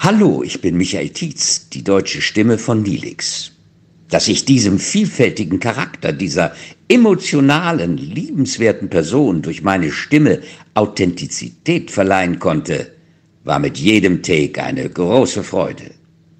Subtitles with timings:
[0.00, 3.50] Hallo, ich bin Michael Tietz, die deutsche Stimme von Nilix.
[4.08, 6.54] Dass ich diesem vielfältigen Charakter, dieser
[6.88, 10.40] emotionalen, liebenswerten Person durch meine Stimme
[10.74, 12.92] Authentizität verleihen konnte,
[13.42, 15.90] war mit jedem Take eine große Freude.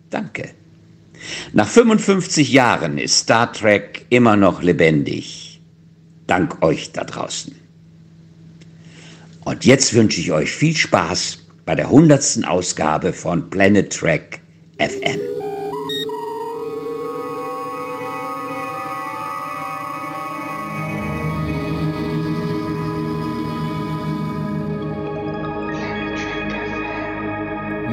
[0.08, 0.50] Danke.
[1.52, 5.60] Nach 55 Jahren ist Star Trek immer noch lebendig.
[6.28, 7.56] Dank euch da draußen.
[9.44, 14.40] Und jetzt wünsche ich euch viel Spaß bei der hundertsten Ausgabe von Planet Trek
[14.78, 15.20] FM.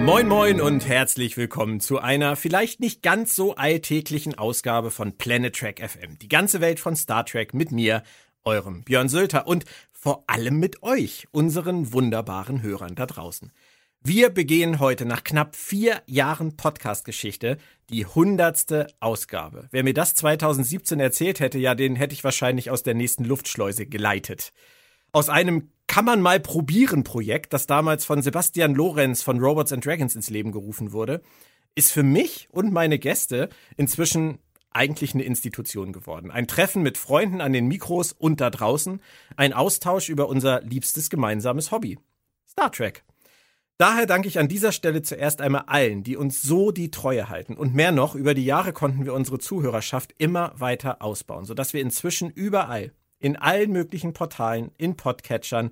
[0.05, 5.53] Moin moin und herzlich willkommen zu einer vielleicht nicht ganz so alltäglichen Ausgabe von Planet
[5.53, 6.17] Trek FM.
[6.19, 8.03] Die ganze Welt von Star Trek mit mir,
[8.45, 13.51] eurem Björn Sölter und vor allem mit euch, unseren wunderbaren Hörern da draußen.
[14.07, 17.57] Wir begehen heute nach knapp vier Jahren Podcast-Geschichte
[17.89, 19.67] die hundertste Ausgabe.
[19.71, 23.87] Wer mir das 2017 erzählt hätte, ja, den hätte ich wahrscheinlich aus der nächsten Luftschleuse
[23.87, 24.53] geleitet.
[25.11, 29.83] Aus einem kann man mal probieren Projekt, das damals von Sebastian Lorenz von Robots and
[29.83, 31.23] Dragons ins Leben gerufen wurde,
[31.73, 34.37] ist für mich und meine Gäste inzwischen
[34.69, 36.29] eigentlich eine Institution geworden.
[36.29, 39.01] Ein Treffen mit Freunden an den Mikros und da draußen,
[39.35, 41.97] ein Austausch über unser liebstes gemeinsames Hobby.
[42.47, 43.03] Star Trek.
[43.77, 47.55] Daher danke ich an dieser Stelle zuerst einmal allen, die uns so die Treue halten.
[47.55, 51.81] Und mehr noch, über die Jahre konnten wir unsere Zuhörerschaft immer weiter ausbauen, sodass wir
[51.81, 55.71] inzwischen überall, in allen möglichen Portalen, in Podcatchern,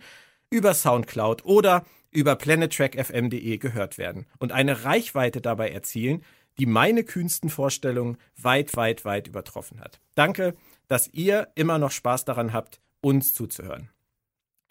[0.50, 6.24] über Soundcloud oder über planettrackfm.de gehört werden und eine Reichweite dabei erzielen,
[6.60, 10.00] die meine kühnsten Vorstellungen weit, weit, weit übertroffen hat.
[10.14, 10.56] Danke,
[10.88, 13.90] dass ihr immer noch Spaß daran habt, uns zuzuhören.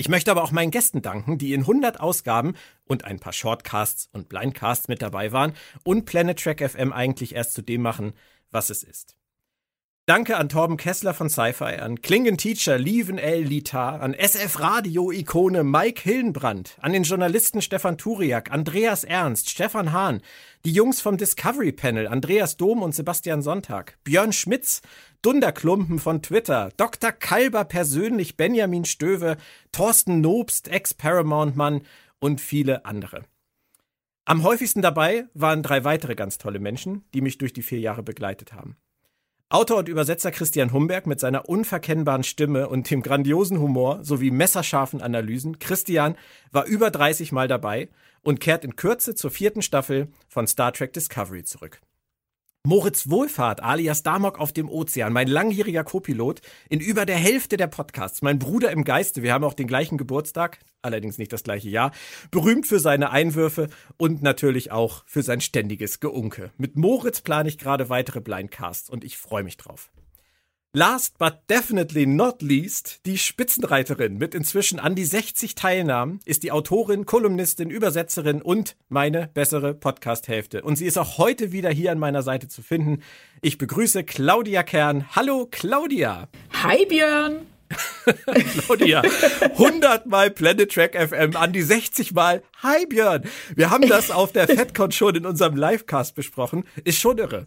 [0.02, 2.54] Ich möchte aber auch meinen Gästen danken, die in 100 Ausgaben
[2.88, 5.52] und ein paar Shortcasts und Blindcasts mit dabei waren
[5.84, 8.12] und Planet Track FM eigentlich erst zu dem machen,
[8.50, 9.14] was es ist.
[10.06, 13.44] Danke an Torben Kessler von Sci-Fi, an Klingen Teacher Lieven L.
[13.44, 19.92] Litar, an SF Radio Ikone Mike Hillenbrand, an den Journalisten Stefan Turiak, Andreas Ernst, Stefan
[19.92, 20.20] Hahn,
[20.64, 24.82] die Jungs vom Discovery Panel, Andreas Dom und Sebastian Sonntag, Björn Schmitz,
[25.22, 27.12] Dunderklumpen von Twitter, Dr.
[27.12, 29.36] Kalber persönlich, Benjamin Stöwe,
[29.70, 31.82] Thorsten Nobst, Ex-Paramount-Mann
[32.18, 33.22] und viele andere.
[34.24, 38.02] Am häufigsten dabei waren drei weitere ganz tolle Menschen, die mich durch die vier Jahre
[38.02, 38.76] begleitet haben.
[39.48, 45.02] Autor und Übersetzer Christian Humberg mit seiner unverkennbaren Stimme und dem grandiosen Humor sowie messerscharfen
[45.02, 45.60] Analysen.
[45.60, 46.16] Christian
[46.50, 47.90] war über 30 Mal dabei
[48.22, 51.80] und kehrt in Kürze zur vierten Staffel von Star Trek Discovery zurück.
[52.64, 57.66] Moritz Wohlfahrt alias Damok auf dem Ozean, mein langjähriger Copilot in über der Hälfte der
[57.66, 61.68] Podcasts, mein Bruder im Geiste, wir haben auch den gleichen Geburtstag, allerdings nicht das gleiche
[61.68, 61.90] Jahr,
[62.30, 66.52] berühmt für seine Einwürfe und natürlich auch für sein ständiges Geunke.
[66.56, 69.90] Mit Moritz plane ich gerade weitere Blindcasts und ich freue mich drauf.
[70.74, 76.50] Last but definitely not least, die Spitzenreiterin mit inzwischen an die 60 Teilnahmen ist die
[76.50, 80.62] Autorin, Kolumnistin, Übersetzerin und meine bessere Podcast-Hälfte.
[80.62, 83.02] Und sie ist auch heute wieder hier an meiner Seite zu finden.
[83.42, 85.14] Ich begrüße Claudia Kern.
[85.14, 86.28] Hallo Claudia.
[86.62, 87.46] Hi Björn.
[88.64, 89.02] Claudia,
[89.42, 93.24] 100 Mal Planet Track FM, an die 60 Mal Hi Björn.
[93.54, 96.64] Wir haben das auf der FedCon schon in unserem Livecast besprochen.
[96.82, 97.46] Ist schon irre.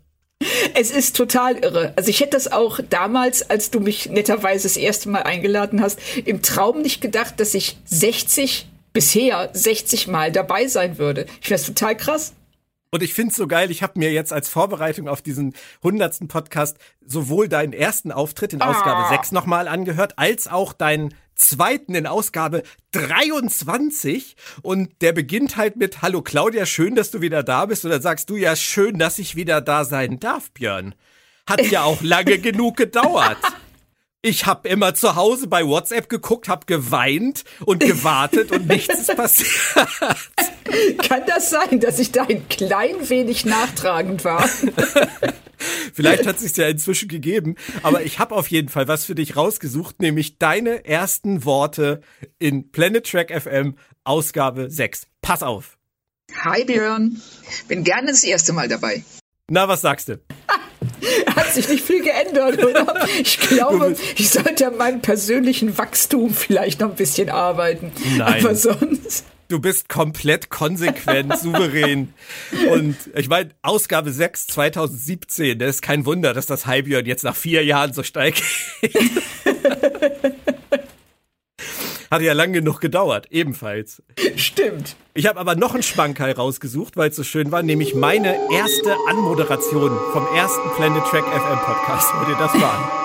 [0.74, 1.94] Es ist total irre.
[1.96, 6.00] Also ich hätte das auch damals, als du mich netterweise das erste Mal eingeladen hast,
[6.26, 11.26] im Traum nicht gedacht, dass ich 60, bisher 60 Mal dabei sein würde.
[11.42, 12.34] Ich finde das total krass.
[12.92, 15.54] Und ich finde es so geil, ich habe mir jetzt als Vorbereitung auf diesen
[15.84, 19.10] hundertsten Podcast sowohl deinen ersten Auftritt in Ausgabe ah.
[19.10, 26.02] 6 nochmal angehört, als auch deinen zweiten in Ausgabe 23 und der beginnt halt mit
[26.02, 29.20] Hallo Claudia, schön, dass du wieder da bist und dann sagst du ja schön, dass
[29.20, 30.96] ich wieder da sein darf, Björn.
[31.48, 33.38] Hat ja auch lange genug gedauert.
[34.26, 39.16] Ich habe immer zu Hause bei WhatsApp geguckt, habe geweint und gewartet und nichts ist
[39.16, 39.52] passiert.
[40.98, 44.50] Kann das sein, dass ich da ein klein wenig nachtragend war?
[45.94, 47.54] Vielleicht hat es sich ja inzwischen gegeben,
[47.84, 52.02] aber ich habe auf jeden Fall was für dich rausgesucht, nämlich deine ersten Worte
[52.40, 55.06] in Planet Track FM Ausgabe 6.
[55.22, 55.78] Pass auf.
[56.44, 57.22] Hi Björn,
[57.68, 59.04] bin gerne das erste Mal dabei.
[59.52, 60.20] Na, was sagst du?
[61.36, 62.86] Hat sich nicht viel geändert, oder?
[63.20, 67.92] Ich glaube, ich sollte an meinem persönlichen Wachstum vielleicht noch ein bisschen arbeiten.
[68.18, 68.44] Nein.
[68.46, 69.26] Aber sonst.
[69.48, 72.14] Du bist komplett konsequent, souverän.
[72.72, 77.36] Und ich meine, Ausgabe 6 2017, das ist kein Wunder, dass das Halbjörn jetzt nach
[77.36, 78.92] vier Jahren so steil geht.
[82.12, 84.02] Hat ja lang genug gedauert, ebenfalls.
[84.36, 84.96] Stimmt.
[85.14, 88.96] Ich habe aber noch einen Schmankerl rausgesucht, weil es so schön war, nämlich meine erste
[89.10, 92.14] Anmoderation vom ersten Planet Track FM Podcast.
[92.14, 93.05] Hört ihr das mal an?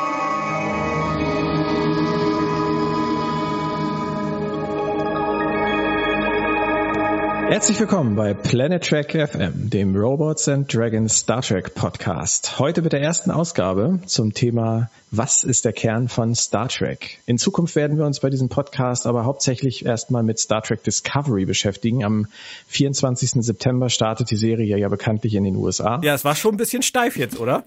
[7.50, 12.60] Herzlich willkommen bei Planet Trek FM, dem Robots and Dragons Star Trek Podcast.
[12.60, 17.18] Heute mit der ersten Ausgabe zum Thema Was ist der Kern von Star Trek?
[17.26, 21.44] In Zukunft werden wir uns bei diesem Podcast aber hauptsächlich erstmal mit Star Trek Discovery
[21.44, 22.04] beschäftigen.
[22.04, 22.28] Am
[22.68, 23.42] 24.
[23.42, 26.00] September startet die Serie ja bekanntlich in den USA.
[26.04, 27.64] Ja, es war schon ein bisschen steif jetzt, oder?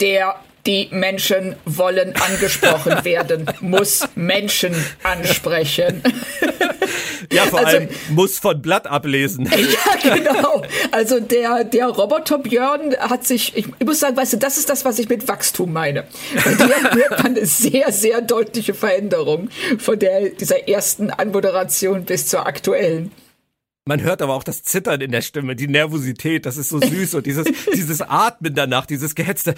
[0.00, 6.02] Der, die Menschen wollen angesprochen werden, muss Menschen ansprechen.
[7.32, 9.50] Ja, vor also, allem muss von Blatt ablesen.
[9.58, 10.62] Ja, genau.
[10.92, 14.84] Also der, der Roboter Björn hat sich, ich, muss sagen, weißt du, das ist das,
[14.84, 16.04] was ich mit Wachstum meine.
[16.34, 22.28] Bei dir hört man eine sehr, sehr deutliche Veränderung von der, dieser ersten Anmoderation bis
[22.28, 23.12] zur aktuellen.
[23.84, 27.14] Man hört aber auch das Zittern in der Stimme, die Nervosität, das ist so süß
[27.14, 29.54] und dieses, dieses Atmen danach, dieses gehetzte.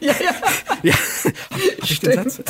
[0.00, 0.34] Ja, ja.
[0.82, 0.94] ja.
[1.82, 2.42] Ich den Satz?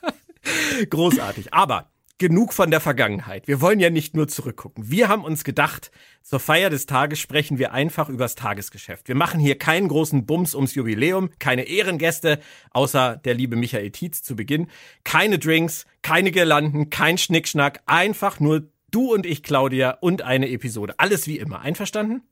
[0.90, 1.52] Großartig.
[1.54, 3.46] Aber genug von der Vergangenheit.
[3.46, 4.90] Wir wollen ja nicht nur zurückgucken.
[4.90, 5.90] Wir haben uns gedacht,
[6.22, 9.08] zur Feier des Tages sprechen wir einfach übers Tagesgeschäft.
[9.08, 12.40] Wir machen hier keinen großen Bums ums Jubiläum, keine Ehrengäste,
[12.70, 14.68] außer der liebe Michael Tietz zu Beginn,
[15.04, 20.94] keine Drinks, keine Girlanden, kein Schnickschnack, einfach nur du und ich, Claudia, und eine Episode.
[20.98, 21.60] Alles wie immer.
[21.60, 22.22] Einverstanden?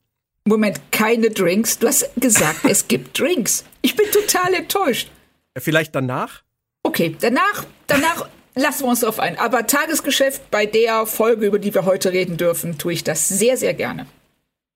[0.47, 1.79] Moment, keine Drinks?
[1.79, 3.65] Du hast gesagt, es gibt Drinks.
[3.81, 5.09] Ich bin total enttäuscht.
[5.57, 6.43] Vielleicht danach?
[6.83, 9.39] Okay, danach, danach lassen wir uns darauf ein.
[9.39, 13.57] Aber Tagesgeschäft bei der Folge, über die wir heute reden dürfen, tue ich das sehr,
[13.57, 14.05] sehr gerne.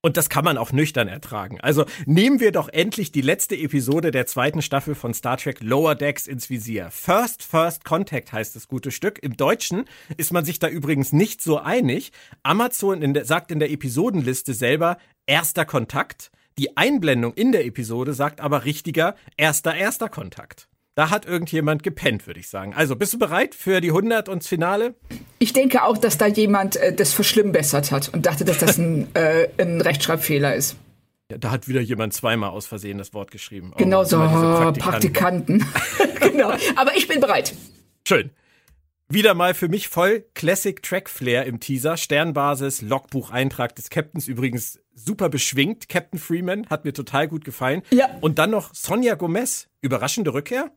[0.02, 1.60] Und das kann man auch nüchtern ertragen.
[1.60, 5.94] Also nehmen wir doch endlich die letzte Episode der zweiten Staffel von Star Trek Lower
[5.94, 6.90] Decks ins Visier.
[6.90, 9.20] First First Contact heißt das gute Stück.
[9.22, 9.86] Im Deutschen
[10.16, 12.14] ist man sich da übrigens nicht so einig.
[12.44, 16.32] Amazon in der, sagt in der Episodenliste selber erster Kontakt.
[16.58, 20.69] Die Einblendung in der Episode sagt aber richtiger erster erster Kontakt.
[20.96, 22.74] Da hat irgendjemand gepennt, würde ich sagen.
[22.74, 24.96] Also, bist du bereit für die 100 und das Finale?
[25.38, 29.08] Ich denke auch, dass da jemand äh, das verschlimmbessert hat und dachte, dass das ein,
[29.16, 30.76] äh, ein Rechtschreibfehler ist.
[31.32, 33.72] Ja, da hat wieder jemand zweimal aus Versehen das Wort geschrieben.
[33.74, 35.60] Oh, genau so, Praktikanten.
[35.60, 35.66] Praktikanten.
[36.20, 36.54] genau.
[36.76, 37.54] Aber ich bin bereit.
[38.08, 38.32] Schön.
[39.12, 41.98] Wieder mal für mich voll Classic Track Flair im Teaser.
[41.98, 45.90] Sternbasis, Logbucheintrag des Captains übrigens super beschwingt.
[45.90, 47.82] Captain Freeman hat mir total gut gefallen.
[47.90, 48.10] Ja.
[48.22, 49.68] Und dann noch Sonja Gomez.
[49.82, 50.72] Überraschende Rückkehr?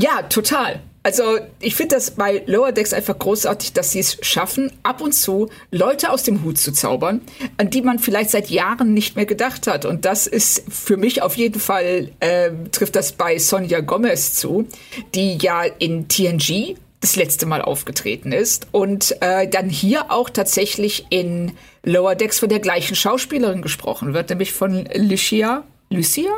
[0.00, 0.80] Ja, total.
[1.02, 5.12] Also ich finde das bei Lower Decks einfach großartig, dass sie es schaffen, ab und
[5.12, 7.22] zu Leute aus dem Hut zu zaubern,
[7.56, 9.86] an die man vielleicht seit Jahren nicht mehr gedacht hat.
[9.86, 14.66] Und das ist für mich auf jeden Fall, äh, trifft das bei Sonja Gomez zu,
[15.14, 21.06] die ja in TNG das letzte Mal aufgetreten ist und äh, dann hier auch tatsächlich
[21.08, 26.30] in Lower Decks von der gleichen Schauspielerin gesprochen wird, nämlich von Lucia, Lucia?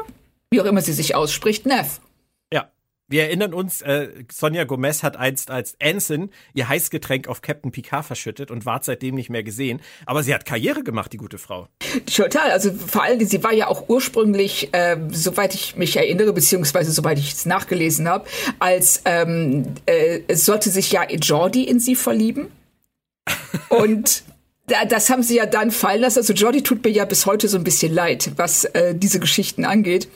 [0.50, 2.00] Wie auch immer sie sich ausspricht, Neff.
[3.12, 8.06] Wir erinnern uns, äh, Sonja Gomez hat einst als Anson ihr Heißgetränk auf Captain Picard
[8.06, 9.82] verschüttet und ward seitdem nicht mehr gesehen.
[10.06, 11.68] Aber sie hat Karriere gemacht, die gute Frau.
[12.06, 12.50] Total.
[12.52, 17.18] Also vor allem, sie war ja auch ursprünglich, äh, soweit ich mich erinnere, beziehungsweise soweit
[17.18, 18.26] ich es nachgelesen habe,
[18.60, 22.50] als ähm, äh, es sollte sich ja Jordi in sie verlieben.
[23.68, 24.24] und
[24.88, 26.20] das haben sie ja dann fallen lassen.
[26.20, 29.66] Also Jordi tut mir ja bis heute so ein bisschen leid, was äh, diese Geschichten
[29.66, 30.08] angeht.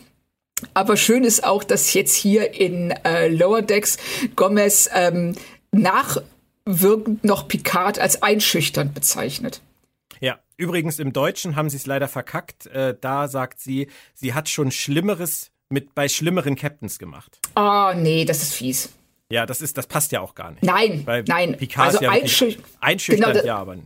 [0.75, 3.99] Aber schön ist auch, dass jetzt hier in äh, Lower Decks
[4.37, 5.35] Gomez ähm,
[5.73, 9.61] nachwirkend noch Picard als einschüchternd bezeichnet.
[10.21, 12.67] Ja, übrigens im Deutschen haben sie es leider verkackt.
[12.67, 17.39] Äh, da sagt sie, sie hat schon Schlimmeres mit bei schlimmeren Captains gemacht.
[17.55, 18.91] Oh, nee, das ist fies.
[19.29, 20.63] Ja, das ist, das passt ja auch gar nicht.
[20.63, 21.57] Nein, Weil nein.
[21.57, 23.77] Picard also ja einschüch einschüchternd, genau, ja, aber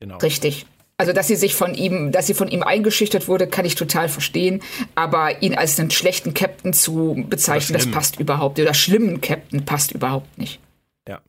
[0.00, 0.18] genau.
[0.18, 0.66] Richtig.
[1.00, 4.08] Also, dass sie sich von ihm, dass sie von ihm eingeschüchtert wurde, kann ich total
[4.08, 4.62] verstehen.
[4.96, 8.58] Aber ihn als einen schlechten Captain zu bezeichnen, das passt überhaupt.
[8.58, 10.58] Oder schlimmen Captain passt überhaupt nicht.
[11.06, 11.20] Ja.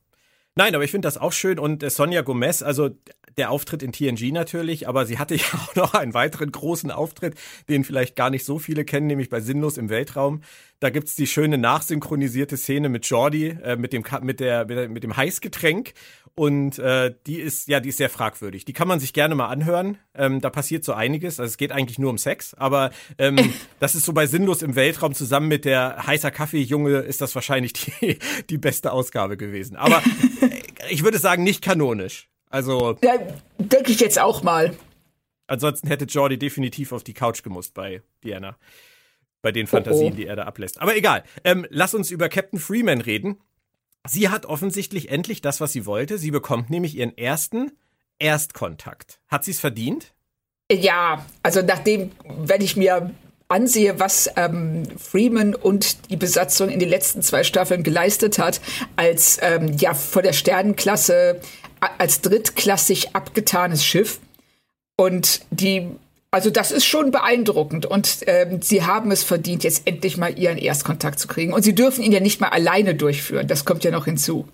[0.56, 1.60] Nein, aber ich finde das auch schön.
[1.60, 2.90] Und äh, Sonja Gomez, also
[3.40, 7.36] der Auftritt in TNG natürlich, aber sie hatte ja auch noch einen weiteren großen Auftritt,
[7.70, 10.42] den vielleicht gar nicht so viele kennen, nämlich bei Sinnlos im Weltraum.
[10.80, 15.18] Da gibt's die schöne nachsynchronisierte Szene mit Jordi, äh, mit, dem, mit, der, mit, dem
[15.18, 15.94] Heißgetränk.
[16.36, 18.64] Und äh, die ist, ja, die ist sehr fragwürdig.
[18.64, 19.98] Die kann man sich gerne mal anhören.
[20.16, 21.38] Ähm, da passiert so einiges.
[21.38, 23.38] Also es geht eigentlich nur um Sex, aber ähm,
[23.82, 27.74] das ist so bei Sinnlos im Weltraum zusammen mit der heißer Kaffeejunge ist das wahrscheinlich
[27.74, 28.20] die,
[28.50, 29.76] die beste Ausgabe gewesen.
[29.76, 30.02] Aber
[30.42, 30.50] äh,
[30.90, 32.29] ich würde sagen, nicht kanonisch.
[32.50, 32.98] Also.
[33.04, 33.14] Ja,
[33.58, 34.76] denke ich jetzt auch mal.
[35.48, 38.58] Ansonsten hätte Jordi definitiv auf die Couch gemusst bei Diana
[39.42, 40.16] bei den Fantasien, oh oh.
[40.16, 40.82] die er da ablässt.
[40.82, 41.24] Aber egal.
[41.44, 43.38] Ähm, lass uns über Captain Freeman reden.
[44.08, 46.18] Sie hat offensichtlich endlich das, was sie wollte.
[46.18, 47.72] Sie bekommt nämlich ihren ersten
[48.18, 49.20] Erstkontakt.
[49.28, 50.14] Hat sie es verdient?
[50.72, 53.12] Ja, also nachdem, wenn ich mir
[53.48, 58.62] ansehe, was ähm, Freeman und die Besatzung in den letzten zwei Staffeln geleistet hat,
[58.96, 61.42] als ähm, ja vor der Sternenklasse
[61.98, 64.20] als drittklassig abgetanes Schiff
[64.96, 65.88] und die
[66.32, 70.60] also das ist schon beeindruckend und ähm, sie haben es verdient, jetzt endlich mal ihren
[70.60, 71.54] Erstkontakt zu kriegen.
[71.54, 73.48] Und sie dürfen ihn ja nicht mal alleine durchführen.
[73.48, 74.48] Das kommt ja noch hinzu.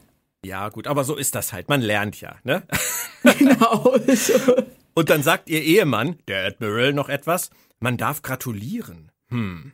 [0.45, 1.67] Ja, gut, aber so ist das halt.
[1.67, 2.63] Man lernt ja, ne?
[3.37, 3.95] Genau.
[4.07, 4.55] So.
[4.93, 7.49] Und dann sagt ihr Ehemann, der Admiral, noch etwas.
[7.79, 9.11] Man darf gratulieren.
[9.29, 9.73] Hm.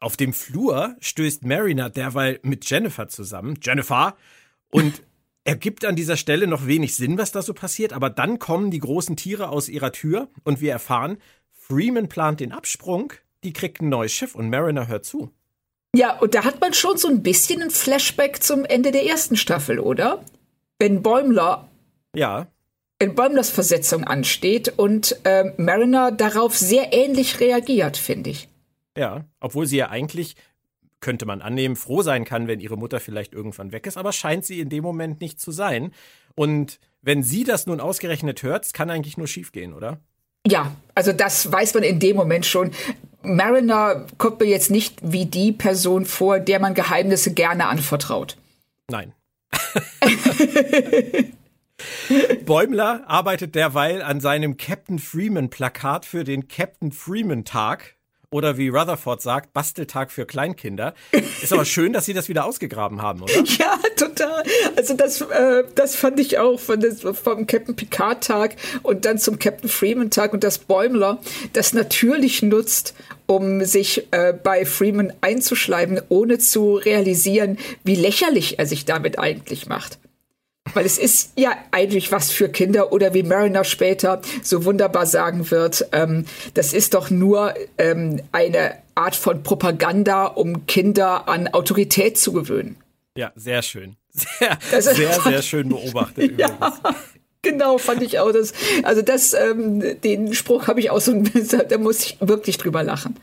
[0.00, 3.58] Auf dem Flur stößt Mariner derweil mit Jennifer zusammen.
[3.62, 4.16] Jennifer!
[4.70, 5.02] Und
[5.46, 8.78] ergibt an dieser Stelle noch wenig Sinn, was da so passiert, aber dann kommen die
[8.78, 11.18] großen Tiere aus ihrer Tür und wir erfahren,
[11.52, 13.12] Freeman plant den Absprung,
[13.44, 15.30] die kriegt ein neues Schiff und Mariner hört zu.
[15.94, 19.36] Ja, und da hat man schon so ein bisschen ein Flashback zum Ende der ersten
[19.36, 20.22] Staffel, oder?
[20.78, 21.68] Wenn Bäumler
[22.14, 22.48] Ja,
[22.98, 28.48] in Bäumlers Versetzung ansteht und äh, Mariner darauf sehr ähnlich reagiert, finde ich.
[28.96, 30.36] ja, obwohl sie ja eigentlich
[31.00, 34.44] könnte man annehmen, froh sein kann, wenn ihre Mutter vielleicht irgendwann weg ist, aber scheint
[34.44, 35.92] sie in dem Moment nicht zu sein.
[36.34, 40.00] Und wenn sie das nun ausgerechnet hört, es kann eigentlich nur schiefgehen, oder?
[40.46, 42.70] Ja, also das weiß man in dem Moment schon.
[43.22, 48.36] Mariner kommt mir jetzt nicht wie die Person vor, der man Geheimnisse gerne anvertraut.
[48.88, 49.12] Nein.
[52.44, 57.95] Bäumler arbeitet derweil an seinem Captain Freeman Plakat für den Captain Freeman Tag.
[58.30, 60.94] Oder wie Rutherford sagt, Basteltag für Kleinkinder.
[61.42, 63.32] Ist aber schön, dass sie das wieder ausgegraben haben, oder?
[63.58, 64.42] Ja, total.
[64.76, 69.18] Also das, äh, das fand ich auch von des, vom Captain Picard Tag und dann
[69.18, 71.20] zum Captain Freeman Tag und das Bäumler
[71.52, 72.94] das natürlich nutzt,
[73.26, 79.66] um sich äh, bei Freeman einzuschleimen, ohne zu realisieren, wie lächerlich er sich damit eigentlich
[79.66, 79.98] macht.
[80.76, 85.50] Weil es ist ja eigentlich was für Kinder oder wie Mariner später so wunderbar sagen
[85.50, 92.18] wird, ähm, das ist doch nur ähm, eine Art von Propaganda, um Kinder an Autorität
[92.18, 92.76] zu gewöhnen.
[93.16, 93.96] Ja, sehr schön.
[94.10, 96.60] Sehr, sehr, sehr schön beobachtet übrigens.
[96.60, 96.78] Ja,
[97.40, 98.32] genau, fand ich auch.
[98.32, 98.52] Das,
[98.82, 101.14] also das, ähm, den Spruch habe ich auch so,
[101.68, 103.16] da muss ich wirklich drüber lachen.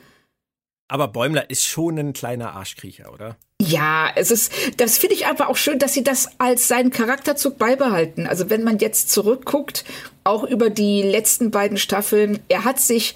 [0.94, 3.36] Aber Bäumler ist schon ein kleiner Arschkriecher, oder?
[3.60, 7.58] Ja, es ist, das finde ich aber auch schön, dass sie das als seinen Charakterzug
[7.58, 8.28] beibehalten.
[8.28, 9.86] Also wenn man jetzt zurückguckt,
[10.24, 13.16] auch über die letzten beiden Staffeln, er hat sich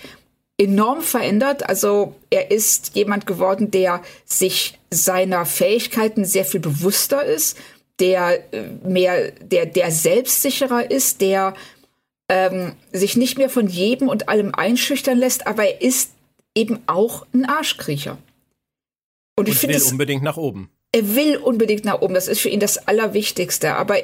[0.58, 1.70] enorm verändert.
[1.70, 7.60] Also er ist jemand geworden, der sich seiner Fähigkeiten sehr viel bewusster ist,
[8.00, 11.54] der äh, mehr, der, der selbstsicherer ist, der
[12.28, 16.17] ähm, sich nicht mehr von jedem und allem einschüchtern lässt, aber er ist
[16.58, 18.18] eben auch ein Arschkriecher.
[19.38, 20.70] Und ich Und finde will es unbedingt nach oben.
[20.92, 22.14] er will unbedingt nach oben.
[22.14, 23.76] Das ist für ihn das Allerwichtigste.
[23.76, 23.98] Aber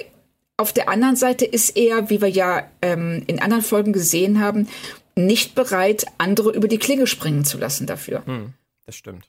[0.57, 4.67] auf der anderen Seite ist er, wie wir ja ähm, in anderen Folgen gesehen haben,
[5.15, 8.23] nicht bereit, andere über die Klinge springen zu lassen dafür.
[8.25, 8.53] Hm,
[8.85, 9.25] das stimmt.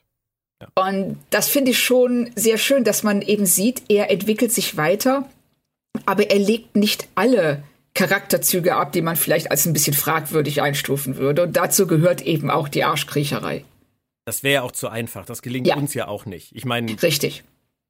[0.75, 5.27] Und das finde ich schon sehr schön, dass man eben sieht, er entwickelt sich weiter,
[6.05, 7.61] aber er legt nicht alle
[7.95, 11.41] Charakterzüge ab, die man vielleicht als ein bisschen fragwürdig einstufen würde.
[11.43, 13.65] Und dazu gehört eben auch die Arschkriecherei.
[14.25, 15.25] Das wäre ja auch zu einfach.
[15.25, 15.75] Das gelingt Ja.
[15.77, 16.55] uns ja auch nicht.
[16.55, 17.43] Ich meine, Richtig.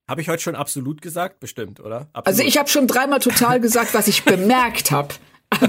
[0.09, 1.39] habe ich heute schon absolut gesagt?
[1.39, 2.07] Bestimmt, oder?
[2.13, 2.27] Absolut.
[2.27, 5.09] Also ich habe schon dreimal total gesagt, was ich bemerkt habe.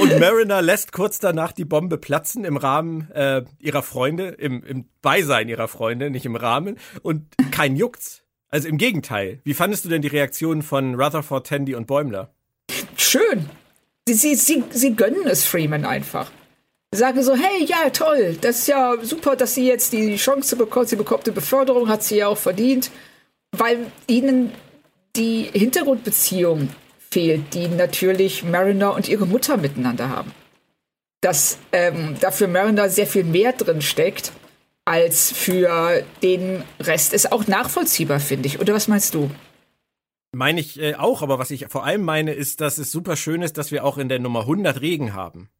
[0.00, 4.88] Und Mariner lässt kurz danach die Bombe platzen im Rahmen äh, ihrer Freunde, im, im
[5.02, 6.78] Beisein ihrer Freunde, nicht im Rahmen.
[7.02, 8.22] Und kein Juckt's.
[8.50, 9.40] Also im Gegenteil.
[9.44, 12.32] Wie fandest du denn die Reaktionen von Rutherford, Tandy und Bäumler?
[12.96, 13.48] Schön.
[14.08, 16.30] Sie, sie, sie, sie gönnen es Freeman einfach.
[16.92, 20.56] Sie sagen so, hey, ja, toll, das ist ja super, dass sie jetzt die Chance
[20.56, 20.88] bekommt.
[20.88, 22.90] Sie bekommt eine Beförderung, hat sie ja auch verdient,
[23.52, 24.52] weil ihnen
[25.14, 26.70] die Hintergrundbeziehung
[27.10, 30.32] fehlt, die natürlich Mariner und ihre Mutter miteinander haben.
[31.20, 34.32] Dass ähm, dafür Mariner sehr viel mehr drin steckt
[34.88, 38.58] als für den Rest ist auch nachvollziehbar, finde ich.
[38.58, 39.30] Oder was meinst du?
[40.34, 43.42] Meine ich äh, auch, aber was ich vor allem meine, ist, dass es super schön
[43.42, 45.50] ist, dass wir auch in der Nummer 100 Regen haben.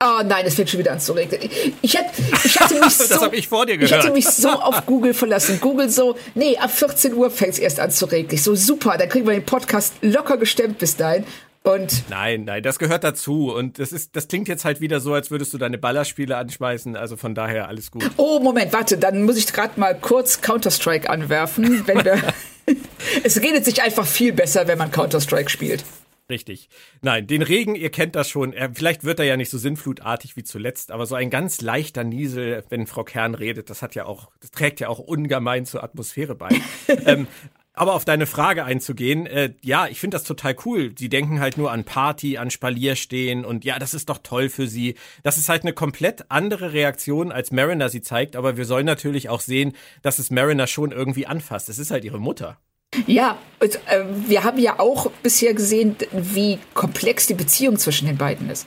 [0.00, 1.40] Ah, nein, es fängt schon wieder an zu regnen.
[1.80, 2.10] Ich, hätte,
[2.44, 4.14] ich hatte mich so, Das ich vor dir ich hätte gehört.
[4.14, 5.60] mich so auf Google verlassen.
[5.60, 8.34] Google so, nee, ab 14 Uhr fängt es erst an zu regnen.
[8.34, 11.24] Ich so, super, dann kriegen wir den Podcast locker gestemmt bis dahin.
[11.62, 13.52] Und Nein, nein, das gehört dazu.
[13.52, 16.96] Und das ist, das klingt jetzt halt wieder so, als würdest du deine Ballerspiele anschmeißen.
[16.96, 18.10] Also von daher alles gut.
[18.16, 21.86] Oh, Moment, warte, dann muss ich gerade mal kurz Counter-Strike anwerfen.
[21.86, 22.20] Wenn wir
[23.24, 25.84] es redet sich einfach viel besser, wenn man Counter-Strike spielt.
[26.30, 26.68] Richtig.
[27.02, 28.52] Nein, den Regen, ihr kennt das schon.
[28.52, 32.04] Er, vielleicht wird er ja nicht so sinnflutartig wie zuletzt, aber so ein ganz leichter
[32.04, 35.84] Niesel, wenn Frau Kern redet, das hat ja auch, das trägt ja auch ungemein zur
[35.84, 36.48] Atmosphäre bei.
[37.06, 37.26] ähm,
[37.74, 40.92] aber auf deine Frage einzugehen, äh, ja, ich finde das total cool.
[40.98, 44.66] Sie denken halt nur an Party, an Spalierstehen und ja, das ist doch toll für
[44.66, 44.96] sie.
[45.22, 49.28] Das ist halt eine komplett andere Reaktion, als Mariner sie zeigt, aber wir sollen natürlich
[49.30, 51.68] auch sehen, dass es Mariner schon irgendwie anfasst.
[51.68, 52.58] Es ist halt ihre Mutter.
[53.06, 58.18] Ja, und, äh, wir haben ja auch bisher gesehen, wie komplex die Beziehung zwischen den
[58.18, 58.66] beiden ist.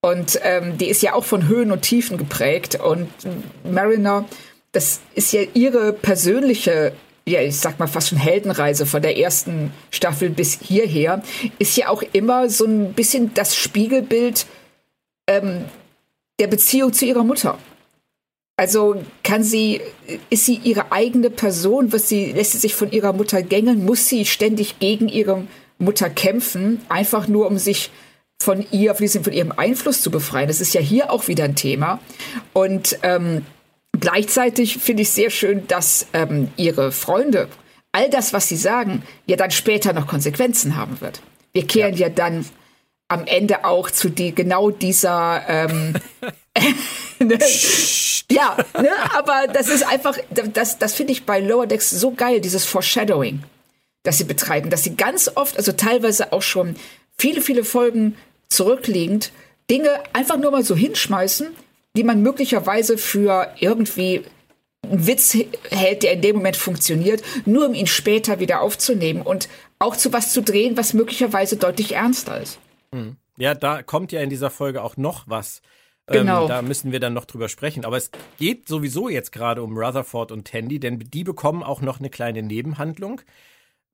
[0.00, 2.80] Und ähm, die ist ja auch von Höhen und Tiefen geprägt.
[2.80, 3.10] Und
[3.64, 4.24] Mariner,
[4.72, 6.94] das ist ja ihre persönliche
[7.30, 11.22] ja, ich sag mal fast schon Heldenreise von der ersten Staffel bis hierher,
[11.58, 14.46] ist ja auch immer so ein bisschen das Spiegelbild
[15.28, 15.64] ähm,
[16.38, 17.58] der Beziehung zu ihrer Mutter.
[18.56, 19.80] Also kann sie,
[20.28, 24.06] ist sie ihre eigene Person, was sie, lässt sie sich von ihrer Mutter gängeln, muss
[24.06, 25.44] sie ständig gegen ihre
[25.78, 27.90] Mutter kämpfen, einfach nur um sich
[28.42, 30.48] von ihr, von ihrem Einfluss zu befreien.
[30.48, 32.00] Das ist ja hier auch wieder ein Thema.
[32.52, 33.46] Und ähm,
[33.98, 37.48] Gleichzeitig finde ich sehr schön, dass ähm, ihre Freunde
[37.92, 41.20] all das, was sie sagen, ja dann später noch Konsequenzen haben wird.
[41.52, 42.46] Wir kehren ja, ja dann
[43.08, 45.94] am Ende auch zu die, genau dieser ähm,
[47.18, 47.38] ne?
[48.30, 48.90] ja, ne?
[49.12, 50.16] aber das ist einfach,
[50.52, 53.42] das, das finde ich bei Lower Decks so geil, dieses Foreshadowing,
[54.04, 56.76] das sie betreiben, dass sie ganz oft, also teilweise auch schon
[57.18, 58.16] viele, viele Folgen
[58.48, 59.32] zurückliegend,
[59.68, 61.48] Dinge einfach nur mal so hinschmeißen
[61.96, 64.24] die man möglicherweise für irgendwie
[64.82, 65.36] einen Witz
[65.70, 70.12] hält, der in dem Moment funktioniert, nur um ihn später wieder aufzunehmen und auch zu
[70.12, 72.58] was zu drehen, was möglicherweise deutlich ernster ist.
[72.94, 73.16] Hm.
[73.36, 75.62] Ja, da kommt ja in dieser Folge auch noch was.
[76.08, 76.42] Ähm, genau.
[76.42, 77.84] Ähm, da müssen wir dann noch drüber sprechen.
[77.84, 82.00] Aber es geht sowieso jetzt gerade um Rutherford und Tandy, denn die bekommen auch noch
[82.00, 83.22] eine kleine Nebenhandlung.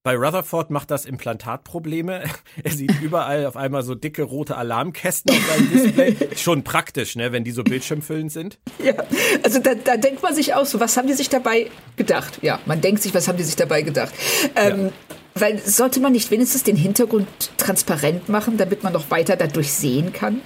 [0.07, 2.23] Bei Rutherford macht das Implantat Probleme.
[2.63, 6.17] Er sieht überall auf einmal so dicke rote Alarmkästen auf seinem Display.
[6.37, 8.61] Schon praktisch, ne, wenn die so bildschirmfüllend sind.
[8.79, 8.95] Ja,
[9.43, 12.39] also da, da denkt man sich auch so, was haben die sich dabei gedacht?
[12.43, 14.15] Ja, man denkt sich, was haben die sich dabei gedacht?
[14.55, 14.93] Ähm, ja.
[15.35, 20.13] Weil sollte man nicht wenigstens den Hintergrund transparent machen, damit man noch weiter dadurch sehen
[20.13, 20.41] kann?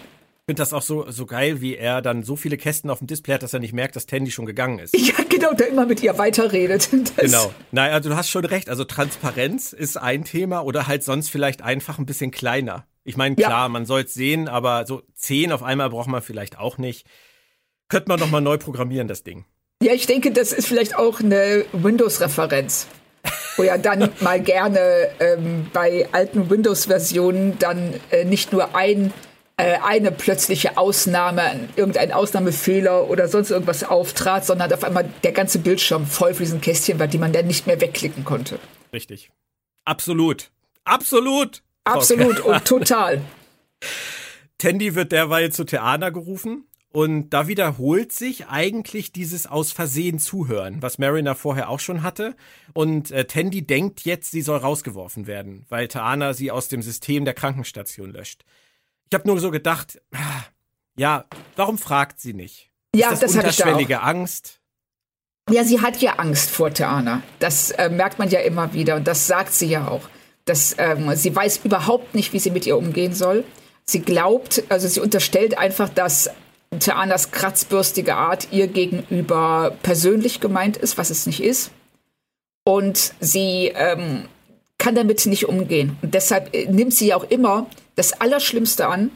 [0.50, 3.34] Finde das auch so, so geil, wie er dann so viele Kästen auf dem Display
[3.34, 4.96] hat, dass er nicht merkt, dass Tandy schon gegangen ist.
[4.96, 6.88] Ja, genau, der immer mit ihr weiterredet.
[7.16, 7.52] Genau.
[7.70, 8.68] Nein, also du hast schon recht.
[8.68, 12.84] Also Transparenz ist ein Thema oder halt sonst vielleicht einfach ein bisschen kleiner.
[13.04, 13.68] Ich meine, klar, ja.
[13.68, 17.06] man soll es sehen, aber so zehn auf einmal braucht man vielleicht auch nicht.
[17.88, 19.44] Könnte man noch mal neu programmieren, das Ding.
[19.82, 22.88] Ja, ich denke, das ist vielleicht auch eine Windows-Referenz
[23.56, 24.80] wo ja dann mal gerne
[25.20, 29.12] ähm, bei alten Windows-Versionen dann äh, nicht nur ein
[29.60, 36.06] eine plötzliche Ausnahme, irgendein Ausnahmefehler oder sonst irgendwas auftrat, sondern auf einmal der ganze Bildschirm
[36.06, 38.58] voll von diesen Kästchen war, die man dann nicht mehr wegklicken konnte.
[38.92, 39.30] Richtig.
[39.84, 40.50] Absolut.
[40.84, 41.62] Absolut.
[41.84, 43.20] Absolut und total.
[44.58, 46.66] Tandy wird derweil zu Theana gerufen.
[46.92, 52.34] Und da wiederholt sich eigentlich dieses aus Versehen Zuhören, was Mariner vorher auch schon hatte.
[52.72, 57.24] Und äh, Tandy denkt jetzt, sie soll rausgeworfen werden, weil Taana sie aus dem System
[57.24, 58.44] der Krankenstation löscht.
[59.10, 60.00] Ich habe nur so gedacht,
[60.96, 61.24] ja,
[61.56, 62.70] warum fragt sie nicht?
[62.94, 64.60] Ja, Ist das, das unterschwellige da Angst.
[65.50, 67.22] Ja, sie hat ja Angst vor Theana.
[67.40, 70.08] Das äh, merkt man ja immer wieder und das sagt sie ja auch.
[70.44, 73.44] Dass, ähm, sie weiß überhaupt nicht, wie sie mit ihr umgehen soll.
[73.84, 76.30] Sie glaubt, also sie unterstellt einfach, dass
[76.78, 81.72] Theanas kratzbürstige Art ihr gegenüber persönlich gemeint ist, was es nicht ist.
[82.64, 84.28] Und sie ähm,
[84.78, 85.96] kann damit nicht umgehen.
[86.00, 87.66] Und deshalb äh, nimmt sie ja auch immer
[88.00, 89.10] das Allerschlimmste an.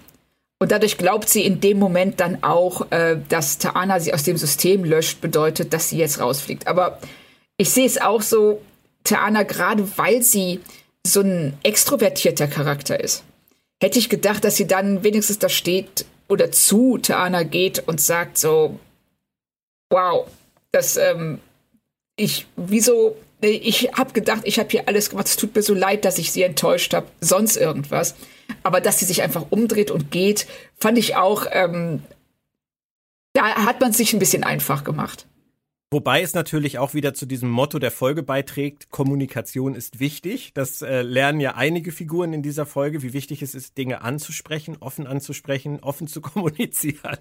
[0.60, 4.36] Und dadurch glaubt sie in dem Moment dann auch, äh, dass Taana sie aus dem
[4.36, 6.66] System löscht, bedeutet, dass sie jetzt rausfliegt.
[6.66, 6.98] Aber
[7.56, 8.60] ich sehe es auch so,
[9.02, 10.60] Taana, gerade weil sie
[11.06, 13.24] so ein extrovertierter Charakter ist,
[13.82, 18.38] hätte ich gedacht, dass sie dann wenigstens da steht oder zu Taana geht und sagt
[18.38, 18.78] so,
[19.90, 20.26] wow,
[20.72, 21.40] das, ähm,
[22.16, 26.04] ich, wieso ich habe gedacht, ich habe hier alles gemacht, es tut mir so leid,
[26.04, 28.14] dass ich sie enttäuscht habe, sonst irgendwas.
[28.62, 32.02] Aber dass sie sich einfach umdreht und geht, fand ich auch, ähm,
[33.32, 35.26] da hat man sich ein bisschen einfach gemacht.
[35.94, 40.50] Wobei es natürlich auch wieder zu diesem Motto der Folge beiträgt, Kommunikation ist wichtig.
[40.52, 44.76] Das äh, lernen ja einige Figuren in dieser Folge, wie wichtig es ist, Dinge anzusprechen,
[44.80, 47.18] offen anzusprechen, offen zu kommunizieren.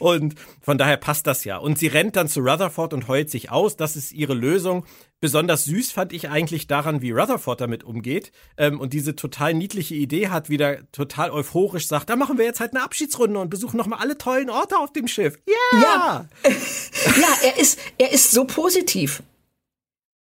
[0.00, 1.58] und von daher passt das ja.
[1.58, 3.76] Und sie rennt dann zu Rutherford und heult sich aus.
[3.76, 4.84] Das ist ihre Lösung.
[5.20, 9.94] Besonders süß fand ich eigentlich daran, wie Rutherford damit umgeht ähm, und diese total niedliche
[9.94, 13.78] Idee hat, wieder total euphorisch sagt, da machen wir jetzt halt eine Abschiedsrunde und besuchen
[13.78, 15.38] nochmal alle tollen Orte auf dem Schiff.
[15.48, 15.80] Yeah!
[15.82, 16.28] Ja!
[16.52, 19.22] ja, er ist, er ist so positiv.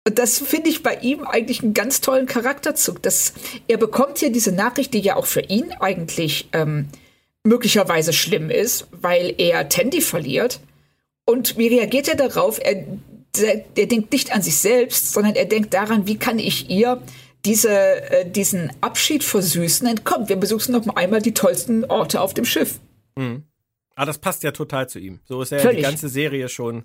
[0.09, 3.03] Und das finde ich bei ihm eigentlich einen ganz tollen Charakterzug.
[3.03, 3.35] Dass
[3.69, 6.89] er bekommt hier diese Nachricht, die ja auch für ihn eigentlich ähm,
[7.45, 10.61] möglicherweise schlimm ist, weil er Tandy verliert.
[11.27, 12.59] Und wie reagiert er darauf?
[12.59, 12.87] Er,
[13.37, 17.01] der, denkt nicht an sich selbst, sondern er denkt daran, wie kann ich ihr
[17.45, 19.87] diese, äh, diesen Abschied versüßen?
[19.89, 22.81] Und komm, wir besuchen noch mal einmal die tollsten Orte auf dem Schiff.
[23.17, 23.45] Mhm.
[23.95, 25.21] Ah, das passt ja total zu ihm.
[25.25, 26.85] So ist er ja die ganze Serie schon.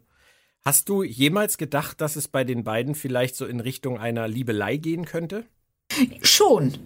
[0.66, 4.78] Hast du jemals gedacht, dass es bei den beiden vielleicht so in Richtung einer Liebelei
[4.78, 5.46] gehen könnte?
[6.22, 6.78] Schon.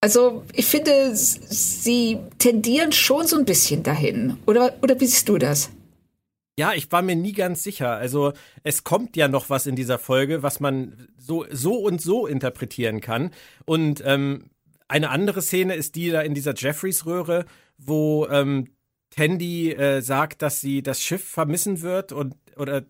[0.00, 4.36] Also, ich finde, sie tendieren schon so ein bisschen dahin.
[4.46, 5.70] Oder, oder wie siehst du das?
[6.58, 7.90] Ja, ich war mir nie ganz sicher.
[7.96, 12.26] Also es kommt ja noch was in dieser Folge, was man so, so und so
[12.26, 13.30] interpretieren kann.
[13.66, 14.50] Und ähm,
[14.88, 17.44] eine andere Szene ist die da in dieser Jeffreys-Röhre,
[17.76, 18.68] wo ähm,
[19.10, 22.84] Tandy äh, sagt, dass sie das Schiff vermissen wird und oder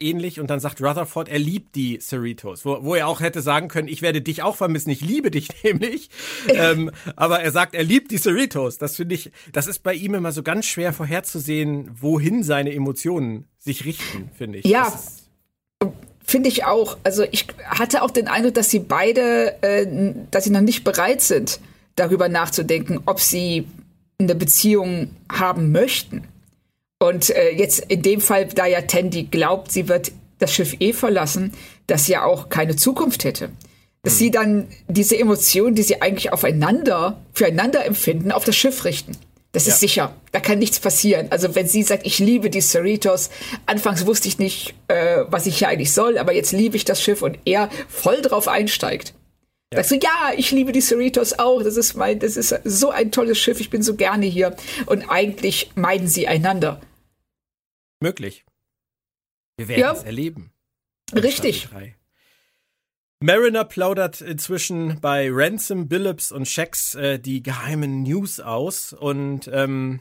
[0.00, 3.68] ähnlich und dann sagt Rutherford, er liebt die Cerritos, wo, wo er auch hätte sagen
[3.68, 6.10] können, ich werde dich auch vermissen, ich liebe dich nämlich.
[6.48, 8.78] ähm, aber er sagt, er liebt die Cerritos.
[8.78, 13.46] Das finde ich, das ist bei ihm immer so ganz schwer vorherzusehen, wohin seine Emotionen
[13.58, 14.64] sich richten, finde ich.
[14.64, 14.92] Ja.
[16.24, 16.98] Finde ich auch.
[17.04, 19.86] Also ich hatte auch den Eindruck, dass sie beide, äh,
[20.30, 21.60] dass sie noch nicht bereit sind,
[21.96, 23.66] darüber nachzudenken, ob sie
[24.20, 26.24] eine Beziehung haben möchten.
[26.98, 30.92] Und äh, jetzt in dem Fall, da ja Tandy glaubt, sie wird das Schiff eh
[30.92, 31.52] verlassen,
[31.86, 33.50] dass sie ja auch keine Zukunft hätte.
[34.02, 34.18] Dass hm.
[34.18, 39.12] sie dann diese Emotionen, die sie eigentlich aufeinander, füreinander empfinden, auf das Schiff richten.
[39.52, 39.72] Das ja.
[39.72, 40.14] ist sicher.
[40.32, 41.28] Da kann nichts passieren.
[41.30, 43.30] Also wenn sie sagt, ich liebe die Cerritos,
[43.66, 47.02] anfangs wusste ich nicht, äh, was ich hier eigentlich soll, aber jetzt liebe ich das
[47.02, 49.14] Schiff und er voll drauf einsteigt.
[49.72, 49.78] Ja.
[49.78, 51.62] Sagst du, ja, ich liebe die Cerritos auch.
[51.62, 53.60] Das ist mein, das ist so ein tolles Schiff.
[53.60, 54.56] Ich bin so gerne hier.
[54.86, 56.80] Und eigentlich meiden sie einander.
[58.00, 58.44] Möglich.
[59.56, 59.92] Wir werden ja.
[59.92, 60.52] es erleben.
[61.14, 61.68] Richtig.
[63.20, 70.00] Mariner plaudert inzwischen bei Ransom, Billups und Shax äh, die geheimen News aus und ähm,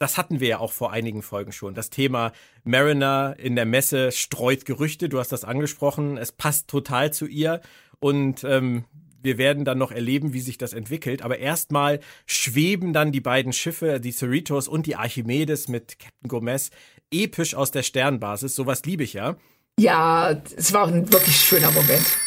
[0.00, 1.74] das hatten wir ja auch vor einigen Folgen schon.
[1.74, 2.32] Das Thema
[2.64, 5.08] Mariner in der Messe streut Gerüchte.
[5.08, 6.16] Du hast das angesprochen.
[6.16, 7.60] Es passt total zu ihr
[8.00, 8.84] und ähm,
[9.22, 11.22] wir werden dann noch erleben, wie sich das entwickelt.
[11.22, 16.70] Aber erstmal schweben dann die beiden Schiffe, die Cerritos und die Archimedes mit Captain Gomez,
[17.12, 18.54] episch aus der Sternbasis.
[18.54, 19.36] Sowas liebe ich ja.
[19.78, 22.18] Ja, es war auch ein wirklich schöner Moment.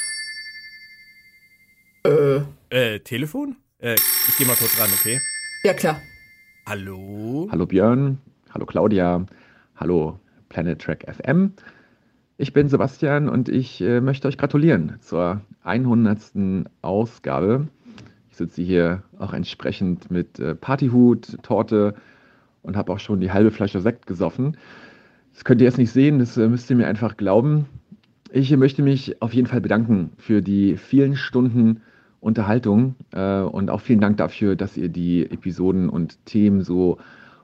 [2.03, 2.41] Äh.
[2.69, 3.55] Äh, Telefon?
[3.79, 5.19] Äh, ich geh mal kurz ran, okay?
[5.63, 6.01] Ja, klar.
[6.65, 7.47] Hallo?
[7.51, 8.19] Hallo Björn.
[8.53, 9.25] Hallo Claudia.
[9.75, 10.19] Hallo
[10.49, 11.53] Planet Track FM.
[12.37, 16.67] Ich bin Sebastian und ich äh, möchte euch gratulieren zur 100.
[16.81, 17.67] Ausgabe.
[18.29, 21.95] Ich sitze hier auch entsprechend mit äh, Partyhut, Torte
[22.65, 24.57] und habe auch schon die halbe Flasche Sekt gesoffen.
[25.33, 27.65] Das könnt ihr jetzt nicht sehen, das äh, müsst ihr mir einfach glauben.
[28.31, 31.81] Ich möchte mich auf jeden Fall bedanken für die vielen Stunden
[32.19, 36.97] Unterhaltung äh, und auch vielen Dank dafür, dass ihr die Episoden und Themen so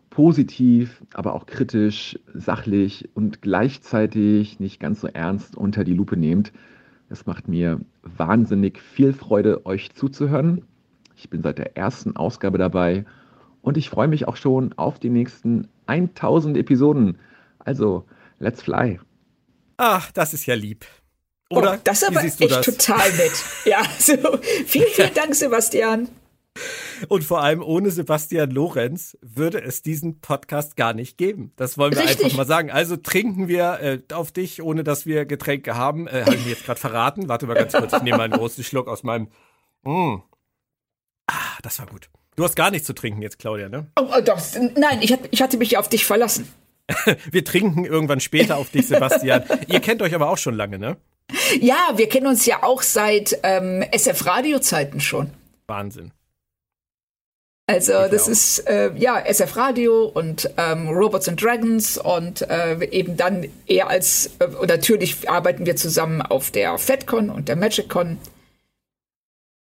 [0.10, 6.52] positiv, aber auch kritisch, sachlich und gleichzeitig nicht ganz so ernst unter die Lupe nehmt.
[7.10, 10.64] Es macht mir wahnsinnig viel Freude, euch zuzuhören.
[11.16, 13.06] Ich bin seit der ersten Ausgabe dabei
[13.62, 17.20] und ich freue mich auch schon auf die nächsten 1000 Episoden.
[17.60, 18.06] Also,
[18.40, 19.00] let's fly.
[19.78, 20.86] Ach, das ist ja lieb.
[21.50, 21.74] Oder?
[21.74, 22.66] Oh, das ist aber echt das?
[22.66, 23.44] total nett.
[23.66, 24.16] Ja, so.
[24.66, 26.08] Vielen, vielen Dank, Sebastian.
[27.08, 31.52] Und vor allem ohne Sebastian Lorenz würde es diesen Podcast gar nicht geben.
[31.56, 32.26] Das wollen wir Richtig.
[32.26, 32.72] einfach mal sagen.
[32.72, 36.08] Also trinken wir äh, auf dich, ohne dass wir Getränke haben.
[36.08, 37.28] Äh, Habe ich mir jetzt gerade verraten.
[37.28, 39.30] Warte mal ganz kurz, ich nehme mal einen großen Schluck aus meinem.
[39.84, 40.18] Mm.
[41.28, 42.10] Ah, das war gut.
[42.36, 43.88] Du hast gar nichts zu trinken jetzt, Claudia, ne?
[44.00, 44.40] Oh, oh doch.
[44.76, 46.52] Nein, ich, ich hatte mich auf dich verlassen.
[47.32, 49.44] wir trinken irgendwann später auf dich, Sebastian.
[49.68, 50.98] Ihr kennt euch aber auch schon lange, ne?
[51.60, 55.30] Ja, wir kennen uns ja auch seit ähm, SF-Radio-Zeiten schon.
[55.68, 56.12] Wahnsinn.
[57.68, 63.16] Also das ist äh, ja SF Radio und ähm, Robots and Dragons und äh, eben
[63.16, 68.18] dann eher als äh, und natürlich arbeiten wir zusammen auf der FedCon und der MagicCon.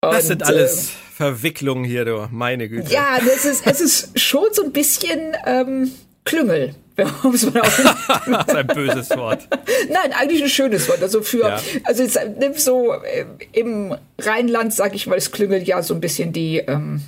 [0.02, 2.92] Und, das sind alles äh, Verwicklungen hier, du, meine Güte.
[2.92, 5.92] Ja, das ist, es ist schon so ein bisschen ähm,
[6.24, 6.76] Klüngel.
[6.96, 9.48] das ist ein böses Wort.
[9.90, 11.02] Nein, eigentlich ein schönes Wort.
[11.02, 11.62] Also für, ja.
[11.84, 12.20] also jetzt,
[12.60, 17.02] so äh, im Rheinland, sage ich mal, ist Klüngel ja so ein bisschen die ähm,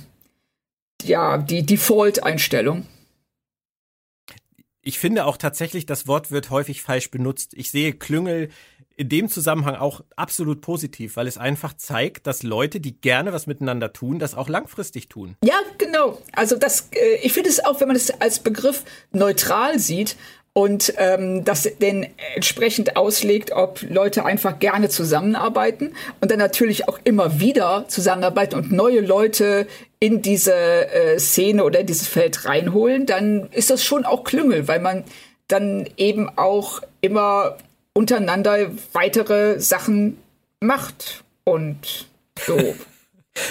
[1.04, 2.86] ja, die Default-Einstellung.
[4.82, 7.52] Ich finde auch tatsächlich, das Wort wird häufig falsch benutzt.
[7.54, 8.50] Ich sehe Klüngel
[9.00, 13.46] in dem Zusammenhang auch absolut positiv, weil es einfach zeigt, dass Leute, die gerne was
[13.46, 15.36] miteinander tun, das auch langfristig tun.
[15.42, 16.18] Ja, genau.
[16.32, 20.16] Also das, äh, ich finde es auch, wenn man es als Begriff neutral sieht,
[20.52, 26.98] und ähm, das den entsprechend auslegt, ob Leute einfach gerne zusammenarbeiten und dann natürlich auch
[27.04, 29.68] immer wieder zusammenarbeiten und neue Leute
[30.00, 34.66] in diese äh, Szene oder in dieses Feld reinholen, dann ist das schon auch Klüngel,
[34.66, 35.04] weil man
[35.46, 37.56] dann eben auch immer
[37.94, 40.18] untereinander weitere Sachen
[40.60, 42.06] macht und
[42.46, 42.74] so.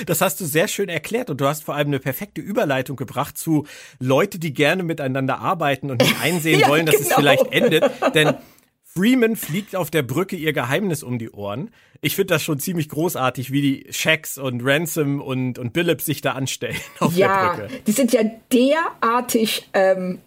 [0.05, 3.37] Das hast du sehr schön erklärt und du hast vor allem eine perfekte Überleitung gebracht
[3.37, 3.65] zu
[3.99, 7.09] Leute, die gerne miteinander arbeiten und nicht einsehen ja, wollen, dass genau.
[7.09, 7.89] es vielleicht endet.
[8.13, 8.35] Denn
[8.83, 11.71] Freeman fliegt auf der Brücke ihr Geheimnis um die Ohren.
[12.01, 16.21] Ich finde das schon ziemlich großartig, wie die Shax und Ransom und, und Billups sich
[16.21, 17.81] da anstellen auf ja, der Brücke.
[17.87, 20.19] Die sind ja derartig, ähm,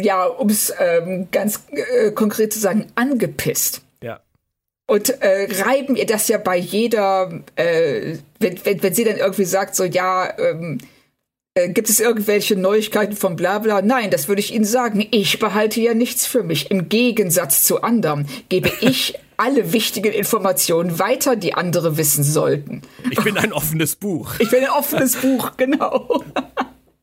[0.00, 3.82] ja, um es ähm, ganz äh, konkret zu sagen, angepisst
[4.86, 9.44] und äh, reiben ihr das ja bei jeder, äh, wenn, wenn, wenn sie dann irgendwie
[9.44, 10.78] sagt, so ja, ähm,
[11.54, 13.82] äh, gibt es irgendwelche Neuigkeiten von Blabla?
[13.82, 15.06] Nein, das würde ich Ihnen sagen.
[15.10, 16.70] Ich behalte ja nichts für mich.
[16.70, 22.82] Im Gegensatz zu anderen gebe ich alle wichtigen Informationen weiter, die andere wissen sollten.
[23.10, 24.34] Ich bin ein offenes Buch.
[24.38, 26.24] Ich bin ein offenes Buch, genau.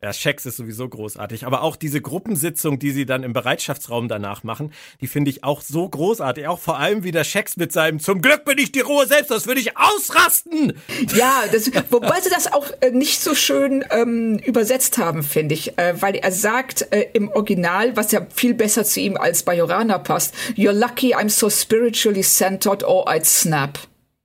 [0.03, 1.45] Ja, Schex ist sowieso großartig.
[1.45, 5.61] Aber auch diese Gruppensitzung, die sie dann im Bereitschaftsraum danach machen, die finde ich auch
[5.61, 6.45] so großartig.
[6.47, 9.31] Auch vor allem wie der Schex mit seinem Zum Glück bin ich die Ruhe selbst,
[9.31, 10.73] das würde ich ausrasten.
[11.15, 15.77] Ja, das, wobei sie das auch äh, nicht so schön ähm, übersetzt haben, finde ich.
[15.77, 19.55] Äh, weil er sagt äh, im Original, was ja viel besser zu ihm als bei
[19.55, 23.79] Jorana passt, You're lucky I'm so spiritually centered or I'd snap.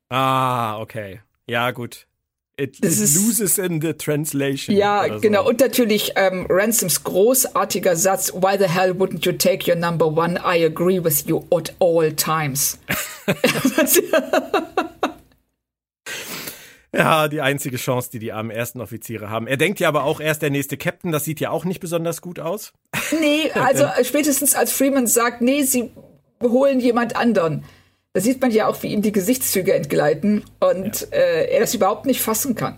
[0.08, 1.20] Ah, okay.
[1.46, 2.07] Ja, gut.
[2.60, 4.74] It, it loses in the translation.
[4.74, 5.20] Ja, so.
[5.20, 5.46] genau.
[5.46, 10.40] Und natürlich ähm, Ransoms großartiger Satz: Why the hell wouldn't you take your number one?
[10.44, 12.80] I agree with you at all times.
[16.92, 19.46] ja, die einzige Chance, die die armen ersten Offiziere haben.
[19.46, 21.12] Er denkt ja aber auch, er ist der nächste Captain.
[21.12, 22.72] Das sieht ja auch nicht besonders gut aus.
[23.20, 25.92] Nee, also spätestens als Freeman sagt, nee, sie
[26.42, 27.62] holen jemand anderen
[28.18, 31.16] da sieht man ja auch, wie ihm die Gesichtszüge entgleiten und ja.
[31.16, 32.76] äh, er das überhaupt nicht fassen kann.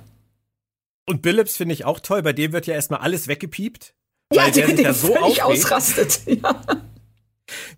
[1.09, 3.95] Und Billups finde ich auch toll, bei dem wird ja erstmal alles weggepiept.
[4.35, 6.21] Ja, weil der, der ja so völlig ausrastet.
[6.27, 6.61] Ja.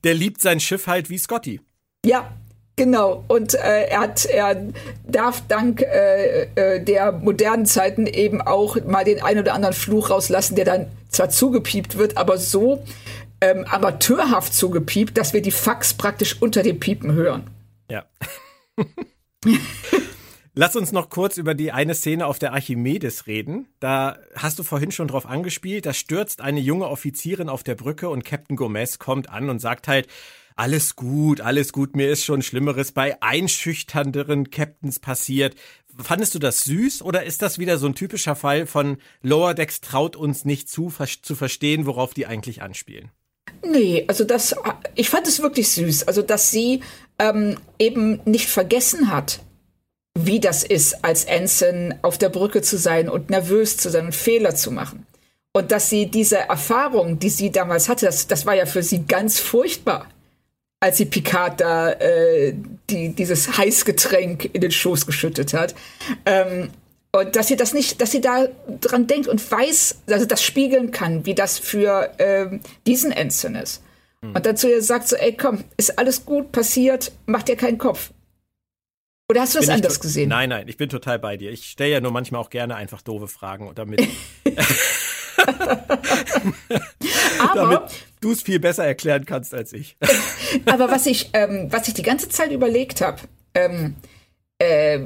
[0.03, 1.61] Der liebt sein Schiff halt wie Scotty.
[2.05, 2.33] Ja,
[2.75, 4.57] Genau, und äh, er hat, er
[5.07, 10.09] darf dank äh, äh, der modernen Zeiten eben auch mal den einen oder anderen Fluch
[10.09, 12.83] rauslassen, der dann zwar zugepiept wird, aber so,
[13.43, 17.51] ähm, amateurhaft zugepiept, dass wir die Fax praktisch unter dem Piepen hören.
[17.91, 18.07] Ja.
[20.55, 23.67] Lass uns noch kurz über die eine Szene auf der Archimedes reden.
[23.81, 25.87] Da hast du vorhin schon drauf angespielt.
[25.87, 29.89] Da stürzt eine junge Offizierin auf der Brücke und Captain Gomez kommt an und sagt
[29.89, 30.07] halt,
[30.55, 35.57] alles gut, alles gut, mir ist schon Schlimmeres bei einschüchternderen Captains passiert.
[35.97, 39.81] Fandest du das süß oder ist das wieder so ein typischer Fall von Lower Decks
[39.81, 43.11] traut uns nicht zu, zu verstehen, worauf die eigentlich anspielen?
[43.65, 44.55] Nee, also das,
[44.95, 46.09] ich fand es wirklich süß.
[46.09, 46.83] Also, dass sie
[47.19, 49.41] ähm, eben nicht vergessen hat,
[50.19, 54.15] wie das ist, als Ensign auf der Brücke zu sein und nervös zu sein und
[54.15, 55.07] Fehler zu machen.
[55.55, 59.05] Und dass sie diese Erfahrung, die sie damals hatte, das, das war ja für sie
[59.07, 60.07] ganz furchtbar,
[60.81, 62.55] als sie Picard da äh,
[62.91, 65.75] die, dieses Heißgetränk in den Schoß geschüttet hat.
[66.27, 66.71] Ähm,
[67.15, 68.49] und dass sie das nicht, dass sie da
[68.81, 73.83] dran denkt und weiß, also das spiegeln kann, wie das für ähm, diesen Ensign ist.
[74.23, 74.35] Mhm.
[74.35, 78.13] Und dazu sagt so, ey, komm, ist alles gut passiert, mach dir keinen Kopf.
[79.29, 80.31] Oder hast du das bin anders gesehen?
[80.31, 81.51] Nein, nein, ich bin total bei dir.
[81.53, 84.01] Ich stelle ja nur manchmal auch gerne einfach doofe Fragen und damit,
[87.55, 87.81] damit
[88.21, 89.97] du es viel besser erklären kannst als ich.
[90.67, 93.21] aber was ich, ähm, was ich die ganze Zeit überlegt habe,
[93.55, 93.97] ähm,
[94.59, 95.01] äh,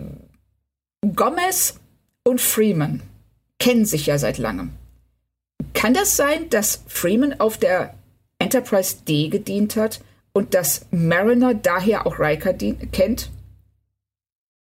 [1.14, 1.80] Gomez
[2.26, 3.02] und Freeman
[3.58, 4.72] kennen sich ja seit langem.
[5.74, 7.94] Kann das sein, dass Freeman auf der
[8.38, 10.00] Enterprise D gedient hat
[10.32, 13.30] und dass Mariner daher auch Riker kennt?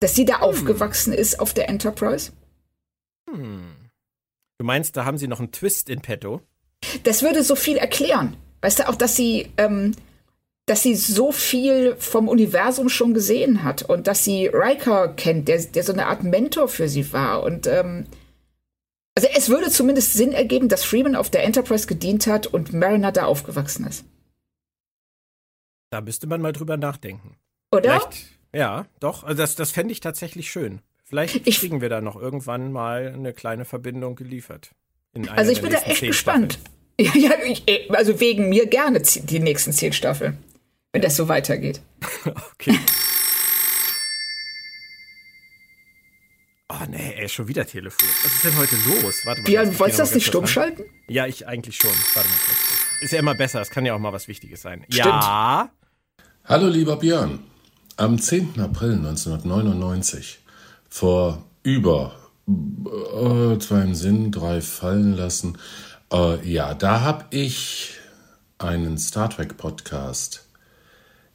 [0.00, 0.42] Dass sie da hm.
[0.42, 2.32] aufgewachsen ist auf der Enterprise?
[3.30, 3.74] Hm.
[4.58, 6.42] Du meinst, da haben sie noch einen Twist in petto?
[7.04, 8.36] Das würde so viel erklären.
[8.60, 9.94] Weißt du, auch, dass sie ähm,
[10.68, 15.62] dass sie so viel vom Universum schon gesehen hat und dass sie Riker kennt, der,
[15.62, 17.42] der so eine Art Mentor für sie war.
[17.42, 18.06] Und ähm,
[19.14, 23.12] also es würde zumindest Sinn ergeben, dass Freeman auf der Enterprise gedient hat und Mariner
[23.12, 24.04] da aufgewachsen ist.
[25.90, 27.36] Da müsste man mal drüber nachdenken.
[27.72, 28.00] Oder?
[28.00, 29.24] Vielleicht, ja, doch.
[29.24, 30.82] Also das, das fände ich tatsächlich schön.
[31.04, 34.72] Vielleicht ich, kriegen wir da noch irgendwann mal eine kleine Verbindung geliefert.
[35.28, 36.58] also ich bin da echt gespannt.
[37.00, 40.42] Ja, ja ich, also wegen mir gerne die nächsten zehn Staffeln
[40.92, 41.80] wenn das so weitergeht.
[42.52, 42.78] okay.
[46.70, 48.08] Oh nee, ey, schon wieder Telefon.
[48.22, 49.24] Was ist denn heute los?
[49.24, 49.46] Warte mal.
[49.46, 50.84] Björn, wolltest du das nicht stumm schalten?
[51.08, 51.90] Ja, ich eigentlich schon.
[52.14, 52.58] Warte mal kurz.
[53.00, 53.60] ist ja immer besser.
[53.60, 54.84] Es kann ja auch mal was Wichtiges sein.
[54.88, 55.06] Stimmt.
[55.06, 55.70] Ja.
[56.44, 57.40] Hallo lieber Björn.
[57.96, 58.60] Am 10.
[58.60, 60.38] April 1999,
[60.88, 62.14] vor über
[62.46, 65.58] äh, zwei im Sinn, drei fallen lassen,
[66.12, 67.94] äh, ja, da habe ich
[68.58, 70.47] einen Star Trek Podcast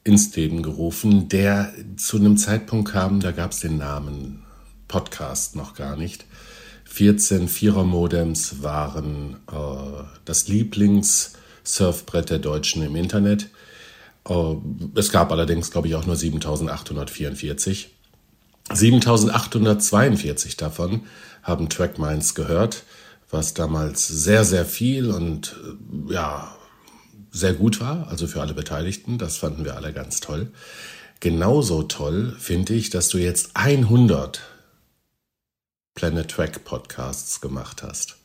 [0.04, 4.44] ins Leben gerufen, der zu einem Zeitpunkt kam, da gab es den Namen
[4.88, 6.26] Podcast noch gar nicht.
[6.86, 13.50] 14 Vierer-Modems waren äh, das Lieblings-Surfbrett der Deutschen im Internet.
[14.30, 14.56] Äh,
[14.96, 17.90] es gab allerdings, glaube ich, auch nur 7844.
[18.72, 21.02] 7842 davon
[21.42, 22.84] haben Trackminds gehört,
[23.32, 25.56] was damals sehr, sehr viel und
[26.10, 26.56] äh, ja,
[27.34, 29.18] sehr gut war, also für alle Beteiligten.
[29.18, 30.52] Das fanden wir alle ganz toll.
[31.20, 34.42] Genauso toll finde ich, dass du jetzt 100
[35.96, 38.18] Planet Track Podcasts gemacht hast.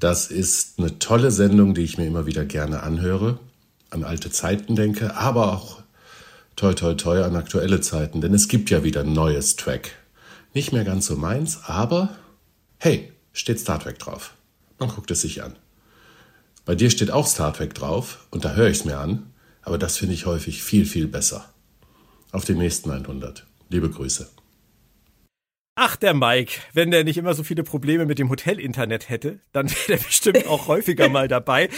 [0.00, 3.38] Das ist eine tolle Sendung, die ich mir immer wieder gerne anhöre,
[3.90, 5.82] an alte Zeiten denke, aber auch
[6.56, 9.92] toi toi toi an aktuelle Zeiten, denn es gibt ja wieder ein neues Track.
[10.52, 12.16] Nicht mehr ganz so meins, aber
[12.78, 14.34] hey, steht Star Trek drauf.
[14.78, 15.56] Man guckt es sich an.
[16.64, 19.30] Bei dir steht auch Star Trek drauf und da höre ich es mir an,
[19.62, 21.52] aber das finde ich häufig viel, viel besser.
[22.32, 23.46] Auf den nächsten 100.
[23.68, 24.30] Liebe Grüße.
[25.76, 29.68] Ach, der Mike, wenn der nicht immer so viele Probleme mit dem Hotel-Internet hätte, dann
[29.70, 31.68] wäre der bestimmt auch häufiger mal dabei.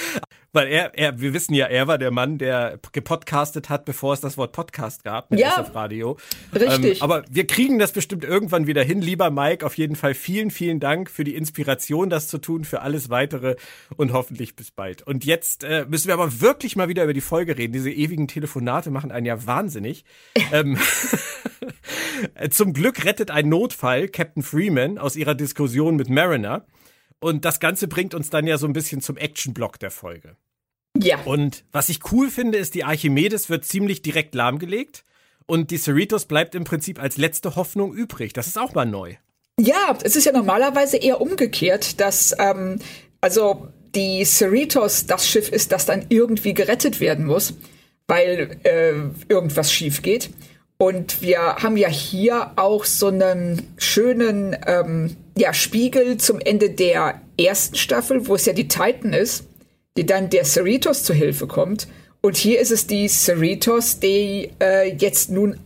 [0.52, 4.20] Weil er, er, wir wissen ja, er war der Mann, der gepodcastet hat, bevor es
[4.20, 6.16] das Wort Podcast gab mit Ja, SF Radio.
[6.54, 6.98] richtig.
[6.98, 9.00] Ähm, aber wir kriegen das bestimmt irgendwann wieder hin.
[9.00, 12.80] Lieber Mike, auf jeden Fall vielen, vielen Dank für die Inspiration, das zu tun, für
[12.82, 13.56] alles weitere
[13.96, 15.02] und hoffentlich bis bald.
[15.02, 17.72] Und jetzt äh, müssen wir aber wirklich mal wieder über die Folge reden.
[17.72, 20.04] Diese ewigen Telefonate machen einen ja wahnsinnig.
[20.52, 20.78] ähm,
[22.50, 26.64] zum Glück rettet ein Notfall Captain Freeman aus ihrer Diskussion mit Mariner.
[27.20, 30.36] Und das Ganze bringt uns dann ja so ein bisschen zum Action-Block der Folge.
[30.96, 31.18] Ja.
[31.24, 35.04] Und was ich cool finde, ist, die Archimedes wird ziemlich direkt lahmgelegt.
[35.46, 38.32] Und die Cerritos bleibt im Prinzip als letzte Hoffnung übrig.
[38.32, 39.14] Das ist auch mal neu.
[39.58, 42.78] Ja, es ist ja normalerweise eher umgekehrt, dass ähm,
[43.20, 47.54] also die Cerritos das Schiff ist, das dann irgendwie gerettet werden muss,
[48.06, 48.92] weil äh,
[49.28, 50.30] irgendwas schief geht.
[50.78, 57.20] Und wir haben ja hier auch so einen schönen ähm, ja, Spiegel zum Ende der
[57.38, 59.44] ersten Staffel, wo es ja die Titan ist,
[59.96, 61.88] die dann der Cerritos zu Hilfe kommt.
[62.22, 65.60] Und hier ist es die Cerritos, die äh, jetzt nun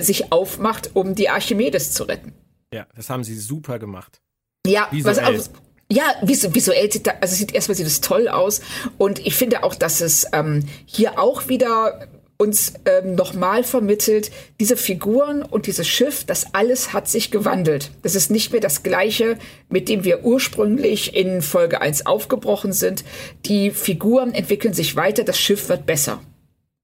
[0.00, 2.32] sich aufmacht, um die Archimedes zu retten.
[2.72, 4.20] Ja, das haben sie super gemacht.
[4.66, 5.16] Ja, Visuell.
[5.16, 5.52] was auch,
[5.90, 8.60] ja, visu visuell sieht da, also sieht erstmal sieht es toll aus
[8.98, 12.08] und ich finde auch, dass es ähm, hier auch wieder
[12.38, 17.90] uns ähm, nochmal vermittelt, diese Figuren und dieses Schiff, das alles hat sich gewandelt.
[18.02, 23.04] Das ist nicht mehr das gleiche, mit dem wir ursprünglich in Folge 1 aufgebrochen sind.
[23.46, 26.22] Die Figuren entwickeln sich weiter, das Schiff wird besser.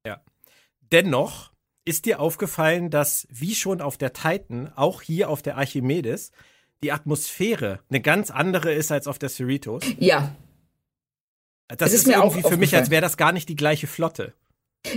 [0.07, 0.23] Ja.
[0.91, 1.51] Dennoch
[1.85, 6.31] ist dir aufgefallen, dass wie schon auf der Titan, auch hier auf der Archimedes,
[6.83, 9.85] die Atmosphäre eine ganz andere ist als auf der Cerritos.
[9.99, 10.35] Ja,
[11.69, 13.57] Das Es ist ist, mir auch irgendwie für mich, als wäre das gar nicht die
[13.57, 14.35] gleiche Flotte.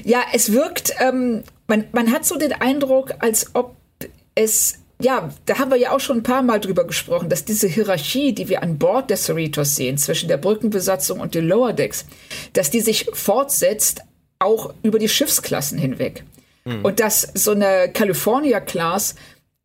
[0.04, 3.76] Ja, es wirkt, ähm, man, man hat so den Eindruck, als ob
[4.34, 7.67] es, ja, da haben wir ja auch schon ein paar Mal drüber gesprochen, dass diese
[7.67, 12.06] Hierarchie, die wir an Bord der Cerritos sehen, zwischen der Brückenbesatzung und den Lower Decks,
[12.54, 14.02] dass die sich fortsetzt,
[14.39, 16.24] auch über die Schiffsklassen hinweg.
[16.84, 19.15] Und dass so eine California Class,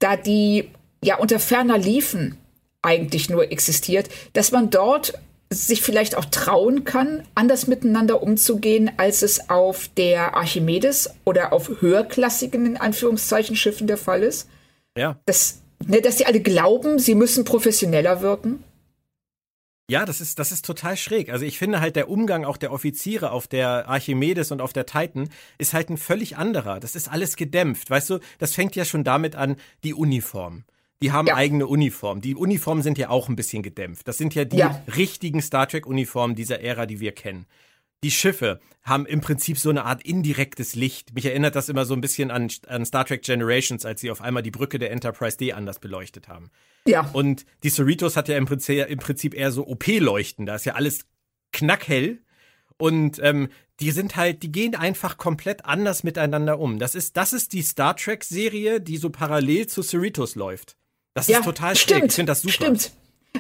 [0.01, 0.71] da die
[1.03, 2.37] ja unter ferner Liefen
[2.83, 5.15] eigentlich nur existiert, dass man dort
[5.53, 11.81] sich vielleicht auch trauen kann, anders miteinander umzugehen, als es auf der Archimedes oder auf
[11.81, 14.49] höherklassigen, in Anführungszeichen, Schiffen der Fall ist.
[14.97, 15.19] Ja.
[15.27, 18.63] Dass, ne, dass die alle glauben, sie müssen professioneller wirken.
[19.91, 21.31] Ja, das ist, das ist total schräg.
[21.31, 24.87] Also ich finde halt der Umgang auch der Offiziere auf der Archimedes und auf der
[24.87, 26.79] Titan ist halt ein völlig anderer.
[26.79, 27.91] Das ist alles gedämpft.
[27.91, 30.63] Weißt du, das fängt ja schon damit an, die Uniform.
[31.03, 31.37] Die haben Ja.
[31.37, 32.21] eigene Uniformen.
[32.21, 34.07] Die Uniformen sind ja auch ein bisschen gedämpft.
[34.07, 34.83] Das sind ja die Ja.
[34.97, 37.47] richtigen Star Trek-Uniformen dieser Ära, die wir kennen.
[38.03, 41.15] Die Schiffe haben im Prinzip so eine Art indirektes Licht.
[41.15, 44.21] Mich erinnert das immer so ein bisschen an, an Star Trek Generations, als sie auf
[44.23, 46.51] einmal die Brücke der Enterprise D anders beleuchtet haben.
[46.87, 47.03] Ja.
[47.13, 50.47] Und die Cerritos hat ja im Prinzip, im Prinzip eher so OP-Leuchten.
[50.47, 51.07] Da ist ja alles
[51.53, 52.21] knackhell.
[52.79, 53.49] Und ähm,
[53.81, 56.79] die sind halt, die gehen einfach komplett anders miteinander um.
[56.79, 60.77] Das ist, das ist die Star Trek-Serie, die so parallel zu Cerritos läuft.
[61.15, 61.97] Das ist total schräg.
[61.97, 62.53] stimmt, Ich finde das super.
[62.55, 62.93] Stimmt.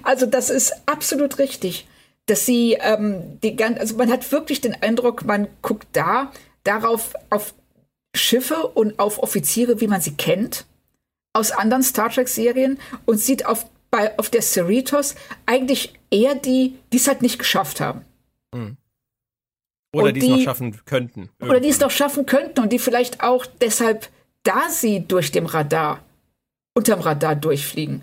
[0.02, 1.86] Also das ist absolut richtig,
[2.26, 6.32] dass sie ähm, die gan- also man hat wirklich den Eindruck, man guckt da
[6.64, 7.54] darauf auf
[8.14, 10.66] Schiffe und auf Offiziere, wie man sie kennt
[11.32, 15.14] aus anderen Star Trek Serien und sieht auf bei auf der Cerritos
[15.46, 18.04] eigentlich eher die, die es halt nicht geschafft haben.
[19.92, 21.20] Oder die es noch schaffen könnten.
[21.38, 21.50] Irgendwie.
[21.50, 24.08] Oder die es noch schaffen könnten und die vielleicht auch deshalb,
[24.44, 26.04] da sie durch dem Radar,
[26.74, 28.02] unterm Radar durchfliegen,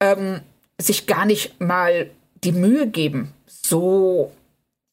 [0.00, 0.40] ähm,
[0.80, 2.10] sich gar nicht mal
[2.44, 4.32] die Mühe geben, so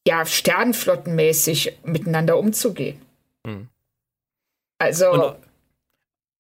[0.08, 3.02] ja, sternflottenmäßig miteinander umzugehen.
[3.46, 3.68] Hm.
[4.78, 5.12] Also.
[5.12, 5.36] Und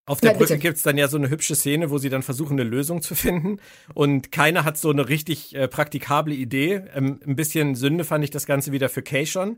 [0.07, 2.21] auf der ja, Brücke gibt es dann ja so eine hübsche Szene, wo sie dann
[2.21, 3.59] versuchen, eine Lösung zu finden.
[3.95, 6.83] Und keiner hat so eine richtig äh, praktikable Idee.
[6.93, 9.57] Ähm, ein bisschen Sünde fand ich das Ganze wieder für Kay schon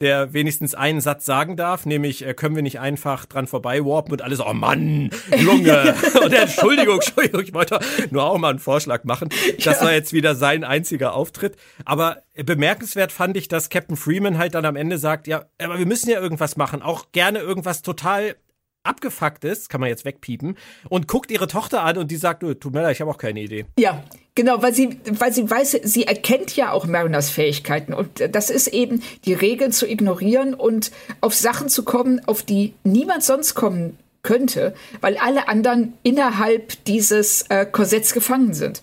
[0.00, 4.12] der wenigstens einen Satz sagen darf, nämlich äh, können wir nicht einfach dran vorbei warpen
[4.12, 5.94] und alles, oh Mann, Junge,
[6.24, 7.80] und Entschuldigung, Entschuldigung, ich wollte
[8.10, 9.28] nur auch mal einen Vorschlag machen.
[9.64, 9.86] Das ja.
[9.86, 11.56] war jetzt wieder sein einziger Auftritt.
[11.84, 15.86] Aber bemerkenswert fand ich, dass Captain Freeman halt dann am Ende sagt, ja, aber wir
[15.86, 18.36] müssen ja irgendwas machen, auch gerne irgendwas total
[18.82, 20.56] abgefuckt ist, kann man jetzt wegpiepen,
[20.88, 23.40] und guckt ihre Tochter an und die sagt, tut mir leid, ich habe auch keine
[23.40, 23.66] Idee.
[23.78, 24.02] Ja,
[24.34, 28.68] genau, weil sie, weil sie weiß, sie erkennt ja auch Mariners Fähigkeiten und das ist
[28.68, 33.98] eben die Regeln zu ignorieren und auf Sachen zu kommen, auf die niemand sonst kommen
[34.22, 38.82] könnte, weil alle anderen innerhalb dieses äh, Korsetts gefangen sind.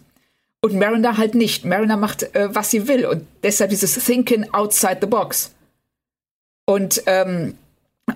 [0.62, 1.64] Und Mariner halt nicht.
[1.66, 3.06] Mariner macht, äh, was sie will.
[3.06, 5.54] Und deshalb dieses Thinking outside the box.
[6.66, 7.56] Und ähm,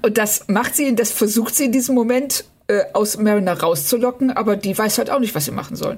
[0.01, 4.55] und das macht sie, das versucht sie in diesem Moment äh, aus Mariner rauszulocken, aber
[4.55, 5.97] die weiß halt auch nicht, was sie machen soll.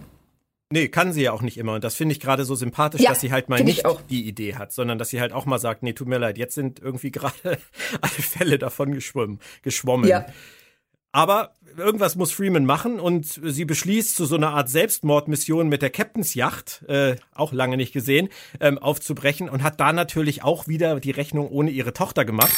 [0.71, 1.73] Nee, kann sie ja auch nicht immer.
[1.73, 4.55] Und das finde ich gerade so sympathisch, ja, dass sie halt mal nicht die Idee
[4.55, 7.11] hat, sondern dass sie halt auch mal sagt, nee, tut mir leid, jetzt sind irgendwie
[7.11, 7.35] gerade
[8.01, 9.39] alle Fälle davon geschwommen.
[9.63, 10.07] geschwommen.
[10.07, 10.25] Ja.
[11.11, 15.89] Aber irgendwas muss Freeman machen und sie beschließt, zu so einer Art Selbstmordmission mit der
[15.89, 18.29] Captain's Yacht, äh, auch lange nicht gesehen,
[18.61, 22.53] ähm, aufzubrechen und hat da natürlich auch wieder die Rechnung ohne ihre Tochter gemacht.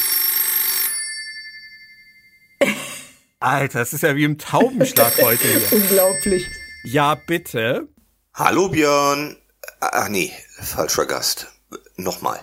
[3.44, 5.72] Alter, das ist ja wie im Taubenschlag heute hier.
[5.78, 6.48] Unglaublich.
[6.82, 7.88] Ja, bitte.
[8.32, 9.36] Hallo Björn.
[9.80, 11.48] Ach nee, falscher Gast.
[11.96, 12.40] Nochmal.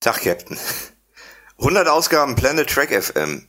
[0.00, 0.58] Tag, Captain.
[1.58, 3.46] 100 Ausgaben Planet Track FM.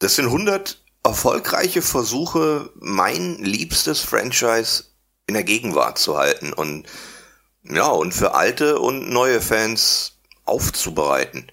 [0.00, 4.84] Das sind 100 erfolgreiche Versuche, mein liebstes Franchise
[5.28, 6.88] in der Gegenwart zu halten und
[7.62, 11.52] ja, und für alte und neue Fans aufzubereiten.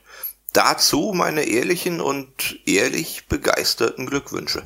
[0.53, 4.61] Dazu meine ehrlichen und ehrlich begeisterten Glückwünsche.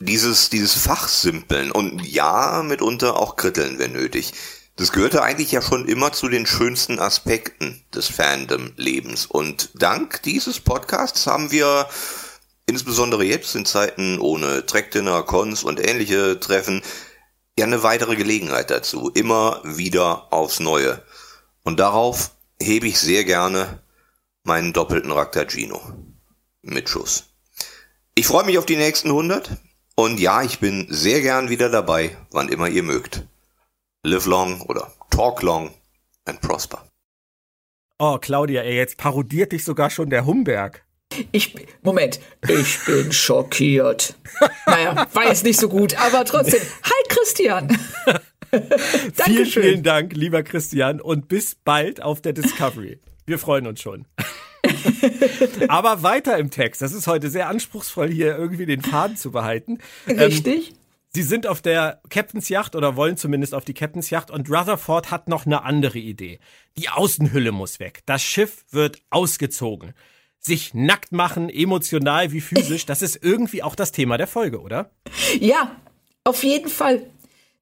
[0.00, 4.32] Dieses, dieses Fachsimpeln und ja, mitunter auch Kritteln, wenn nötig.
[4.76, 9.26] Das gehörte eigentlich ja schon immer zu den schönsten Aspekten des Fandom-Lebens.
[9.26, 11.88] Und dank dieses Podcasts haben wir
[12.66, 16.82] insbesondere jetzt in Zeiten ohne Trackdinner, Cons und ähnliche Treffen
[17.58, 19.10] ja eine weitere Gelegenheit dazu.
[19.10, 21.02] Immer wieder aufs Neue.
[21.62, 23.80] Und darauf hebe ich sehr gerne
[24.50, 25.80] meinen doppelten Raktagino.
[26.62, 27.32] Mit Schuss.
[28.16, 29.48] Ich freue mich auf die nächsten 100
[29.94, 33.28] und ja, ich bin sehr gern wieder dabei, wann immer ihr mögt.
[34.02, 35.70] Live long oder talk long
[36.24, 36.84] and prosper.
[38.00, 40.84] Oh, Claudia, ey, jetzt parodiert dich sogar schon der Humberg.
[41.30, 44.16] Ich, Moment, ich bin schockiert.
[44.66, 46.60] naja, war jetzt nicht so gut, aber trotzdem.
[46.82, 47.78] Hi, Christian.
[49.12, 52.98] vielen, vielen Dank, lieber Christian, und bis bald auf der Discovery.
[53.30, 54.06] Wir freuen uns schon.
[55.68, 56.82] Aber weiter im Text.
[56.82, 59.78] Das ist heute sehr anspruchsvoll, hier irgendwie den Faden zu behalten.
[60.08, 60.70] Richtig.
[60.70, 60.76] Ähm,
[61.12, 65.12] Sie sind auf der Captain's Yacht oder wollen zumindest auf die Captain's Yacht und Rutherford
[65.12, 66.40] hat noch eine andere Idee.
[66.76, 68.00] Die Außenhülle muss weg.
[68.04, 69.94] Das Schiff wird ausgezogen.
[70.40, 74.90] Sich nackt machen, emotional wie physisch, das ist irgendwie auch das Thema der Folge, oder?
[75.38, 75.76] Ja,
[76.24, 77.06] auf jeden Fall.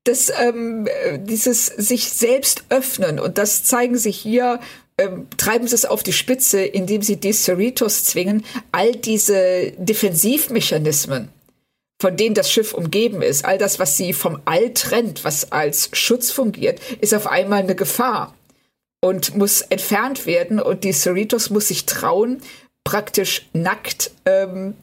[0.04, 0.88] Das, ähm,
[1.18, 4.60] dieses sich selbst öffnen und das zeigen sich hier
[4.98, 11.28] ähm, treiben sie es auf die Spitze, indem sie die Cerritos zwingen, all diese Defensivmechanismen,
[12.00, 15.90] von denen das Schiff umgeben ist, all das, was sie vom All trennt, was als
[15.92, 18.34] Schutz fungiert, ist auf einmal eine Gefahr
[19.00, 20.60] und muss entfernt werden.
[20.60, 22.42] Und die Cerritos muss sich trauen,
[22.82, 24.74] praktisch nackt ähm,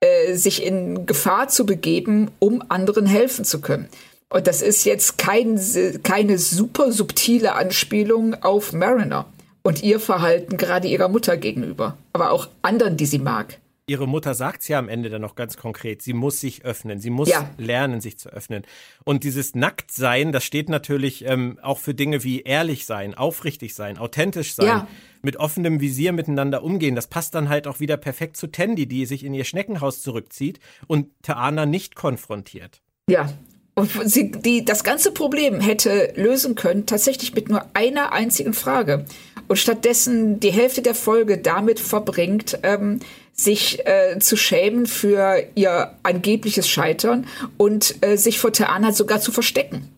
[0.00, 3.90] äh, sich in Gefahr zu begeben, um anderen helfen zu können.
[4.32, 5.60] Und das ist jetzt kein,
[6.04, 9.26] keine super subtile Anspielung auf Mariner
[9.62, 13.58] und ihr Verhalten gerade ihrer Mutter gegenüber, aber auch anderen, die sie mag.
[13.86, 17.00] Ihre Mutter sagt es ja am Ende dann noch ganz konkret, sie muss sich öffnen,
[17.00, 17.50] sie muss ja.
[17.58, 18.62] lernen, sich zu öffnen.
[19.02, 23.98] Und dieses Nacktsein, das steht natürlich ähm, auch für Dinge wie ehrlich sein, aufrichtig sein,
[23.98, 24.88] authentisch sein, ja.
[25.22, 26.94] mit offenem Visier miteinander umgehen.
[26.94, 30.60] Das passt dann halt auch wieder perfekt zu Tandy, die sich in ihr Schneckenhaus zurückzieht
[30.86, 32.82] und Taana nicht konfrontiert.
[33.08, 33.28] Ja,
[33.74, 39.04] und sie die das ganze Problem hätte lösen können, tatsächlich mit nur einer einzigen Frage.
[39.48, 43.00] Und stattdessen die Hälfte der Folge damit verbringt, ähm,
[43.32, 49.32] sich äh, zu schämen für ihr angebliches Scheitern und äh, sich vor Theana sogar zu
[49.32, 49.88] verstecken.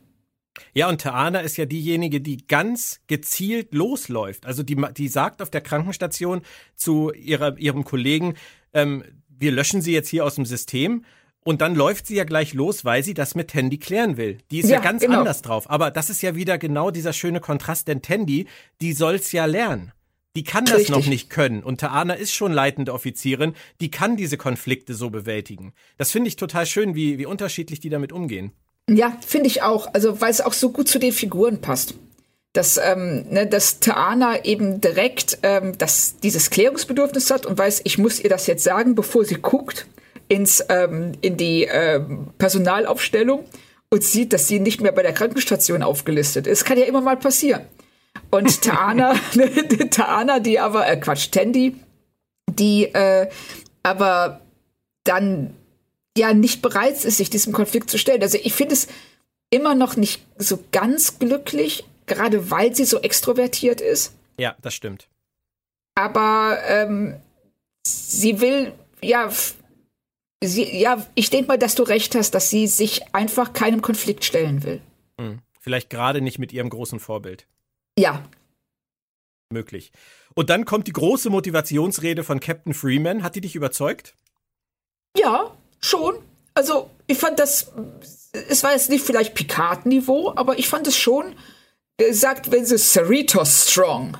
[0.74, 4.46] Ja, und Taana ist ja diejenige, die ganz gezielt losläuft.
[4.46, 6.40] Also die, die sagt auf der Krankenstation
[6.74, 8.34] zu ihrer, ihrem Kollegen,
[8.72, 11.04] ähm, wir löschen sie jetzt hier aus dem System.
[11.44, 14.38] Und dann läuft sie ja gleich los, weil sie das mit Tandy klären will.
[14.50, 15.18] Die ist ja, ja ganz genau.
[15.18, 15.68] anders drauf.
[15.68, 18.46] Aber das ist ja wieder genau dieser schöne Kontrast, denn Tandy,
[18.80, 19.92] die soll's ja lernen.
[20.36, 20.96] Die kann das Richtig.
[20.96, 21.62] noch nicht können.
[21.62, 25.74] Und Taana ist schon leitende Offizierin, die kann diese Konflikte so bewältigen.
[25.98, 28.52] Das finde ich total schön, wie, wie unterschiedlich die damit umgehen.
[28.88, 29.92] Ja, finde ich auch.
[29.92, 31.94] Also, weil es auch so gut zu den Figuren passt.
[32.54, 37.96] Dass, ähm, ne, dass Taana eben direkt ähm, das, dieses Klärungsbedürfnis hat und weiß, ich
[37.96, 39.86] muss ihr das jetzt sagen, bevor sie guckt
[40.32, 43.44] ins, ähm, in die ähm, Personalaufstellung
[43.90, 46.64] und sieht, dass sie nicht mehr bei der Krankenstation aufgelistet ist.
[46.64, 47.66] Kann ja immer mal passieren.
[48.30, 49.14] Und Taana,
[49.90, 51.76] Taana, die aber, äh, Quatsch, Tandy,
[52.48, 53.28] die äh,
[53.82, 54.40] aber
[55.04, 55.54] dann
[56.16, 58.22] ja nicht bereit ist, sich diesem Konflikt zu stellen.
[58.22, 58.88] Also ich finde es
[59.50, 64.14] immer noch nicht so ganz glücklich, gerade weil sie so extrovertiert ist.
[64.38, 65.08] Ja, das stimmt.
[65.94, 67.16] Aber ähm,
[67.86, 68.72] sie will,
[69.02, 69.30] ja,
[70.42, 74.24] sie, ja, ich denke mal, dass du recht hast, dass sie sich einfach keinem Konflikt
[74.24, 74.80] stellen will.
[75.18, 75.40] Hm.
[75.60, 77.46] Vielleicht gerade nicht mit ihrem großen Vorbild.
[77.98, 78.24] Ja.
[79.50, 79.92] Möglich.
[80.34, 83.22] Und dann kommt die große Motivationsrede von Captain Freeman.
[83.22, 84.14] Hat die dich überzeugt?
[85.16, 86.16] Ja, schon.
[86.54, 87.72] Also, ich fand das,
[88.48, 91.34] es war jetzt nicht vielleicht Picard-Niveau, aber ich fand es schon,
[91.98, 94.16] er sagt, wenn sie Cerritos strong.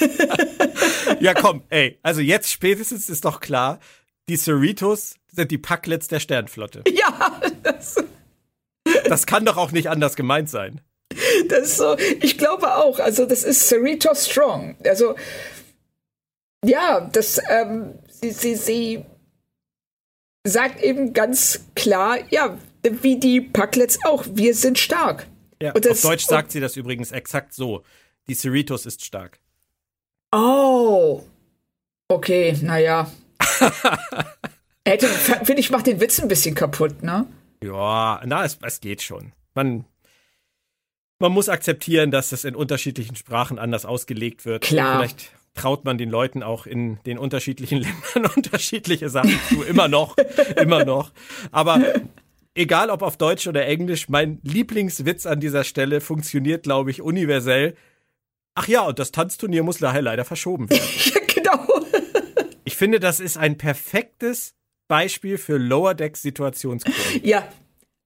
[1.20, 3.80] ja, komm, ey, also jetzt spätestens ist doch klar,
[4.28, 6.84] die Cerritos sind die Packlets der Sternflotte.
[6.92, 7.96] Ja, das,
[9.08, 10.80] das kann doch auch nicht anders gemeint sein.
[11.48, 14.76] Das ist so, ich glaube auch, also das ist Cerritos strong.
[14.84, 15.14] Also,
[16.64, 19.04] ja, das, ähm, sie, sie, sie
[20.46, 25.26] sagt eben ganz klar, ja, wie die Packlets auch, wir sind stark.
[25.62, 27.82] Ja, das, auf Deutsch sagt sie das übrigens exakt so.
[28.28, 29.40] Die Cerritos ist stark.
[30.32, 31.22] Oh.
[32.08, 33.10] Okay, naja.
[35.44, 37.26] Finde ich, macht den Witz ein bisschen kaputt, ne?
[37.62, 39.32] Ja, na, es, es geht schon.
[39.54, 39.84] Man,
[41.18, 44.62] man muss akzeptieren, dass es in unterschiedlichen Sprachen anders ausgelegt wird.
[44.62, 44.98] Klar.
[44.98, 47.78] Vielleicht traut man den Leuten auch in den unterschiedlichen
[48.14, 49.62] Ländern unterschiedliche Sachen zu.
[49.62, 50.16] Immer noch,
[50.56, 51.10] immer noch.
[51.50, 51.82] Aber
[52.54, 57.74] egal ob auf Deutsch oder Englisch, mein Lieblingswitz an dieser Stelle funktioniert, glaube ich, universell.
[58.54, 60.82] Ach ja, und das Tanzturnier muss daher leider verschoben werden.
[61.04, 61.66] ja, genau.
[62.78, 64.54] Finde, das ist ein perfektes
[64.86, 66.96] Beispiel für Lower Decks Situationskurve.
[67.24, 67.48] Ja,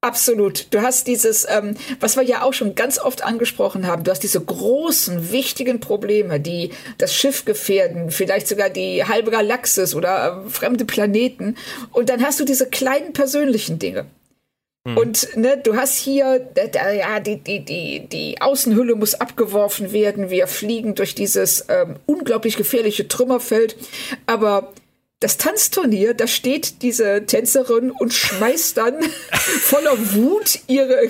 [0.04, 0.66] Absolut.
[0.74, 4.24] Du hast dieses, ähm, was wir ja auch schon ganz oft angesprochen haben, du hast
[4.24, 10.50] diese großen, wichtigen Probleme, die das Schiff gefährden, vielleicht sogar die halbe Galaxis oder äh,
[10.50, 11.56] fremde Planeten.
[11.92, 14.06] Und dann hast du diese kleinen persönlichen Dinge.
[14.86, 14.96] Hm.
[14.96, 20.30] Und ne, du hast hier, äh, ja, die, die, die, die Außenhülle muss abgeworfen werden.
[20.30, 23.76] Wir fliegen durch dieses ähm, unglaublich gefährliche Trümmerfeld.
[24.26, 24.72] Aber
[25.20, 31.04] das Tanzturnier, da steht diese Tänzerin und schmeißt dann voller Wut ihre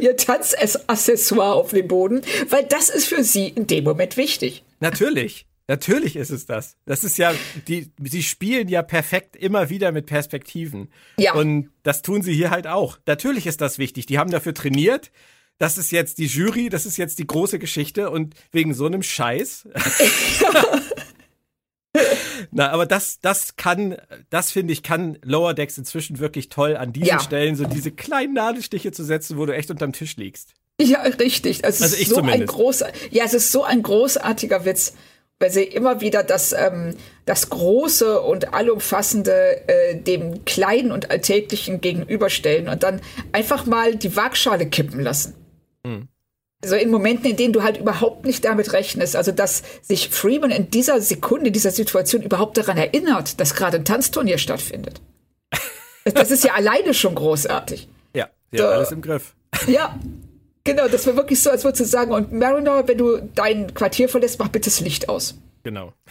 [0.00, 4.62] ihr Tanzaccessoire auf den Boden, weil das ist für sie in dem Moment wichtig.
[4.80, 5.47] Natürlich.
[5.68, 6.78] Natürlich ist es das.
[6.86, 7.34] Das ist ja,
[7.68, 10.90] die, sie spielen ja perfekt immer wieder mit Perspektiven.
[11.18, 11.34] Ja.
[11.34, 12.98] Und das tun sie hier halt auch.
[13.06, 14.06] Natürlich ist das wichtig.
[14.06, 15.12] Die haben dafür trainiert.
[15.58, 19.02] Das ist jetzt die Jury, das ist jetzt die große Geschichte und wegen so einem
[19.02, 19.68] Scheiß.
[22.50, 23.96] Na, aber das, das kann,
[24.30, 27.20] das finde ich, kann Lower Decks inzwischen wirklich toll an diesen ja.
[27.20, 30.54] Stellen so diese kleinen Nadelstiche zu setzen, wo du echt unterm Tisch liegst.
[30.80, 31.64] Ja, richtig.
[31.64, 32.42] Also, also ich so zumindest.
[32.42, 34.94] ein großer, ja, es ist so ein großartiger Witz,
[35.40, 41.80] weil sie immer wieder das, ähm, das Große und Allumfassende äh, dem Kleinen und Alltäglichen
[41.80, 43.00] gegenüberstellen und dann
[43.32, 45.34] einfach mal die Waagschale kippen lassen.
[45.84, 46.08] Mhm.
[46.62, 50.50] Also in Momenten, in denen du halt überhaupt nicht damit rechnest, also dass sich Freeman
[50.50, 55.00] in dieser Sekunde, in dieser Situation überhaupt daran erinnert, dass gerade ein Tanzturnier stattfindet.
[56.04, 57.88] das ist ja alleine schon großartig.
[58.12, 59.36] Ja, ja so, alles im Griff.
[59.68, 59.96] Ja,
[60.64, 64.08] genau, das war wirklich so, als würdest du sagen, und Mariner, wenn du dein Quartier
[64.08, 65.38] verlässt, mach bitte das Licht aus.
[65.62, 65.92] Genau.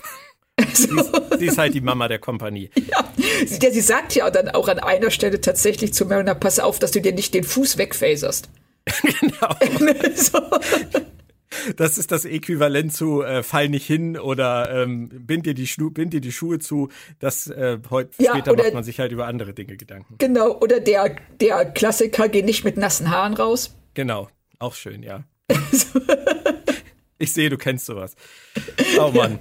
[0.73, 0.87] So.
[0.87, 2.71] Sie, ist, sie, ist, halt die Mama der Kompanie.
[2.87, 3.07] Ja.
[3.45, 6.89] Sie, sie sagt ja dann auch an einer Stelle tatsächlich zu Mariner, pass auf, dass
[6.89, 8.49] du dir nicht den Fuß wegphaserst.
[9.03, 9.55] genau.
[10.15, 10.39] so.
[11.75, 16.13] Das ist das Äquivalent zu äh, fall nicht hin oder ähm, bind, dir die bind
[16.13, 16.89] dir die Schuhe zu.
[17.19, 20.15] Das äh, heute ja, später oder, macht man sich halt über andere Dinge Gedanken.
[20.17, 23.75] Genau, oder der, der Klassiker, geh nicht mit nassen Haaren raus.
[23.93, 24.29] Genau,
[24.59, 25.23] auch schön, ja.
[27.17, 28.15] ich sehe, du kennst sowas.
[28.99, 29.39] Oh Mann.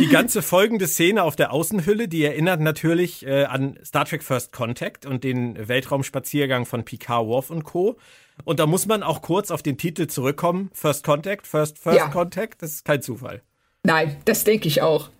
[0.00, 4.50] Die ganze folgende Szene auf der Außenhülle, die erinnert natürlich äh, an Star Trek First
[4.50, 7.96] Contact und den Weltraumspaziergang von Picard, Worf und Co.
[8.42, 10.70] Und da muss man auch kurz auf den Titel zurückkommen.
[10.72, 12.08] First Contact, First First ja.
[12.08, 13.42] Contact, das ist kein Zufall.
[13.84, 15.10] Nein, das denke ich auch.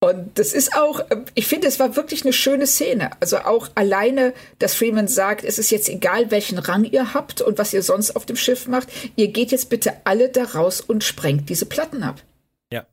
[0.00, 1.00] Und das ist auch,
[1.34, 3.10] ich finde, es war wirklich eine schöne Szene.
[3.20, 7.58] Also auch alleine, dass Freeman sagt, es ist jetzt egal, welchen Rang ihr habt und
[7.58, 8.88] was ihr sonst auf dem Schiff macht.
[9.16, 12.20] Ihr geht jetzt bitte alle da raus und sprengt diese Platten ab.
[12.70, 12.86] Ja.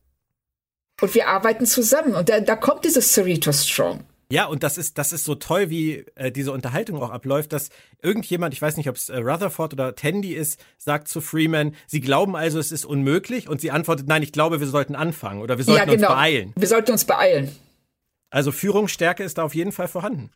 [1.01, 2.15] Und wir arbeiten zusammen.
[2.15, 4.05] Und da, da kommt dieses Cerritos Strong.
[4.33, 7.69] Ja, und das ist, das ist so toll, wie äh, diese Unterhaltung auch abläuft, dass
[8.01, 12.01] irgendjemand, ich weiß nicht, ob es äh, Rutherford oder Tandy ist, sagt zu Freeman, sie
[12.01, 15.59] glauben also, es ist unmöglich und sie antwortet, nein, ich glaube, wir sollten anfangen oder
[15.59, 16.07] wir sollten ja, genau.
[16.07, 16.53] uns beeilen.
[16.55, 17.55] Wir sollten uns beeilen.
[18.31, 20.31] Also Führungsstärke ist da auf jeden Fall vorhanden.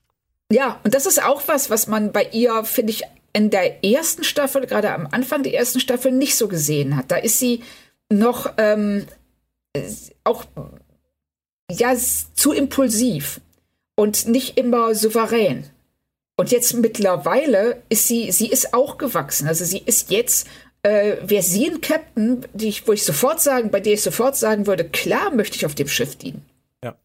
[0.51, 3.01] Ja, und das ist auch was, was man bei ihr, finde ich,
[3.33, 7.09] in der ersten Staffel, gerade am Anfang der ersten Staffel, nicht so gesehen hat.
[7.09, 7.63] Da ist sie
[8.11, 9.07] noch ähm,
[10.23, 10.45] auch
[11.71, 13.41] ja, zu impulsiv
[13.97, 15.65] und nicht immer souverän.
[16.37, 19.47] Und jetzt mittlerweile ist sie, sie ist auch gewachsen.
[19.47, 20.47] Also sie ist jetzt,
[20.83, 24.37] äh, wäre sie ein Captain, die ich, wo ich sofort sagen, bei der ich sofort
[24.37, 26.45] sagen würde, klar möchte ich auf dem Schiff dienen.
[26.83, 26.95] Ja.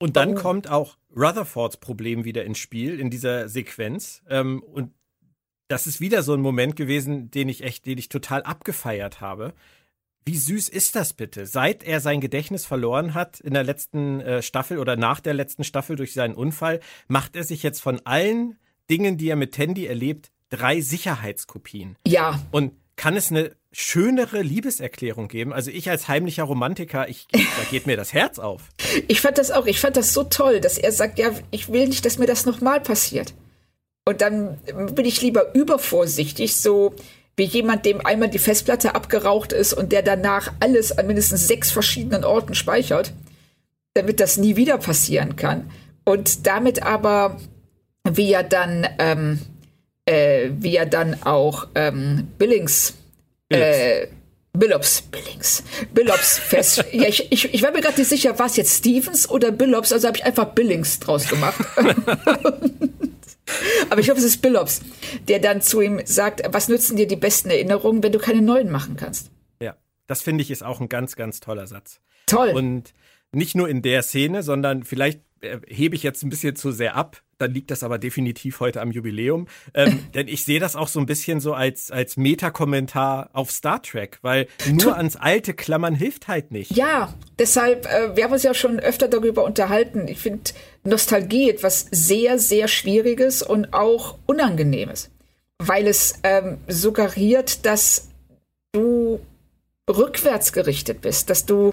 [0.00, 0.40] Und dann oh.
[0.40, 4.22] kommt auch Rutherfords Problem wieder ins Spiel in dieser Sequenz.
[4.30, 4.92] Ähm, und
[5.68, 9.52] das ist wieder so ein Moment gewesen, den ich echt, den ich total abgefeiert habe.
[10.28, 11.46] Wie süß ist das bitte?
[11.46, 15.64] Seit er sein Gedächtnis verloren hat in der letzten äh, Staffel oder nach der letzten
[15.64, 18.58] Staffel durch seinen Unfall, macht er sich jetzt von allen
[18.90, 21.96] Dingen, die er mit Tandy erlebt, drei Sicherheitskopien.
[22.06, 22.42] Ja.
[22.50, 25.54] Und kann es eine schönere Liebeserklärung geben?
[25.54, 28.68] Also ich als heimlicher Romantiker, ich, da geht mir das Herz auf.
[29.08, 31.88] Ich fand das auch, ich fand das so toll, dass er sagt, ja, ich will
[31.88, 33.32] nicht, dass mir das nochmal passiert.
[34.04, 34.58] Und dann
[34.94, 36.94] bin ich lieber übervorsichtig, so
[37.38, 41.70] wie jemand, dem einmal die Festplatte abgeraucht ist und der danach alles an mindestens sechs
[41.70, 43.12] verschiedenen Orten speichert,
[43.94, 45.70] damit das nie wieder passieren kann.
[46.04, 47.36] Und damit aber,
[48.02, 49.38] wie er dann, ähm,
[50.04, 52.94] äh, wie er dann auch ähm, Billings,
[53.50, 54.08] äh,
[54.52, 55.62] Billops, Billings,
[55.94, 56.84] Billops fest.
[56.92, 59.92] ja, ich, ich, ich war mir gerade nicht sicher, war es jetzt Stevens oder Billops,
[59.92, 61.64] also habe ich einfach Billings draus gemacht.
[63.90, 64.80] Aber ich hoffe, es ist Billops,
[65.28, 68.70] der dann zu ihm sagt, was nützen dir die besten Erinnerungen, wenn du keine neuen
[68.70, 69.30] machen kannst?
[69.60, 69.76] Ja,
[70.06, 72.00] das finde ich ist auch ein ganz, ganz toller Satz.
[72.26, 72.50] Toll.
[72.50, 72.92] Und
[73.32, 76.94] nicht nur in der Szene, sondern vielleicht äh, hebe ich jetzt ein bisschen zu sehr
[76.94, 79.46] ab, dann liegt das aber definitiv heute am Jubiläum.
[79.74, 83.82] Ähm, denn ich sehe das auch so ein bisschen so als, als Metakommentar auf Star
[83.82, 86.76] Trek, weil nur ans Alte klammern hilft halt nicht.
[86.76, 90.08] Ja, deshalb, äh, wir haben uns ja schon öfter darüber unterhalten.
[90.08, 90.50] Ich finde
[90.84, 95.10] Nostalgie etwas sehr, sehr Schwieriges und auch Unangenehmes,
[95.58, 98.08] weil es ähm, suggeriert, dass
[98.72, 99.20] du
[99.88, 101.72] rückwärts gerichtet bist, dass du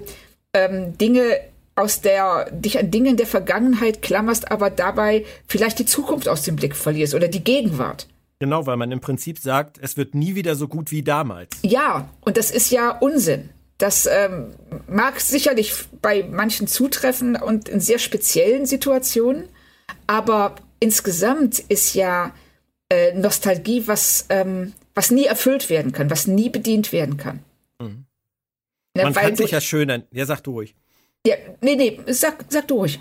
[0.54, 1.40] ähm, Dinge
[1.76, 6.56] aus der, dich an Dingen der Vergangenheit klammerst, aber dabei vielleicht die Zukunft aus dem
[6.56, 8.08] Blick verlierst oder die Gegenwart.
[8.38, 11.56] Genau, weil man im Prinzip sagt, es wird nie wieder so gut wie damals.
[11.62, 13.50] Ja, und das ist ja Unsinn.
[13.78, 14.54] Das ähm,
[14.88, 19.44] mag sicherlich bei manchen zutreffen und in sehr speziellen Situationen,
[20.06, 22.32] aber insgesamt ist ja
[22.90, 27.40] äh, Nostalgie was, ähm, was nie erfüllt werden kann, was nie bedient werden kann.
[27.78, 28.06] Mhm.
[28.94, 30.04] Man ja, kann sich ja schön.
[30.10, 30.74] Ja, sag du ruhig.
[31.26, 33.00] Ja, nee, nee, sag, sag du ruhig.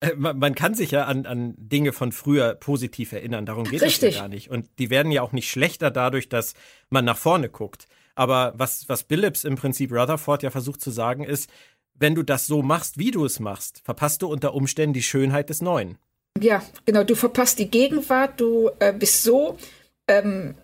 [0.00, 4.00] Äh, man, kann sich ja an, an Dinge von früher positiv erinnern, darum geht es
[4.00, 4.50] ja gar nicht.
[4.50, 6.54] Und die werden ja auch nicht schlechter dadurch, dass
[6.90, 7.88] man nach vorne guckt.
[8.14, 11.50] Aber was, was Billups im Prinzip Rutherford ja versucht zu sagen, ist,
[11.94, 15.50] wenn du das so machst, wie du es machst, verpasst du unter Umständen die Schönheit
[15.50, 15.98] des Neuen.
[16.40, 19.58] Ja, genau, du verpasst die Gegenwart, du äh, bist so
[20.06, 20.54] ähm,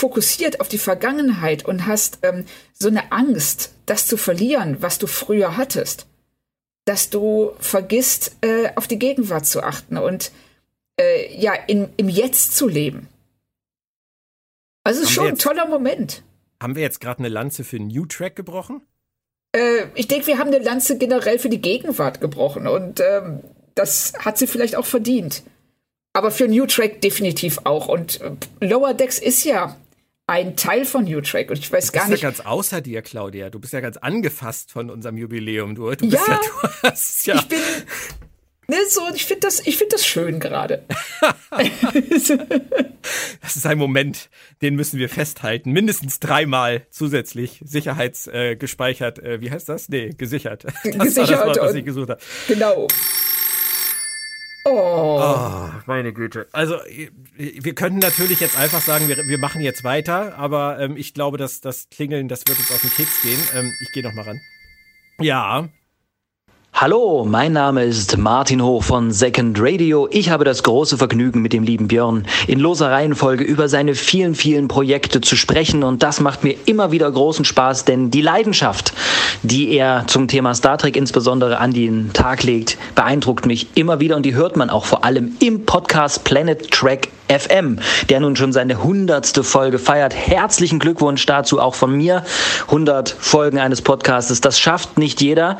[0.00, 5.06] fokussiert auf die Vergangenheit und hast ähm, so eine Angst, das zu verlieren, was du
[5.06, 6.06] früher hattest,
[6.88, 10.32] dass du vergisst, äh, auf die Gegenwart zu achten und
[10.98, 13.08] äh, ja, in, im Jetzt zu leben.
[14.84, 16.22] Also es ist schon jetzt, ein toller Moment.
[16.62, 18.80] Haben wir jetzt gerade eine Lanze für New Track gebrochen?
[19.52, 23.40] Äh, ich denke, wir haben eine Lanze generell für die Gegenwart gebrochen und ähm,
[23.74, 25.42] das hat sie vielleicht auch verdient.
[26.14, 27.88] Aber für New Track definitiv auch.
[27.88, 28.30] Und äh,
[28.60, 29.76] Lower Decks ist ja
[30.28, 32.08] ein Teil von New Track und ich weiß gar nicht.
[32.08, 33.48] Du bist ja ganz außer dir, Claudia.
[33.50, 35.74] Du bist ja ganz angefasst von unserem Jubiläum.
[35.74, 37.36] Du, du ja, ja, du hast ja.
[37.36, 37.58] Ich bin
[38.68, 40.84] ne, so, ich finde das, ich finde das schön gerade.
[43.40, 44.28] das ist ein Moment,
[44.60, 45.72] den müssen wir festhalten.
[45.72, 49.18] Mindestens dreimal zusätzlich sicherheitsgespeichert.
[49.20, 49.88] Äh, äh, wie heißt das?
[49.88, 50.64] Nee, gesichert.
[50.64, 51.30] Das gesichert.
[51.30, 52.20] War das Wort, was ich gesucht habe.
[52.48, 52.86] Genau.
[54.70, 55.20] Oh.
[55.22, 55.70] oh.
[55.86, 56.48] meine Güte.
[56.52, 56.76] Also,
[57.36, 61.38] wir könnten natürlich jetzt einfach sagen, wir, wir machen jetzt weiter, aber ähm, ich glaube,
[61.38, 63.40] dass das Klingeln, das wird uns auf den Keks gehen.
[63.54, 64.40] Ähm, ich gehe noch mal ran.
[65.20, 65.68] Ja.
[66.74, 70.06] Hallo, mein Name ist Martin Hoch von Second Radio.
[70.12, 74.36] Ich habe das große Vergnügen, mit dem lieben Björn in loser Reihenfolge über seine vielen,
[74.36, 75.82] vielen Projekte zu sprechen.
[75.82, 78.92] Und das macht mir immer wieder großen Spaß, denn die Leidenschaft,
[79.42, 84.14] die er zum Thema Star Trek insbesondere an den Tag legt, beeindruckt mich immer wieder.
[84.14, 88.52] Und die hört man auch vor allem im Podcast Planet Track FM, der nun schon
[88.52, 90.14] seine hundertste Folge feiert.
[90.14, 92.24] Herzlichen Glückwunsch dazu auch von mir.
[92.66, 95.58] 100 Folgen eines Podcastes, das schafft nicht jeder.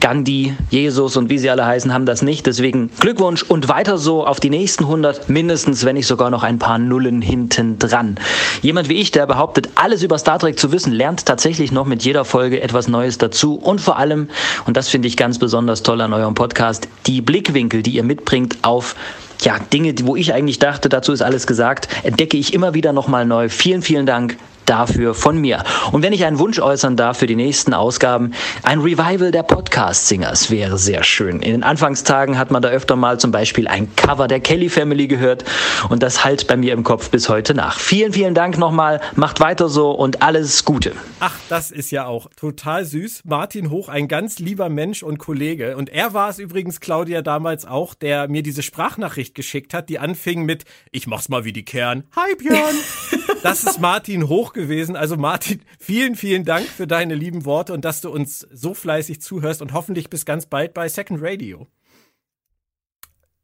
[0.00, 2.46] Gandhi, Jesus und wie sie alle heißen, haben das nicht.
[2.46, 6.58] Deswegen Glückwunsch und weiter so auf die nächsten 100, mindestens, wenn nicht sogar noch ein
[6.58, 8.16] paar Nullen hinten dran.
[8.62, 12.02] Jemand wie ich, der behauptet, alles über Star Trek zu wissen, lernt tatsächlich noch mit
[12.04, 14.28] jeder Folge etwas Neues dazu und vor allem,
[14.66, 18.58] und das finde ich ganz besonders toll an eurem Podcast, die Blickwinkel, die ihr mitbringt
[18.62, 18.96] auf
[19.42, 23.26] ja, Dinge, wo ich eigentlich dachte, dazu ist alles gesagt, entdecke ich immer wieder nochmal
[23.26, 23.48] neu.
[23.48, 24.36] Vielen, vielen Dank
[24.66, 25.64] dafür von mir.
[25.92, 30.50] Und wenn ich einen Wunsch äußern darf für die nächsten Ausgaben, ein Revival der Podcast-Singers
[30.50, 31.40] wäre sehr schön.
[31.40, 35.06] In den Anfangstagen hat man da öfter mal zum Beispiel ein Cover der Kelly Family
[35.06, 35.44] gehört
[35.88, 37.78] und das halt bei mir im Kopf bis heute nach.
[37.78, 39.00] Vielen, vielen Dank nochmal.
[39.14, 40.92] Macht weiter so und alles Gute.
[41.20, 43.22] Ach, das ist ja auch total süß.
[43.24, 45.76] Martin Hoch, ein ganz lieber Mensch und Kollege.
[45.76, 49.98] Und er war es übrigens, Claudia, damals auch, der mir diese Sprachnachricht geschickt hat, die
[49.98, 52.04] anfing mit, ich mach's mal wie die Kern.
[52.16, 52.74] Hi Björn.
[53.42, 54.96] das ist Martin Hoch gewesen.
[54.96, 59.20] Also Martin, vielen, vielen Dank für deine lieben Worte und dass du uns so fleißig
[59.20, 61.66] zuhörst und hoffentlich bis ganz bald bei Second Radio.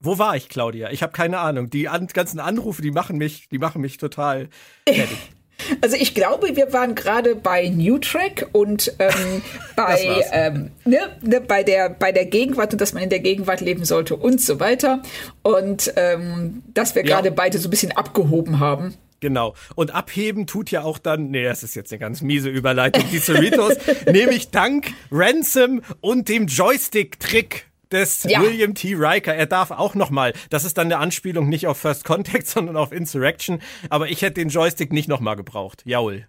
[0.03, 0.91] Wo war ich, Claudia?
[0.91, 1.69] Ich habe keine Ahnung.
[1.69, 4.49] Die an ganzen Anrufe, die machen mich, die machen mich total
[4.89, 5.19] fertig.
[5.83, 9.43] Also ich glaube, wir waren gerade bei New Track und ähm,
[9.77, 13.61] bei, ähm, ne, ne, bei, der, bei der Gegenwart und dass man in der Gegenwart
[13.61, 15.03] leben sollte und so weiter.
[15.43, 17.35] Und ähm, dass wir gerade ja.
[17.35, 18.95] beide so ein bisschen abgehoben haben.
[19.21, 19.55] Genau.
[19.75, 23.19] Und abheben tut ja auch dann, nee, das ist jetzt eine ganz miese Überleitung, die
[23.19, 28.41] Cerritos, nämlich dank Ransom und dem Joystick-Trick des ja.
[28.41, 28.95] William T.
[28.95, 29.35] Riker.
[29.35, 32.93] Er darf auch nochmal, das ist dann eine Anspielung nicht auf First Contact, sondern auf
[32.93, 35.83] Insurrection, aber ich hätte den Joystick nicht nochmal gebraucht.
[35.85, 36.27] Jaul.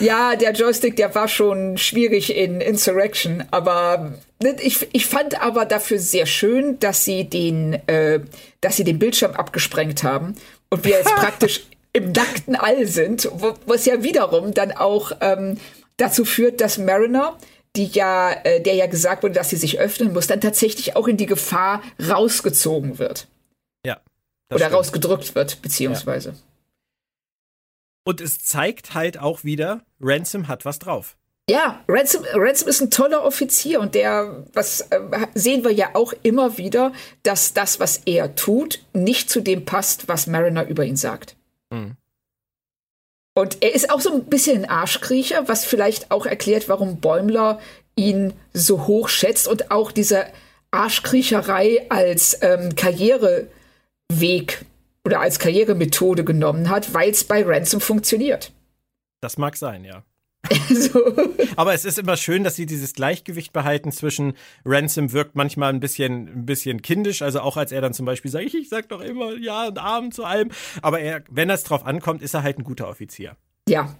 [0.00, 5.66] Ja, der Joystick, der war schon schwierig in Insurrection, aber ne, ich, ich fand aber
[5.66, 8.20] dafür sehr schön, dass sie den, äh,
[8.62, 10.36] dass sie den Bildschirm abgesprengt haben
[10.70, 15.58] und wir jetzt praktisch im nackten All sind, wo, was ja wiederum dann auch ähm,
[15.96, 17.36] dazu führt, dass Mariner,
[17.76, 21.08] die ja, äh, der ja gesagt wurde, dass sie sich öffnen muss, dann tatsächlich auch
[21.08, 23.28] in die Gefahr rausgezogen wird.
[23.84, 24.00] Ja.
[24.50, 24.74] Oder stimmt.
[24.74, 26.30] rausgedrückt wird, beziehungsweise.
[26.30, 26.36] Ja.
[28.04, 31.16] Und es zeigt halt auch wieder, Ransom hat was drauf.
[31.50, 35.00] Ja, Ransom, Ransom ist ein toller Offizier und der, was äh,
[35.34, 40.08] sehen wir ja auch immer wieder, dass das, was er tut, nicht zu dem passt,
[40.08, 41.37] was Mariner über ihn sagt.
[41.70, 41.96] Mhm.
[43.34, 47.60] Und er ist auch so ein bisschen ein Arschkriecher, was vielleicht auch erklärt, warum Bäumler
[47.94, 50.26] ihn so hoch schätzt und auch diese
[50.70, 54.64] Arschkriecherei als ähm, Karriereweg
[55.04, 58.52] oder als Karrieremethode genommen hat, weil es bei Ransom funktioniert.
[59.20, 60.02] Das mag sein, ja.
[60.68, 61.12] so.
[61.56, 64.34] Aber es ist immer schön, dass sie dieses Gleichgewicht behalten zwischen
[64.64, 68.30] Ransom wirkt manchmal ein bisschen, ein bisschen kindisch, also auch als er dann zum Beispiel
[68.30, 70.50] sagt, ich sag doch immer ja und Abend zu allem.
[70.82, 73.36] Aber er, wenn es drauf ankommt, ist er halt ein guter Offizier.
[73.68, 73.94] Ja.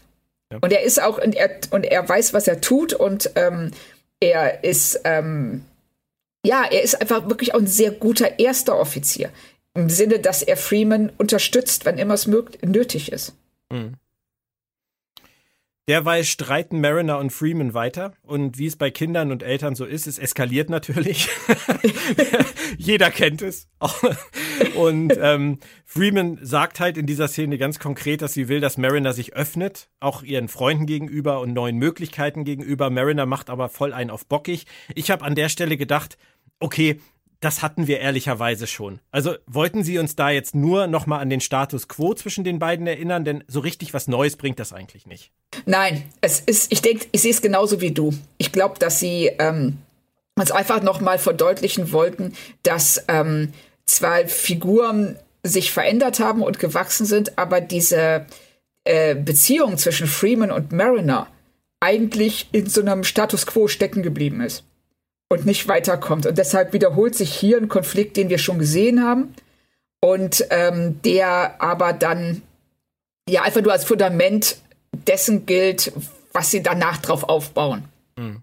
[0.52, 0.58] ja.
[0.60, 3.70] Und er ist auch, und er, und er weiß, was er tut und ähm,
[4.20, 5.64] er ist, ähm,
[6.44, 9.30] ja, er ist einfach wirklich auch ein sehr guter erster Offizier.
[9.74, 13.34] Im Sinne, dass er Freeman unterstützt, wann immer es nötig ist.
[13.70, 13.94] Mhm.
[15.88, 20.06] Derweil streiten Mariner und Freeman weiter und wie es bei Kindern und Eltern so ist,
[20.06, 21.30] es eskaliert natürlich.
[22.76, 23.68] Jeder kennt es.
[24.74, 29.14] und ähm, Freeman sagt halt in dieser Szene ganz konkret, dass sie will, dass Mariner
[29.14, 32.90] sich öffnet, auch ihren Freunden gegenüber und neuen Möglichkeiten gegenüber.
[32.90, 34.66] Mariner macht aber voll einen auf bockig.
[34.94, 36.18] Ich habe an der Stelle gedacht,
[36.60, 37.00] okay,
[37.40, 38.98] das hatten wir ehrlicherweise schon.
[39.10, 42.86] Also wollten Sie uns da jetzt nur nochmal an den Status quo zwischen den beiden
[42.86, 45.30] erinnern, denn so richtig was Neues bringt das eigentlich nicht.
[45.64, 48.12] Nein, es ist, ich denke, ich sehe es genauso wie du.
[48.38, 49.78] Ich glaube, dass Sie ähm,
[50.34, 52.34] uns einfach nochmal verdeutlichen wollten,
[52.64, 53.52] dass ähm,
[53.86, 58.26] zwar Figuren sich verändert haben und gewachsen sind, aber diese
[58.84, 61.28] äh, Beziehung zwischen Freeman und Mariner
[61.80, 64.64] eigentlich in so einem Status quo stecken geblieben ist
[65.28, 66.26] und nicht weiterkommt.
[66.26, 69.34] Und deshalb wiederholt sich hier ein Konflikt, den wir schon gesehen haben
[70.00, 72.42] und ähm, der aber dann
[73.28, 74.58] ja einfach nur als Fundament
[74.92, 75.92] dessen gilt,
[76.32, 77.84] was sie danach drauf aufbauen.
[78.18, 78.42] Hm.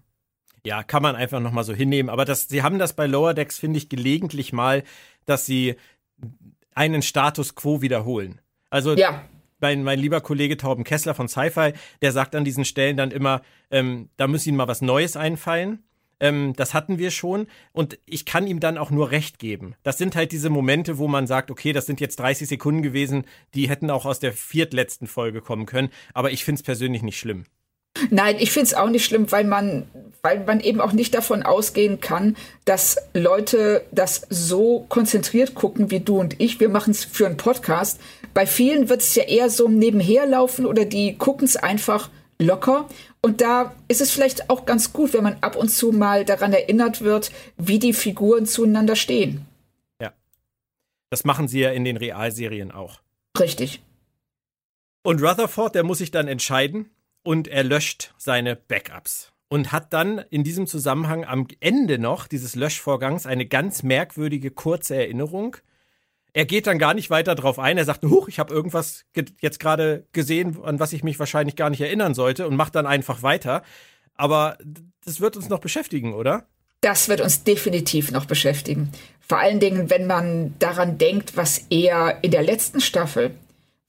[0.64, 2.08] ja, kann man einfach nochmal so hinnehmen.
[2.08, 4.84] Aber das, sie haben das bei Lower Decks, finde ich, gelegentlich mal,
[5.26, 5.76] dass sie
[6.74, 8.40] einen Status quo wiederholen.
[8.70, 9.24] Also ja.
[9.60, 11.72] mein, mein lieber Kollege Torben Kessler von Sci-Fi,
[12.02, 15.82] der sagt an diesen Stellen dann immer, ähm, da muss ihnen mal was Neues einfallen.
[16.20, 19.74] Ähm, das hatten wir schon und ich kann ihm dann auch nur recht geben.
[19.82, 23.24] Das sind halt diese Momente, wo man sagt, okay, das sind jetzt 30 Sekunden gewesen,
[23.54, 27.18] die hätten auch aus der viertletzten Folge kommen können, aber ich finde es persönlich nicht
[27.18, 27.44] schlimm.
[28.10, 29.86] Nein, ich finde es auch nicht schlimm, weil man,
[30.22, 36.00] weil man eben auch nicht davon ausgehen kann, dass Leute das so konzentriert gucken wie
[36.00, 36.60] du und ich.
[36.60, 38.00] Wir machen es für einen Podcast.
[38.34, 42.86] Bei vielen wird es ja eher so nebenher laufen oder die gucken es einfach locker.
[43.22, 46.52] Und da ist es vielleicht auch ganz gut, wenn man ab und zu mal daran
[46.52, 49.46] erinnert wird, wie die Figuren zueinander stehen.
[50.00, 50.12] Ja.
[51.10, 53.00] Das machen sie ja in den Realserien auch.
[53.38, 53.80] Richtig.
[55.02, 56.90] Und Rutherford, der muss sich dann entscheiden
[57.22, 59.32] und er löscht seine Backups.
[59.48, 64.96] Und hat dann in diesem Zusammenhang am Ende noch dieses Löschvorgangs eine ganz merkwürdige kurze
[64.96, 65.56] Erinnerung
[66.36, 67.78] er geht dann gar nicht weiter drauf ein.
[67.78, 69.06] Er sagt, huch, ich habe irgendwas
[69.40, 72.84] jetzt gerade gesehen, an was ich mich wahrscheinlich gar nicht erinnern sollte und macht dann
[72.84, 73.62] einfach weiter.
[74.16, 74.58] Aber
[75.02, 76.44] das wird uns noch beschäftigen, oder?
[76.82, 78.92] Das wird uns definitiv noch beschäftigen.
[79.26, 83.30] Vor allen Dingen, wenn man daran denkt, was er in der letzten Staffel,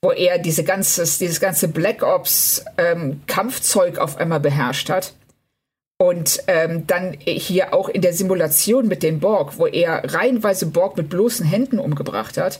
[0.01, 5.15] wo er diese ganzes, dieses ganze Black Ops ähm, Kampfzeug auf einmal beherrscht hat,
[5.97, 10.95] und ähm, dann hier auch in der Simulation mit den Borg, wo er reihenweise Borg
[10.97, 12.59] mit bloßen Händen umgebracht hat.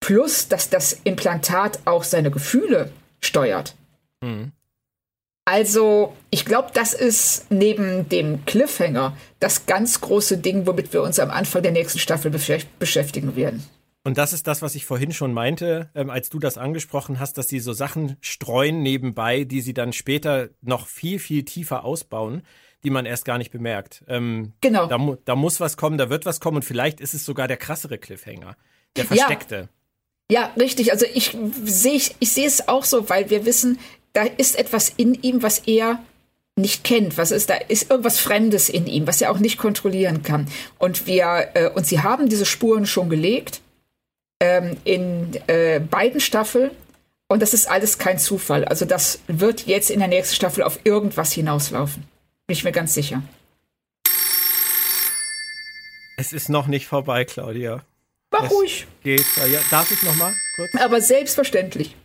[0.00, 2.90] Plus, dass das Implantat auch seine Gefühle
[3.20, 3.74] steuert.
[4.20, 4.52] Mhm.
[5.44, 11.18] Also, ich glaube, das ist neben dem Cliffhanger das ganz große Ding, womit wir uns
[11.18, 13.64] am Anfang der nächsten Staffel beschäftigen werden.
[14.04, 17.38] Und das ist das, was ich vorhin schon meinte, ähm, als du das angesprochen hast,
[17.38, 22.42] dass sie so Sachen streuen nebenbei, die sie dann später noch viel, viel tiefer ausbauen,
[22.82, 24.02] die man erst gar nicht bemerkt.
[24.08, 24.86] Ähm, genau.
[24.86, 27.56] Da, da, muss was kommen, da wird was kommen und vielleicht ist es sogar der
[27.56, 28.56] krassere Cliffhanger,
[28.96, 29.68] der versteckte.
[30.28, 30.90] Ja, ja richtig.
[30.90, 33.78] Also ich sehe ich, ich sehe es auch so, weil wir wissen,
[34.14, 36.02] da ist etwas in ihm, was er
[36.56, 40.22] nicht kennt, was ist da ist irgendwas Fremdes in ihm, was er auch nicht kontrollieren
[40.22, 40.48] kann.
[40.78, 43.61] Und wir äh, und sie haben diese Spuren schon gelegt
[44.42, 46.72] ähm, in äh, beiden Staffeln.
[47.28, 48.64] Und das ist alles kein Zufall.
[48.64, 52.04] Also das wird jetzt in der nächsten Staffel auf irgendwas hinauslaufen.
[52.46, 53.22] Bin ich mir ganz sicher.
[56.18, 57.84] Es ist noch nicht vorbei, Claudia.
[58.32, 58.86] Mach es ruhig.
[59.02, 59.24] Geht.
[59.36, 60.70] Ja, darf ich noch mal kurz?
[60.74, 61.96] Aber selbstverständlich.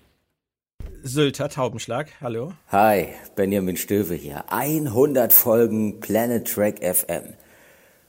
[1.04, 2.54] Sylter Taubenschlag, hallo.
[2.72, 4.46] Hi, Benjamin Stöve hier.
[4.50, 7.34] 100 Folgen Planet Track FM.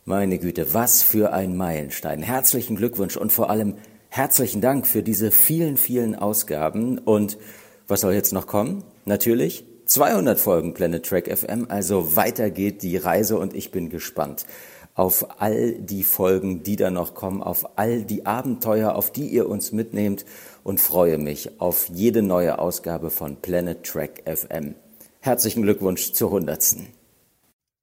[0.05, 2.23] Meine Güte, was für ein Meilenstein.
[2.23, 3.77] Herzlichen Glückwunsch und vor allem
[4.09, 6.99] Herzlichen Dank für diese vielen, vielen Ausgaben.
[6.99, 7.39] Und
[7.87, 8.85] was soll jetzt noch kommen?
[9.05, 11.67] Natürlich 200 Folgen Planet Track FM.
[11.69, 14.47] Also weiter geht die Reise und ich bin gespannt
[14.99, 19.49] auf all die Folgen, die da noch kommen, auf all die Abenteuer, auf die ihr
[19.49, 20.25] uns mitnehmt
[20.65, 24.75] und freue mich auf jede neue Ausgabe von Planet Track FM.
[25.21, 26.98] Herzlichen Glückwunsch zur hundertsten.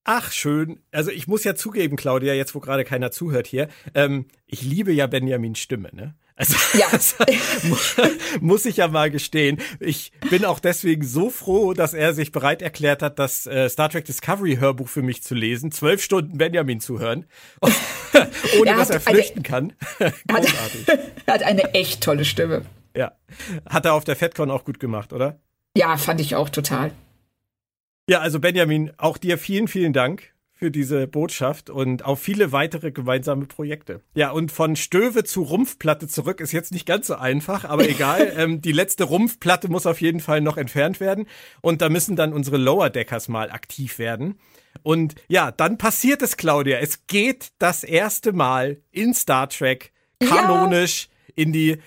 [0.07, 0.79] Ach, schön.
[0.91, 4.93] Also ich muss ja zugeben, Claudia, jetzt wo gerade keiner zuhört hier, ähm, ich liebe
[4.93, 6.13] ja Benjamins Stimme, ne?
[6.35, 6.87] Also ja.
[8.41, 9.57] muss ich ja mal gestehen.
[9.79, 13.89] Ich bin auch deswegen so froh, dass er sich bereit erklärt hat, das äh, Star
[13.89, 15.71] Trek Discovery Hörbuch für mich zu lesen.
[15.71, 17.25] Zwölf Stunden Benjamin zuhören,
[18.59, 19.73] ohne er dass er flüchten eine, kann.
[20.27, 20.87] Großartig.
[21.25, 22.63] Er hat eine echt tolle Stimme.
[22.95, 23.13] Ja.
[23.67, 25.39] Hat er auf der FedCon auch gut gemacht, oder?
[25.75, 26.91] Ja, fand ich auch total.
[28.07, 32.91] Ja, also Benjamin, auch dir vielen, vielen Dank für diese Botschaft und auf viele weitere
[32.91, 34.01] gemeinsame Projekte.
[34.13, 38.31] Ja, und von Stöwe zu Rumpfplatte zurück ist jetzt nicht ganz so einfach, aber egal.
[38.37, 41.25] ähm, die letzte Rumpfplatte muss auf jeden Fall noch entfernt werden
[41.61, 44.39] und da müssen dann unsere Lower Deckers mal aktiv werden.
[44.81, 46.77] Und ja, dann passiert es, Claudia.
[46.77, 51.33] Es geht das erste Mal in Star Trek kanonisch ja.
[51.35, 51.77] in die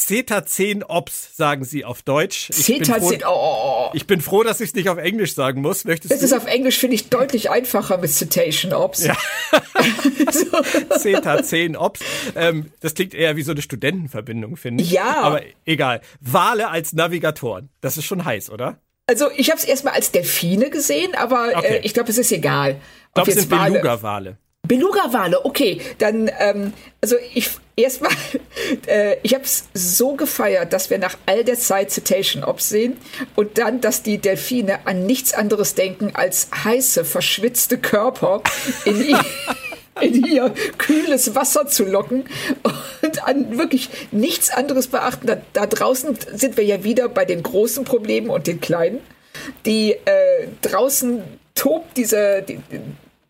[0.00, 2.48] Zeta 10 Ops, sagen sie auf Deutsch.
[2.48, 3.90] Ich Zeta bin froh, 10, oh.
[3.92, 5.84] Ich bin froh, dass ich es nicht auf Englisch sagen muss.
[5.84, 6.24] Möchtest das du?
[6.24, 9.04] ist auf Englisch, finde ich, deutlich einfacher mit Citation Ops.
[9.04, 9.14] Ja.
[10.98, 12.00] Zeta 10 Ops.
[12.34, 14.90] Ähm, das klingt eher wie so eine Studentenverbindung, finde ich.
[14.90, 15.20] Ja.
[15.20, 16.00] Aber egal.
[16.20, 17.68] Wale als Navigatoren.
[17.82, 18.78] Das ist schon heiß, oder?
[19.06, 21.74] Also ich habe es erstmal als Delfine gesehen, aber okay.
[21.74, 22.80] äh, ich glaube, es ist egal.
[23.08, 24.38] Ich glaube, es sind Beluga-Wale.
[24.66, 25.82] Beluga-Wale, okay.
[25.98, 26.72] Dann, ähm,
[27.02, 27.50] also ich
[27.82, 28.12] erstmal,
[28.86, 32.96] äh, ich habe es so gefeiert, dass wir nach all der Zeit Citation Ops sehen
[33.36, 38.42] und dann, dass die Delfine an nichts anderes denken als heiße, verschwitzte Körper
[38.84, 39.20] in ihr,
[40.00, 42.24] in ihr kühles Wasser zu locken
[43.02, 45.26] und an wirklich nichts anderes beachten.
[45.26, 49.00] Da, da draußen sind wir ja wieder bei den großen Problemen und den kleinen.
[49.64, 51.22] Die äh, draußen
[51.54, 52.58] tobt diese, die,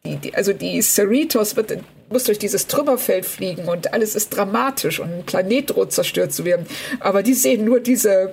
[0.05, 1.79] die, die, also die Cerritos wird,
[2.11, 6.45] muss durch dieses Trümmerfeld fliegen und alles ist dramatisch und ein Planet droht zerstört zu
[6.45, 6.67] werden.
[6.99, 8.33] Aber die sehen nur diese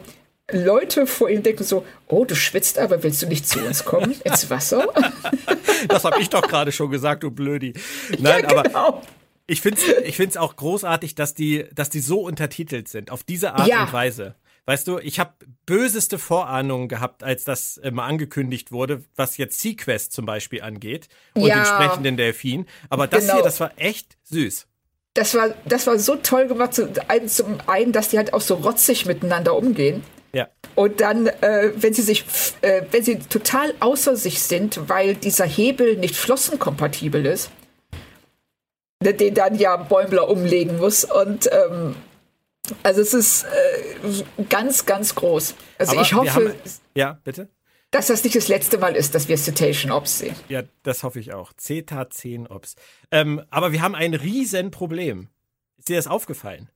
[0.51, 4.15] Leute vor ihnen denken so, oh, du schwitzt aber, willst du nicht zu uns kommen
[4.23, 4.87] ins Wasser?
[5.89, 7.73] das habe ich doch gerade schon gesagt, du Blödi.
[8.17, 8.79] Nein, ja, genau.
[8.79, 9.01] aber
[9.45, 13.23] ich finde es ich find's auch großartig, dass die, dass die so untertitelt sind, auf
[13.23, 13.83] diese Art ja.
[13.83, 14.35] und Weise.
[14.67, 15.31] Weißt du, ich habe
[15.65, 21.07] böseste Vorahnungen gehabt, als das äh, mal angekündigt wurde, was jetzt Sequest zum Beispiel angeht
[21.35, 22.65] und ja, den sprechenden Delfin.
[22.89, 23.35] Aber das genau.
[23.35, 24.67] hier, das war echt süß.
[25.13, 26.73] Das war, das war so toll gemacht.
[26.73, 30.03] Zum einen, dass die halt auch so rotzig miteinander umgehen.
[30.33, 30.49] Ja.
[30.75, 32.25] Und dann, äh, wenn sie sich,
[32.59, 37.51] äh, wenn sie total außer sich sind, weil dieser Hebel nicht flossenkompatibel ist,
[39.01, 41.05] ne, den dann ja Bäumler umlegen muss.
[41.05, 41.95] Und ähm,
[42.83, 45.55] also es ist äh, ganz, ganz groß.
[45.77, 46.53] Also Aber ich hoffe, haben,
[46.95, 47.49] ja, bitte?
[47.91, 50.35] dass das nicht das letzte Mal ist, dass wir Citation Ops sehen.
[50.49, 51.53] Ja, das hoffe ich auch.
[51.53, 52.75] CETA 10 Ops.
[53.11, 55.29] Ähm, aber wir haben ein Riesenproblem.
[55.77, 56.69] Ist dir das aufgefallen?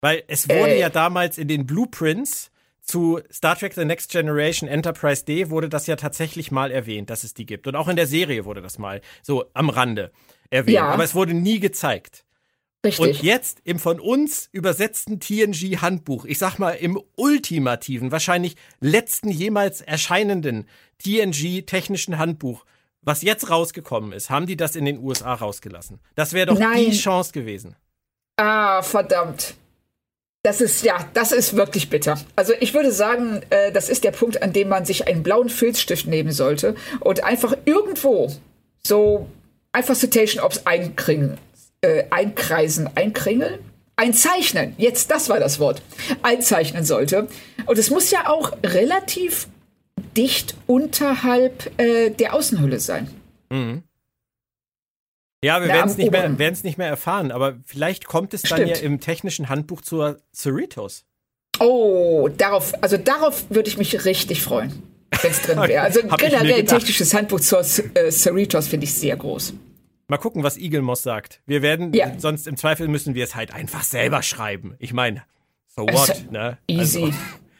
[0.00, 2.50] Weil es wurde äh, ja damals in den Blueprints
[2.82, 7.24] zu Star Trek The Next Generation Enterprise D wurde das ja tatsächlich mal erwähnt, dass
[7.24, 7.66] es die gibt.
[7.66, 10.12] Und auch in der Serie wurde das mal so am Rande
[10.50, 10.76] erwähnt.
[10.76, 10.88] Ja.
[10.90, 12.25] Aber es wurde nie gezeigt.
[12.86, 13.18] Richtig.
[13.18, 19.80] Und jetzt im von uns übersetzten TNG-Handbuch, ich sag mal im ultimativen, wahrscheinlich letzten jemals
[19.80, 20.66] erscheinenden
[21.02, 22.64] TNG-technischen Handbuch,
[23.02, 26.00] was jetzt rausgekommen ist, haben die das in den USA rausgelassen.
[26.14, 26.90] Das wäre doch Nein.
[26.90, 27.76] die Chance gewesen.
[28.36, 29.54] Ah, verdammt.
[30.42, 32.20] Das ist, ja, das ist wirklich bitter.
[32.36, 35.48] Also ich würde sagen, äh, das ist der Punkt, an dem man sich einen blauen
[35.48, 38.32] Filzstift nehmen sollte und einfach irgendwo
[38.84, 39.28] so
[39.72, 41.38] einfach Citation Ops einkringen
[41.80, 43.58] äh, einkreisen, einkringeln,
[43.96, 45.82] einzeichnen, jetzt das war das Wort,
[46.22, 47.28] einzeichnen sollte.
[47.66, 49.48] Und es muss ja auch relativ
[50.16, 53.08] dicht unterhalb äh, der Außenhülle sein.
[53.50, 53.82] Mhm.
[55.44, 58.78] Ja, wir werden es nicht, mehr, nicht mehr erfahren, aber vielleicht kommt es dann Stimmt.
[58.78, 61.04] ja im technischen Handbuch zur Cerritos.
[61.60, 64.82] Oh, darauf, also darauf würde ich mich richtig freuen,
[65.22, 65.82] wenn es drin wäre.
[65.82, 69.54] Also generell ein technisches Handbuch zur äh, Cerritos finde ich sehr groß.
[70.08, 71.40] Mal gucken, was Eagle Moss sagt.
[71.46, 72.18] Wir werden, ja.
[72.18, 74.76] sonst im Zweifel müssen wir es halt einfach selber schreiben.
[74.78, 75.24] Ich meine,
[75.66, 76.58] so what, also, ne?
[76.68, 77.02] Easy.
[77.02, 77.12] Also.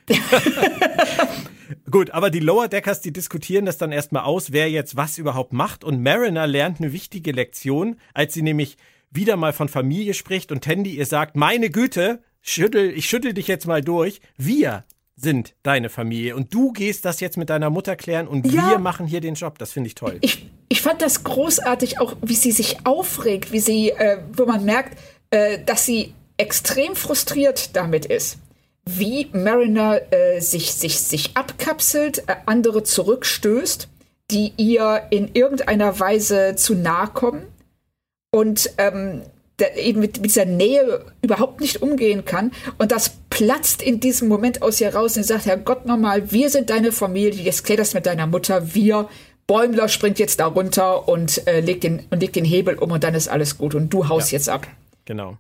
[1.91, 5.53] Gut, aber die Lower Deckers, die diskutieren das dann erstmal aus, wer jetzt was überhaupt
[5.53, 5.83] macht.
[5.83, 8.77] Und Mariner lernt eine wichtige Lektion, als sie nämlich
[9.11, 13.49] wieder mal von Familie spricht und Tandy ihr sagt, meine Güte, schüttel, ich schüttel dich
[13.49, 14.21] jetzt mal durch.
[14.37, 14.85] Wir
[15.17, 16.37] sind deine Familie.
[16.37, 18.71] Und du gehst das jetzt mit deiner Mutter klären und ja.
[18.71, 19.59] wir machen hier den Job.
[19.59, 20.19] Das finde ich toll.
[20.21, 24.65] Ich, ich fand das großartig, auch wie sie sich aufregt, wie sie, äh, wo man
[24.65, 24.99] merkt,
[25.31, 28.39] äh, dass sie extrem frustriert damit ist.
[28.85, 33.89] Wie Mariner äh, sich, sich, sich abkapselt, äh, andere zurückstößt,
[34.31, 37.43] die ihr in irgendeiner Weise zu nahe kommen.
[38.31, 39.23] Und ähm,
[39.77, 42.53] eben mit, mit, dieser Nähe überhaupt nicht umgehen kann.
[42.79, 46.51] Und das platzt in diesem Moment aus ihr raus und sagt, Herr Gott nochmal, wir
[46.51, 49.09] sind deine Familie, jetzt klär das mit deiner Mutter, wir.
[49.47, 53.05] Bäumler springt jetzt da runter und, äh, legt den, und legt den Hebel um und
[53.05, 54.67] dann ist alles gut und du haust ja, jetzt ab.
[55.05, 55.39] Genau.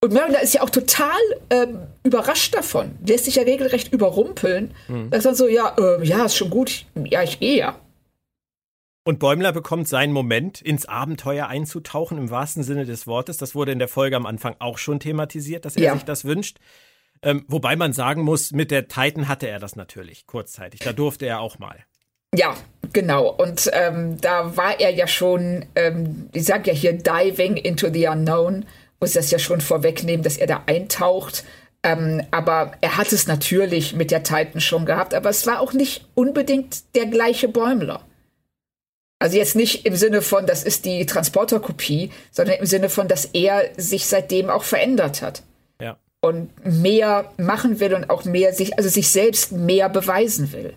[0.00, 1.68] Und Mariner ist ja auch total äh,
[2.02, 2.96] überrascht davon.
[3.06, 4.74] Lässt sich ja regelrecht überrumpeln.
[4.88, 5.10] Mhm.
[5.12, 6.86] Sagt dann so, ja, äh, ja, ist schon gut.
[7.04, 7.78] Ja, ich gehe ja.
[9.04, 13.36] Und Bäumler bekommt seinen Moment, ins Abenteuer einzutauchen, im wahrsten Sinne des Wortes.
[13.36, 15.94] Das wurde in der Folge am Anfang auch schon thematisiert, dass er ja.
[15.94, 16.58] sich das wünscht.
[17.22, 20.80] Ähm, wobei man sagen muss, mit der Titan hatte er das natürlich kurzzeitig.
[20.80, 21.84] Da durfte er auch mal.
[22.34, 22.56] Ja,
[22.92, 23.28] genau.
[23.30, 28.08] Und ähm, da war er ja schon, ähm, ich sag ja hier, diving into the
[28.08, 28.64] unknown.
[29.00, 31.44] Muss das ja schon vorwegnehmen, dass er da eintaucht.
[31.82, 35.14] Ähm, aber er hat es natürlich mit der Titan schon gehabt.
[35.14, 38.02] Aber es war auch nicht unbedingt der gleiche Bäumler.
[39.18, 43.26] Also jetzt nicht im Sinne von, das ist die Transporterkopie, sondern im Sinne von, dass
[43.26, 45.42] er sich seitdem auch verändert hat.
[45.80, 45.96] Ja.
[46.20, 50.74] Und mehr machen will und auch mehr sich, also sich selbst mehr beweisen will.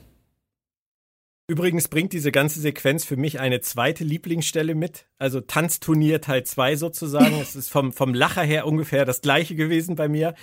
[1.48, 5.06] Übrigens bringt diese ganze Sequenz für mich eine zweite Lieblingsstelle mit.
[5.20, 7.40] Also Tanzturnier Teil 2 sozusagen.
[7.40, 10.34] es ist vom, vom Lacher her ungefähr das gleiche gewesen bei mir.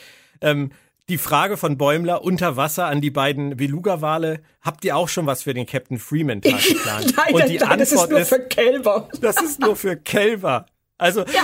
[0.40, 0.70] Ähm,
[1.08, 4.40] die Frage von Bäumler unter Wasser an die beiden Beluga-Wale.
[4.60, 7.14] Habt ihr auch schon was für den Captain Freeman-Tag geplant?
[7.16, 9.08] nein, Und die nein, Antwort das ist nur ist, für Kälber.
[9.20, 10.66] Das ist nur für Kälber.
[10.98, 11.42] Also, ja.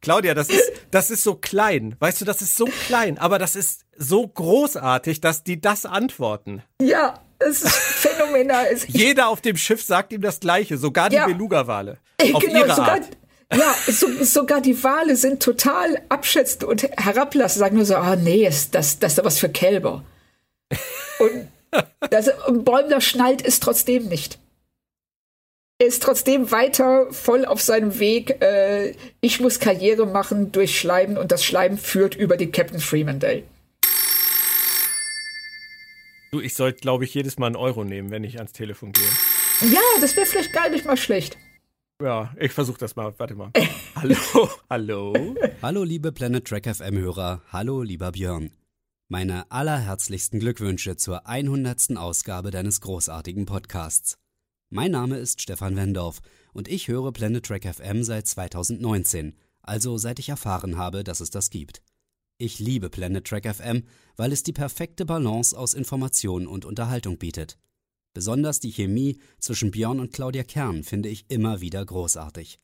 [0.00, 1.94] Claudia, das ist, das ist so klein.
[2.00, 6.62] Weißt du, das ist so klein, aber das ist so großartig, dass die das antworten.
[6.82, 8.66] Ja, es ist phänomenal.
[8.88, 11.26] Jeder auf dem Schiff sagt ihm das Gleiche, sogar die ja.
[11.26, 11.98] Beluga-Wale.
[12.32, 13.08] Auf genau, ihre sogar, Art.
[13.54, 18.44] Ja, so, sogar die Wale sind total abschätzend und herablassend, sagen nur so, ah nee,
[18.44, 20.02] das, das ist doch was für Kälber.
[21.18, 21.48] Und
[22.10, 24.38] Das, Bäumler schnallt es trotzdem nicht.
[25.78, 28.40] Er ist trotzdem weiter voll auf seinem Weg.
[28.40, 33.20] Äh, ich muss Karriere machen durch Schleimen und das Schleimen führt über den Captain Freeman
[33.20, 33.44] Day.
[36.32, 39.70] Du, ich sollte, glaube ich, jedes Mal einen Euro nehmen, wenn ich ans Telefon gehe.
[39.72, 41.38] Ja, das wäre vielleicht gar nicht mal schlecht.
[42.02, 43.14] Ja, ich versuche das mal.
[43.16, 43.50] Warte mal.
[43.94, 45.34] hallo, hallo.
[45.62, 47.42] Hallo, liebe Planet Track FM-Hörer.
[47.52, 48.50] Hallo, lieber Björn.
[49.08, 51.96] Meine allerherzlichsten Glückwünsche zur 100.
[51.96, 54.18] Ausgabe deines großartigen Podcasts.
[54.68, 56.20] Mein Name ist Stefan Wendorf
[56.52, 61.30] und ich höre Planet Track FM seit 2019, also seit ich erfahren habe, dass es
[61.30, 61.82] das gibt.
[62.38, 63.84] Ich liebe Planet Track FM,
[64.16, 67.56] weil es die perfekte Balance aus Information und Unterhaltung bietet.
[68.12, 72.58] Besonders die Chemie zwischen Björn und Claudia Kern finde ich immer wieder großartig.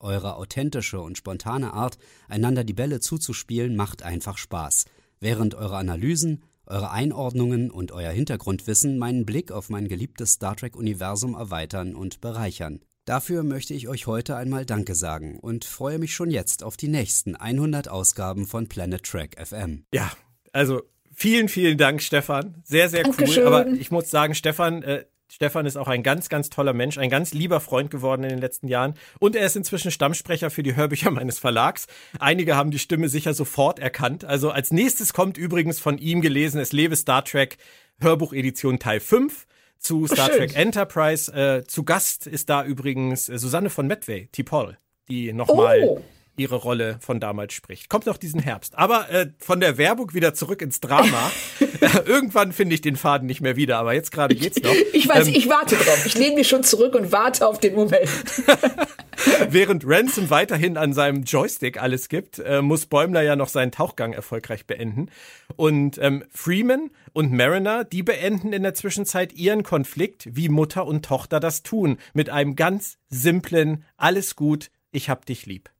[0.00, 4.86] Eure authentische und spontane Art, einander die Bälle zuzuspielen, macht einfach Spaß,
[5.20, 11.34] während eure Analysen, eure Einordnungen und euer Hintergrundwissen meinen Blick auf mein geliebtes Star Trek-Universum
[11.34, 12.80] erweitern und bereichern.
[13.04, 16.86] Dafür möchte ich euch heute einmal Danke sagen und freue mich schon jetzt auf die
[16.86, 19.84] nächsten 100 Ausgaben von Planet Trek FM.
[19.92, 20.12] Ja,
[20.52, 20.82] also
[21.12, 22.62] vielen, vielen Dank, Stefan.
[22.62, 23.42] Sehr, sehr Dankeschön.
[23.42, 23.54] cool.
[23.54, 27.10] Aber ich muss sagen, Stefan, äh, Stefan ist auch ein ganz, ganz toller Mensch, ein
[27.10, 28.94] ganz lieber Freund geworden in den letzten Jahren.
[29.18, 31.88] Und er ist inzwischen Stammsprecher für die Hörbücher meines Verlags.
[32.20, 34.24] Einige haben die Stimme sicher sofort erkannt.
[34.24, 37.58] Also als nächstes kommt übrigens von ihm gelesen, es lebe Star Trek
[37.98, 39.46] Hörbuchedition Teil 5
[39.82, 40.38] zu Star schön.
[40.38, 41.32] Trek Enterprise.
[41.32, 44.76] Äh, zu Gast ist da übrigens äh, Susanne von Medway, T'Pol,
[45.08, 46.00] die nochmal Oh.
[46.36, 47.88] Ihre Rolle von damals spricht.
[47.88, 48.78] Kommt noch diesen Herbst.
[48.78, 51.30] Aber äh, von der Werbung wieder zurück ins Drama.
[52.06, 54.74] Irgendwann finde ich den Faden nicht mehr wieder, aber jetzt gerade geht's noch.
[54.92, 56.06] Ich weiß, Ähm, ich warte drauf.
[56.06, 58.08] Ich lehne mich schon zurück und warte auf den Moment.
[59.48, 64.12] Während Ransom weiterhin an seinem Joystick alles gibt, äh, muss Bäumler ja noch seinen Tauchgang
[64.12, 65.10] erfolgreich beenden.
[65.56, 71.04] Und ähm, Freeman und Mariner, die beenden in der Zwischenzeit ihren Konflikt, wie Mutter und
[71.04, 75.70] Tochter das tun, mit einem ganz simplen Alles gut, ich hab dich lieb.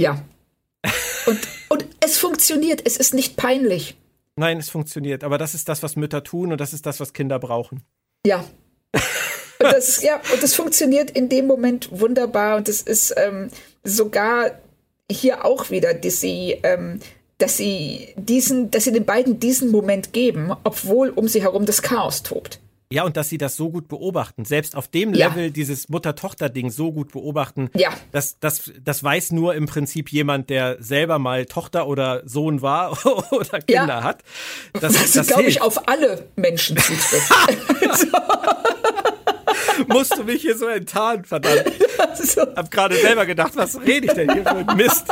[0.00, 0.22] Ja.
[1.26, 2.82] Und, und es funktioniert.
[2.84, 3.96] Es ist nicht peinlich.
[4.36, 7.14] Nein, es funktioniert, aber das ist das, was Mütter tun und das ist das, was
[7.14, 7.82] Kinder brauchen.
[8.26, 8.44] Ja.
[9.58, 12.58] Und das, ja, und das funktioniert in dem Moment wunderbar.
[12.58, 13.48] Und es ist ähm,
[13.84, 14.50] sogar
[15.10, 17.00] hier auch wieder, dass sie, ähm,
[17.38, 21.80] dass sie diesen, dass sie den beiden diesen Moment geben, obwohl um sie herum das
[21.80, 22.60] Chaos tobt.
[22.92, 25.26] Ja, und dass sie das so gut beobachten, selbst auf dem Ja.
[25.28, 27.90] Level dieses Mutter-Tochter-Ding so gut beobachten, Ja.
[28.12, 32.96] das, das, das weiß nur im Prinzip jemand, der selber mal Tochter oder Sohn war
[33.32, 34.02] oder Kinder Ja.
[34.04, 34.22] hat.
[34.74, 37.32] Das, Das, das glaube ich, auf alle Menschen zutrifft.
[39.88, 41.64] Musst du mich hier so enttarnen, verdammt.
[42.14, 42.42] so.
[42.42, 45.06] Hab gerade selber gedacht, was rede ich denn hier für ein Mist?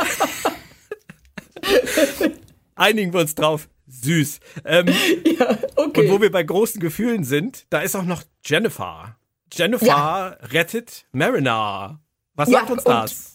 [2.75, 3.67] Einigen wir uns drauf.
[3.87, 4.39] Süß.
[4.65, 4.87] Ähm,
[5.39, 6.07] Ja, okay.
[6.07, 9.15] Und wo wir bei großen Gefühlen sind, da ist auch noch Jennifer.
[9.51, 10.27] Jennifer Ja.
[10.51, 11.99] rettet Mariner.
[12.33, 13.31] Was Ja, sagt uns und- das?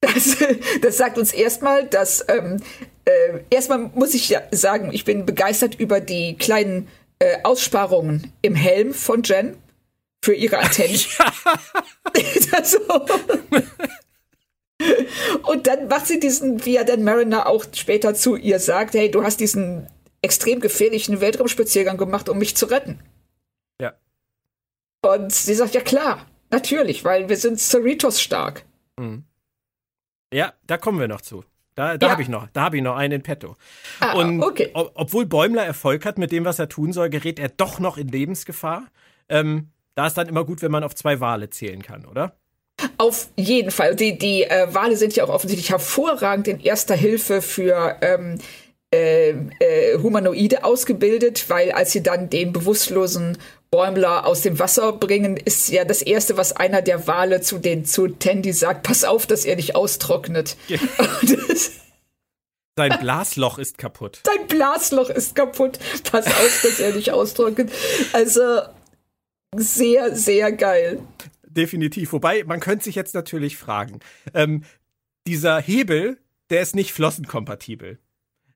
[0.00, 0.36] Das,
[0.82, 2.62] das sagt uns erstmal, dass ähm,
[3.04, 6.86] äh, erstmal muss ich ja sagen, ich bin begeistert über die kleinen
[7.18, 9.56] äh, Aussparungen im Helm von Jen
[10.22, 10.96] für ihre Antennen.
[12.52, 12.78] also,
[15.42, 19.10] und dann macht sie diesen, wie ja dann Mariner auch später zu ihr sagt, hey,
[19.10, 19.88] du hast diesen
[20.22, 23.00] extrem gefährlichen Weltraumspaziergang gemacht, um mich zu retten.
[23.80, 23.94] Ja.
[25.02, 28.64] Und sie sagt, ja klar, natürlich, weil wir sind Cerritos stark.
[30.32, 31.44] Ja, da kommen wir noch zu.
[31.74, 32.12] Da, da Ja.
[32.12, 33.56] habe ich noch, da habe ich noch einen in petto.
[34.00, 34.70] Ah, Und okay.
[34.74, 37.96] ob, obwohl Bäumler Erfolg hat mit dem, was er tun soll, gerät er doch noch
[37.98, 38.86] in Lebensgefahr.
[39.28, 42.36] Ähm, da ist dann immer gut, wenn man auf zwei Wale zählen kann, oder?
[42.96, 43.96] Auf jeden Fall.
[43.96, 48.38] Die, die äh, Wale sind ja auch offensichtlich hervorragend in erster Hilfe für ähm,
[48.94, 53.36] äh, äh, Humanoide ausgebildet, weil als sie dann den bewusstlosen
[53.70, 57.84] Bäumler aus dem Wasser bringen, ist ja das Erste, was einer der Wale zu den
[57.84, 60.56] zu Tandy sagt, pass auf, dass er nicht austrocknet.
[61.20, 61.72] Das,
[62.78, 64.20] Sein Blasloch ist kaputt.
[64.24, 65.78] Dein Blasloch ist kaputt.
[66.10, 67.70] Pass auf, dass er nicht austrocknet.
[68.12, 68.60] Also
[69.54, 71.00] sehr, sehr geil.
[71.58, 72.12] Definitiv.
[72.12, 73.98] Wobei, man könnte sich jetzt natürlich fragen,
[74.32, 74.62] ähm,
[75.26, 76.18] dieser Hebel,
[76.50, 77.98] der ist nicht flossenkompatibel.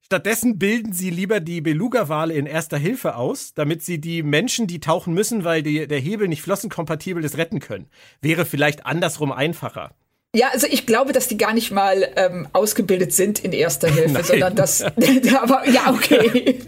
[0.03, 4.79] Stattdessen bilden sie lieber die Beluga-Wale in erster Hilfe aus, damit sie die Menschen, die
[4.79, 7.89] tauchen müssen, weil die, der Hebel nicht flossenkompatibel ist, retten können.
[8.21, 9.97] Wäre vielleicht andersrum einfacher.
[10.35, 14.15] Ja, also ich glaube, dass die gar nicht mal ähm, ausgebildet sind in erster Hilfe,
[14.15, 14.25] Nein.
[14.25, 14.83] sondern dass.
[15.43, 16.59] aber ja, okay.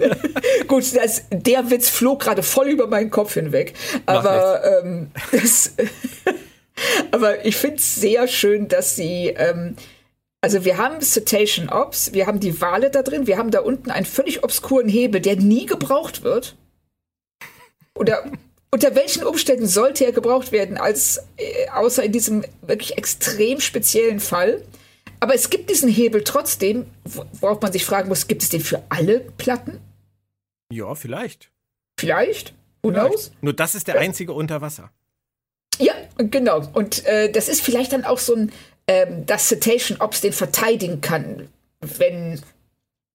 [0.68, 3.72] Gut, das, der Witz flog gerade voll über meinen Kopf hinweg.
[4.04, 5.72] Aber ähm, das,
[7.10, 9.28] aber ich finde es sehr schön, dass sie.
[9.28, 9.76] Ähm,
[10.42, 13.90] also wir haben Cetacean Ops, wir haben die Wale da drin, wir haben da unten
[13.90, 16.54] einen völlig obskuren Hebel, der nie gebraucht wird.
[17.94, 18.30] oder
[18.74, 24.18] unter welchen Umständen sollte er gebraucht werden, als äh, außer in diesem wirklich extrem speziellen
[24.18, 24.62] Fall?
[25.20, 28.82] Aber es gibt diesen Hebel trotzdem, worauf man sich fragen muss, gibt es den für
[28.88, 29.78] alle Platten?
[30.72, 31.52] Ja, vielleicht.
[32.00, 32.52] Vielleicht?
[32.82, 33.30] Who knows?
[33.42, 34.90] Nur das ist der einzige unter Wasser.
[35.78, 36.68] Ja, genau.
[36.72, 38.52] Und äh, das ist vielleicht dann auch so ein,
[38.88, 41.48] ähm, das Citation, ob es den verteidigen kann,
[41.80, 42.42] wenn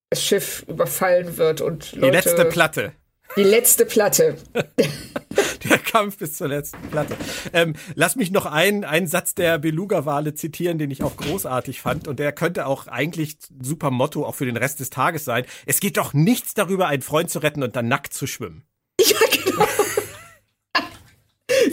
[0.10, 2.94] das Schiff überfallen wird und Leute, Die letzte Platte.
[3.38, 4.38] Die letzte Platte.
[5.64, 7.16] der Kampf bis zur letzten Platte.
[7.54, 12.08] Ähm, lass mich noch einen, einen Satz der Beluga-Wale zitieren, den ich auch großartig fand.
[12.08, 15.46] Und der könnte auch eigentlich super Motto auch für den Rest des Tages sein.
[15.66, 18.64] Es geht doch nichts darüber, einen Freund zu retten und dann nackt zu schwimmen.
[19.02, 19.66] Ja, genau.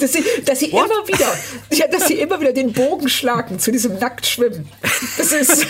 [0.01, 1.27] dass sie, dass sie immer wieder,
[1.71, 4.69] ja, dass sie immer wieder den Bogen schlagen zu diesem Nacktschwimmen.
[5.19, 5.67] Das ist.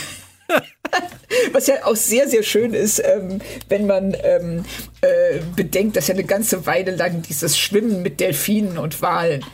[1.53, 4.65] Was ja auch sehr, sehr schön ist, ähm, wenn man ähm,
[5.01, 9.45] äh, bedenkt, dass ja eine ganze Weile lang dieses Schwimmen mit Delfinen und Walen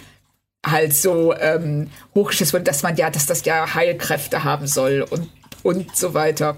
[0.65, 5.29] halt so ähm, hochgeschätzt wird, dass man ja, dass das ja Heilkräfte haben soll und,
[5.63, 6.57] und so weiter.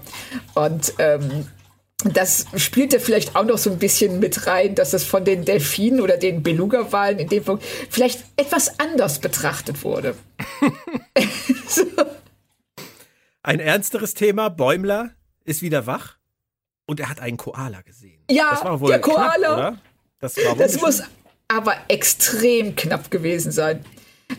[0.53, 1.47] Und ähm,
[2.03, 5.45] das spielt ja vielleicht auch noch so ein bisschen mit rein, dass es von den
[5.45, 10.15] Delfinen oder den Beluga-Walen in dem Fall vielleicht etwas anders betrachtet wurde.
[11.67, 11.83] so.
[13.45, 15.11] Ein ernsteres Thema, Bäumler
[15.43, 16.17] ist wieder wach
[16.87, 18.19] und er hat einen Koala gesehen.
[18.31, 19.55] Ja, das war wohl der Koala.
[19.55, 19.77] Knapp?
[20.19, 21.03] Das, das muss
[21.47, 23.85] aber extrem knapp gewesen sein.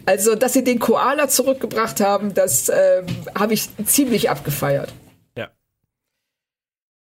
[0.06, 3.06] Also, dass sie den Koala zurückgebracht haben, das ähm,
[3.38, 4.92] habe ich ziemlich abgefeiert.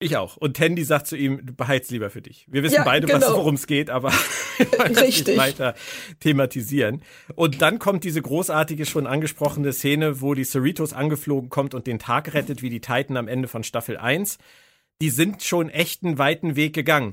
[0.02, 0.36] Ich auch.
[0.36, 2.46] Und Tandy sagt zu ihm, du beheizt lieber für dich.
[2.48, 3.36] Wir wissen ja, beide, genau.
[3.36, 4.12] worum es geht, aber
[5.02, 5.74] nicht weiter
[6.20, 7.02] thematisieren.
[7.34, 11.98] Und dann kommt diese großartige, schon angesprochene Szene, wo die Cerritos angeflogen kommt und den
[11.98, 14.38] Tag rettet, wie die Titan am Ende von Staffel 1.
[15.00, 17.10] Die sind schon echt einen weiten Weg gegangen.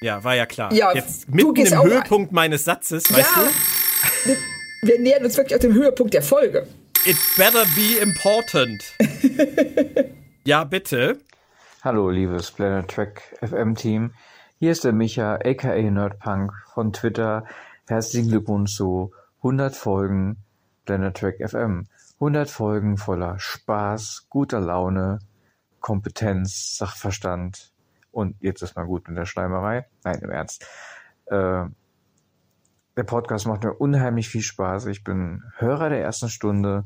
[0.00, 0.72] Ja, war ja klar.
[0.72, 2.34] Ja, Jetzt mitten im Höhepunkt ein.
[2.34, 4.36] meines Satzes, ja, weißt du?
[4.82, 6.66] Wir nähern uns wirklich auf dem Höhepunkt der Folge.
[7.04, 8.82] It better be important.
[10.44, 11.20] Ja, bitte.
[11.82, 14.12] Hallo, liebes Planet Track FM Team.
[14.58, 17.44] Hier ist der Micha, aka Nerdpunk von Twitter.
[17.86, 20.38] Herzlichen Glückwunsch zu 100 Folgen
[20.84, 21.86] Planet Track FM.
[22.14, 25.20] 100 Folgen voller Spaß, guter Laune,
[25.78, 27.70] Kompetenz, Sachverstand
[28.10, 29.86] und jetzt ist mal gut mit der Schleimerei.
[30.02, 30.66] Nein, im Ernst.
[31.26, 31.66] Äh,
[32.96, 34.86] der Podcast macht mir unheimlich viel Spaß.
[34.86, 36.84] Ich bin Hörer der ersten Stunde.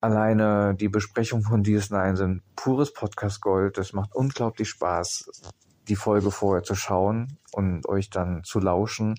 [0.00, 3.78] Alleine die Besprechung von DS9 sind pures Podcast Gold.
[3.78, 5.28] Es macht unglaublich Spaß,
[5.88, 9.16] die Folge vorher zu schauen und euch dann zu lauschen,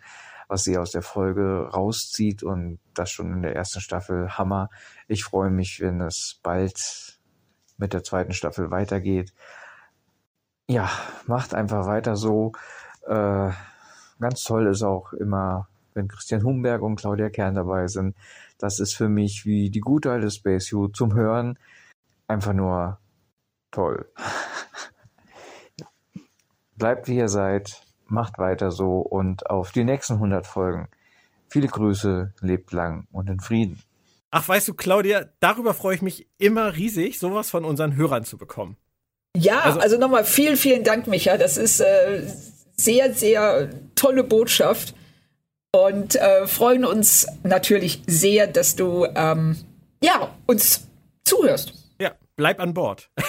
[0.47, 4.69] was sie aus der Folge rauszieht und das schon in der ersten Staffel Hammer.
[5.09, 7.19] Ich freue mich, wenn es bald
[7.77, 9.33] mit der zweiten Staffel weitergeht.
[10.67, 10.89] Ja,
[11.25, 12.53] macht einfach weiter so.
[13.05, 13.51] Äh,
[14.19, 18.15] ganz toll ist auch immer, wenn Christian Humberg und Claudia Kern dabei sind.
[18.59, 21.57] Das ist für mich wie die gute alte Space U zum Hören
[22.27, 22.99] einfach nur
[23.71, 24.11] toll.
[26.75, 30.87] Bleibt wie ihr seid, macht weiter so und auf die nächsten 100 Folgen.
[31.47, 33.81] Viele Grüße, lebt lang und in Frieden.
[34.31, 38.37] Ach, weißt du, Claudia, darüber freue ich mich immer riesig, sowas von unseren Hörern zu
[38.37, 38.77] bekommen.
[39.35, 41.37] Ja, also, also nochmal vielen, vielen Dank, Micha.
[41.37, 42.27] Das ist äh,
[42.75, 44.93] sehr, sehr tolle Botschaft
[45.71, 49.57] und äh, freuen uns natürlich sehr, dass du ähm,
[50.03, 50.87] ja, uns
[51.23, 51.73] zuhörst.
[51.99, 53.09] Ja, bleib an Bord.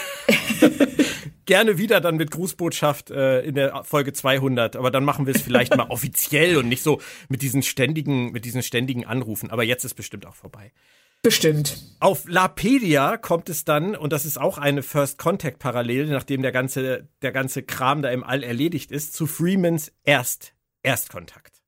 [1.46, 5.42] Gerne wieder dann mit Grußbotschaft äh, in der Folge 200, aber dann machen wir es
[5.42, 9.50] vielleicht mal offiziell und nicht so mit diesen ständigen, mit diesen ständigen Anrufen.
[9.50, 10.72] Aber jetzt ist bestimmt auch vorbei.
[11.22, 11.76] Bestimmt.
[11.98, 16.52] Auf Lapedia kommt es dann, und das ist auch eine First Contact Parallele, nachdem der
[16.52, 21.59] ganze, der ganze Kram da im All erledigt ist, zu Freemans Erst, Erstkontakt.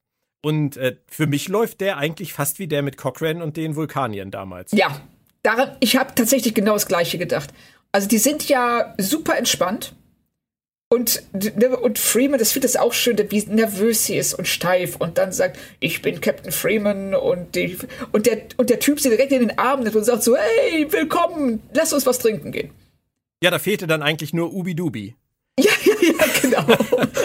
[0.43, 4.31] Und äh, für mich läuft der eigentlich fast wie der mit Cochrane und den Vulkaniern
[4.31, 4.73] damals.
[4.73, 5.01] Ja,
[5.43, 7.51] daran, ich habe tatsächlich genau das Gleiche gedacht.
[7.93, 9.95] Also die sind ja super entspannt.
[10.89, 14.97] Und, ne, und Freeman, das finde ich auch schön, wie nervös sie ist und steif
[14.97, 17.79] und dann sagt, ich bin Captain Freeman und, die,
[18.11, 20.87] und, der, und der Typ sie direkt in den Arm nimmt und sagt so, hey,
[20.93, 22.73] willkommen, lass uns was trinken gehen.
[23.43, 25.15] Ja, da fehlte dann eigentlich nur Ubi Dubi.
[25.59, 26.67] Ja, ja, ja, genau.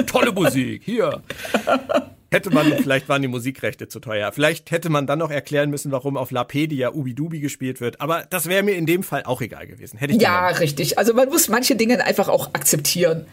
[0.06, 1.22] Tolle Musik, hier.
[2.30, 4.32] Hätte man, vielleicht waren die Musikrechte zu teuer.
[4.32, 8.02] Vielleicht hätte man dann noch erklären müssen, warum auf Lapedia Ubidubi gespielt wird.
[8.02, 9.98] Aber das wäre mir in dem Fall auch egal gewesen.
[9.98, 10.98] Hätte ich ja, richtig.
[10.98, 13.26] Also man muss manche Dinge einfach auch akzeptieren.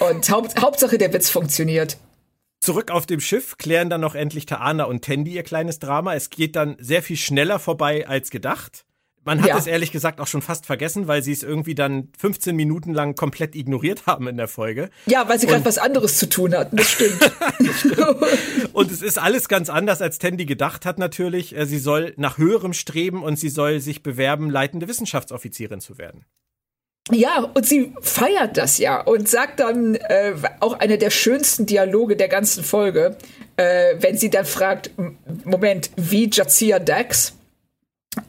[0.00, 1.96] Und Haupt, Hauptsache der Witz funktioniert.
[2.60, 6.14] Zurück auf dem Schiff klären dann noch endlich Taana und Tandy ihr kleines Drama.
[6.14, 8.84] Es geht dann sehr viel schneller vorbei als gedacht.
[9.24, 9.58] Man hat Ja.
[9.58, 13.14] es ehrlich gesagt auch schon fast vergessen, weil sie es irgendwie dann 15 Minuten lang
[13.14, 14.90] komplett ignoriert haben in der Folge.
[15.06, 17.32] Ja, weil sie gerade was anderes zu tun hatten, das stimmt.
[18.72, 21.56] Und es ist alles ganz anders, als Tandy gedacht hat natürlich.
[21.56, 26.24] Äh, Sie soll nach höherem streben und sie soll sich bewerben, leitende Wissenschaftsoffizierin zu werden.
[27.10, 32.16] Ja, und sie feiert das ja und sagt dann äh, auch eine der schönsten Dialoge
[32.16, 33.16] der ganzen Folge,
[33.56, 34.90] äh, wenn sie dann fragt,
[35.44, 37.34] Moment, wie Jazia Dax?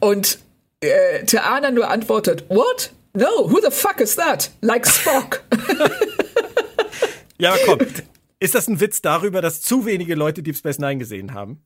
[0.00, 0.38] Und
[0.80, 2.90] äh, Teana nur antwortet, What?
[3.14, 4.50] No, who the fuck is that?
[4.60, 5.42] Like Spock.
[7.38, 7.78] Ja, komm.
[8.38, 11.62] Ist das ein Witz darüber, dass zu wenige Leute Deep Space Nine gesehen haben?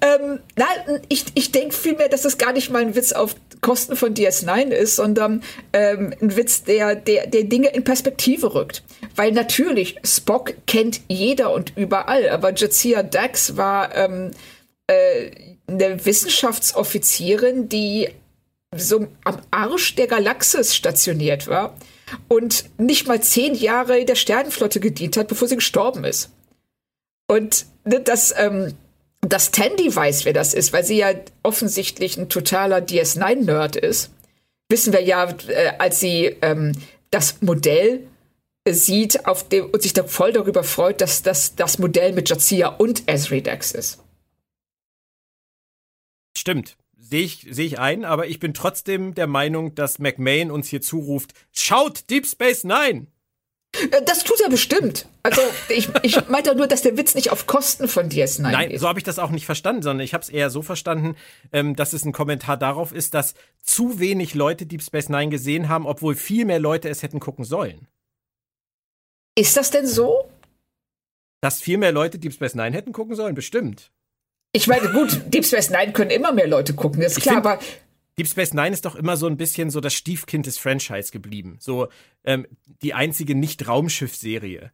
[0.00, 3.96] ähm, nein, ich, ich denke vielmehr, dass das gar nicht mal ein Witz auf Kosten
[3.96, 8.82] von DS9 ist, sondern ähm, ein Witz, der, der, der Dinge in Perspektive rückt.
[9.14, 14.30] Weil natürlich, Spock kennt jeder und überall, aber Jazia Dax war ähm,
[14.86, 15.30] äh,
[15.66, 18.08] eine Wissenschaftsoffizierin, die
[18.78, 21.76] so am Arsch der Galaxis stationiert war
[22.28, 26.30] und nicht mal zehn Jahre in der Sternenflotte gedient hat, bevor sie gestorben ist.
[27.26, 28.74] Und ne, das, ähm,
[29.20, 34.10] dass Tandy weiß, wer das ist, weil sie ja offensichtlich ein totaler DS9-Nerd ist,
[34.68, 36.72] wissen wir ja, äh, als sie ähm,
[37.10, 38.06] das Modell
[38.64, 42.28] äh, sieht auf dem, und sich da voll darüber freut, dass das das Modell mit
[42.28, 44.00] Jazia und Ezri Dax ist.
[46.36, 46.76] Stimmt.
[47.14, 50.80] Sehe ich, sehe ich ein, aber ich bin trotzdem der Meinung, dass McMahon uns hier
[50.80, 53.06] zuruft, schaut Deep Space Nine!
[53.92, 55.06] Äh, Das tut er bestimmt.
[55.22, 58.80] Also ich, ich meinte nur, dass der Witz nicht auf Kosten von DS9 Nein, geht.
[58.80, 61.14] so habe ich das auch nicht verstanden, sondern ich habe es eher so verstanden,
[61.52, 65.68] ähm, dass es ein Kommentar darauf ist, dass zu wenig Leute Deep Space Nine gesehen
[65.68, 67.86] haben, obwohl viel mehr Leute es hätten gucken sollen.
[69.38, 70.28] Ist das denn so?
[71.42, 73.92] Dass viel mehr Leute Deep Space Nine hätten gucken sollen, bestimmt.
[74.56, 77.58] Ich meine, gut, Deep Space Nine können immer mehr Leute gucken, ist klar, aber
[78.16, 81.56] Deep Space Nine ist doch immer so ein bisschen so das Stiefkind des Franchise geblieben.
[81.58, 81.88] So
[82.24, 82.46] ähm,
[82.80, 84.70] die einzige Nicht-Raumschiff-Serie.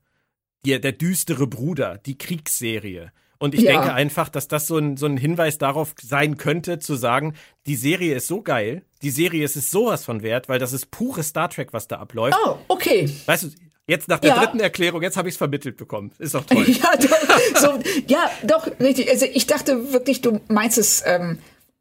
[0.66, 3.10] Der düstere Bruder, die Kriegsserie.
[3.38, 3.72] Und ich Ja.
[3.72, 7.32] denke einfach, dass das so ein, so ein Hinweis darauf sein könnte, zu sagen,
[7.66, 10.90] die Serie ist so geil, die Serie ist es sowas von wert, weil das ist
[10.90, 12.36] pure Star Trek, was da abläuft.
[12.44, 13.10] Oh, okay.
[13.24, 13.48] Weißt du,
[13.86, 14.38] jetzt nach der Ja.
[14.38, 16.12] dritten Erklärung, jetzt habe ich es vermittelt bekommen.
[16.18, 16.64] Ist doch toll.
[16.68, 19.10] Ja, doch, so, ja, doch, richtig.
[19.10, 21.38] Also ich dachte wirklich, du meinst es ähm,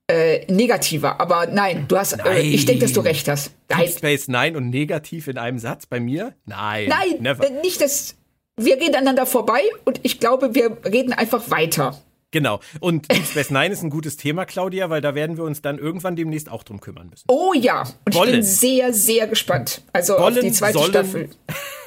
[0.07, 3.51] äh, negativer, aber nein, du hast, äh, ich denke, dass du recht hast.
[3.69, 6.33] Deep Nein, Space Nine und negativ in einem Satz bei mir?
[6.45, 6.89] Nein.
[6.89, 7.45] nein, never.
[7.45, 8.15] äh, nicht das.
[8.57, 12.01] Wir gehen aneinander vorbei und ich glaube, wir reden einfach weiter.
[12.31, 12.59] Genau.
[12.79, 15.79] Und Deep Space Nine ist ein gutes Thema, Claudia, weil da werden wir uns dann
[15.79, 17.25] irgendwann demnächst auch drum kümmern müssen.
[17.27, 18.31] Oh ja, und ich Wollen.
[18.33, 19.81] bin sehr, sehr gespannt.
[19.93, 21.29] Also auf Wollen, die zweite sollen, Staffel.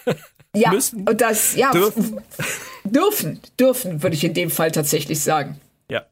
[0.55, 2.21] Ja, müssen, und das, ja, dürfen.
[2.85, 5.59] dürfen, dürfen, würde ich in dem Fall tatsächlich sagen.
[5.89, 6.05] Ja.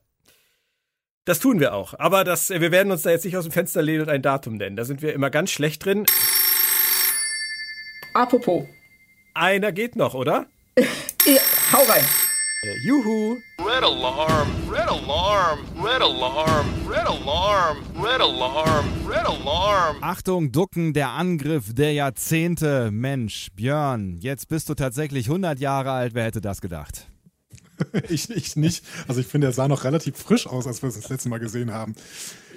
[1.26, 1.92] Das tun wir auch.
[1.98, 4.56] Aber das, wir werden uns da jetzt nicht aus dem Fenster lehnen und ein Datum
[4.56, 4.76] nennen.
[4.76, 6.06] Da sind wir immer ganz schlecht drin.
[8.14, 8.64] Apropos,
[9.34, 10.46] Einer geht noch, oder?
[11.26, 11.40] ja,
[11.72, 12.04] hau rein.
[12.62, 13.38] Äh, juhu.
[13.58, 19.96] Red alarm, red alarm, red alarm, red alarm, red alarm, red alarm.
[20.02, 22.90] Achtung, Ducken, der Angriff der Jahrzehnte.
[22.90, 26.12] Mensch, Björn, jetzt bist du tatsächlich 100 Jahre alt.
[26.12, 27.06] Wer hätte das gedacht?
[28.10, 28.84] ich, ich nicht.
[29.08, 31.38] Also ich finde, er sah noch relativ frisch aus, als wir es das letzte Mal
[31.38, 31.94] gesehen haben.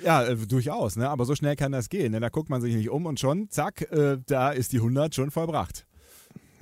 [0.03, 1.09] Ja, äh, durchaus, ne?
[1.09, 2.11] aber so schnell kann das gehen.
[2.11, 2.19] Ne?
[2.19, 5.31] Da guckt man sich nicht um und schon, zack, äh, da ist die 100 schon
[5.31, 5.85] vollbracht.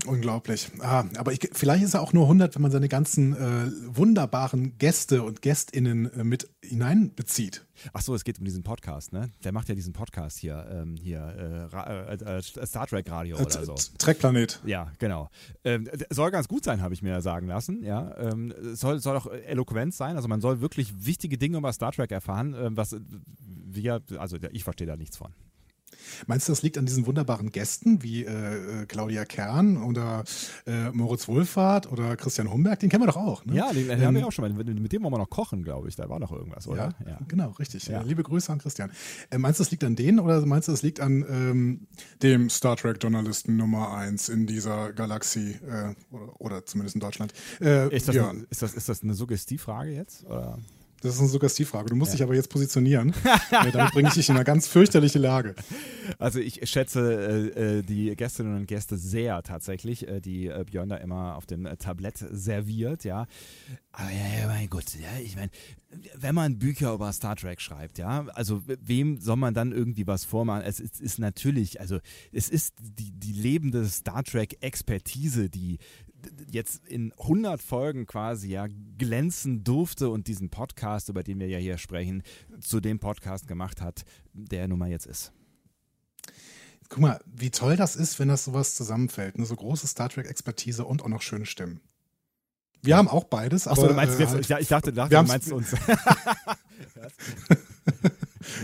[0.07, 0.69] Unglaublich.
[0.79, 4.77] Ah, aber ich, vielleicht ist er auch nur 100, wenn man seine ganzen äh, wunderbaren
[4.79, 7.65] Gäste und GästInnen äh, mit hineinbezieht.
[7.93, 9.29] Ach so, es geht um diesen Podcast, ne?
[9.43, 13.37] Der macht ja diesen Podcast hier, ähm, hier äh, Ra- äh, äh, Star Trek Radio
[13.37, 13.75] Äh, oder so.
[13.97, 14.59] Trackplanet.
[14.65, 15.29] Ja, genau.
[15.63, 17.83] Ähm, soll ganz gut sein, habe ich mir sagen lassen.
[17.83, 20.15] Ja, ähm, soll, soll auch eloquent sein.
[20.15, 22.95] Also man soll wirklich wichtige Dinge über Star Trek erfahren, ähm, was
[23.39, 25.31] wir, also ich verstehe da nichts von.
[26.27, 30.23] Meinst du, das liegt an diesen wunderbaren Gästen wie äh, äh, Claudia Kern oder
[30.65, 32.79] äh, Moritz Wohlfahrt oder Christian Humberg?
[32.79, 33.45] Den kennen wir doch auch.
[33.45, 33.55] Ne?
[33.55, 34.51] Ja, den, den Ähm, haben wir auch schon mal.
[34.63, 35.95] Mit, dem wollen wir noch kochen, glaube ich.
[35.95, 36.93] Da war noch irgendwas, oder?
[37.05, 37.87] Ja, genau, richtig.
[37.87, 38.01] Ja.
[38.01, 38.91] Liebe Grüße an Christian.
[39.29, 41.87] Äh, meinst du, das liegt an denen oder meinst du, das liegt an ähm,
[42.21, 47.33] dem Star Trek-Journalisten Nummer 1 in dieser Galaxie äh, oder, oder zumindest in Deutschland?
[47.59, 50.25] Äh, Ist das, eine, ist, das, ist das eine Suggestivfrage jetzt?
[50.25, 50.59] Oder?
[51.01, 51.89] Das ist eine Suggestivfrage.
[51.89, 53.13] Du musst dich aber jetzt positionieren.
[53.51, 55.55] ja, damit bringe ich dich in eine ganz fürchterliche Lage.
[56.19, 60.89] Also ich schätze äh, äh, die Gästinnen und Gäste sehr tatsächlich, äh, die äh, Björn
[60.89, 63.25] da immer auf dem äh, Tablett serviert, ja.
[63.91, 65.49] Aber ja, ja, mein Gott, ja, ich meine,
[66.15, 70.23] wenn man Bücher über Star Trek schreibt, ja, also wem soll man dann irgendwie was
[70.23, 70.63] vormachen?
[70.63, 71.99] Es ist, ist natürlich, also
[72.31, 75.79] es ist die, die lebende Star Trek-Expertise, die
[76.49, 78.67] jetzt in 100 Folgen quasi ja
[78.97, 82.23] glänzen durfte und diesen Podcast, über den wir ja hier sprechen,
[82.59, 84.03] zu dem Podcast gemacht hat,
[84.33, 85.31] der nun mal jetzt ist.
[86.89, 89.37] Guck mal, wie toll das ist, wenn das sowas zusammenfällt.
[89.37, 89.45] Ne?
[89.45, 91.79] So große Star Trek-Expertise und auch noch schöne Stimmen.
[92.81, 93.67] Wir haben auch beides.
[93.67, 95.71] Achso, du meinst äh, jetzt, halt, ich dachte, dachte du meinst uns.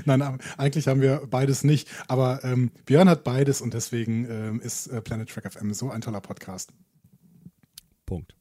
[0.06, 1.88] Nein, eigentlich haben wir beides nicht.
[2.08, 6.02] Aber ähm, Björn hat beides und deswegen ähm, ist äh, Planet Track FM so ein
[6.02, 6.74] toller Podcast.
[8.08, 8.36] Punkt.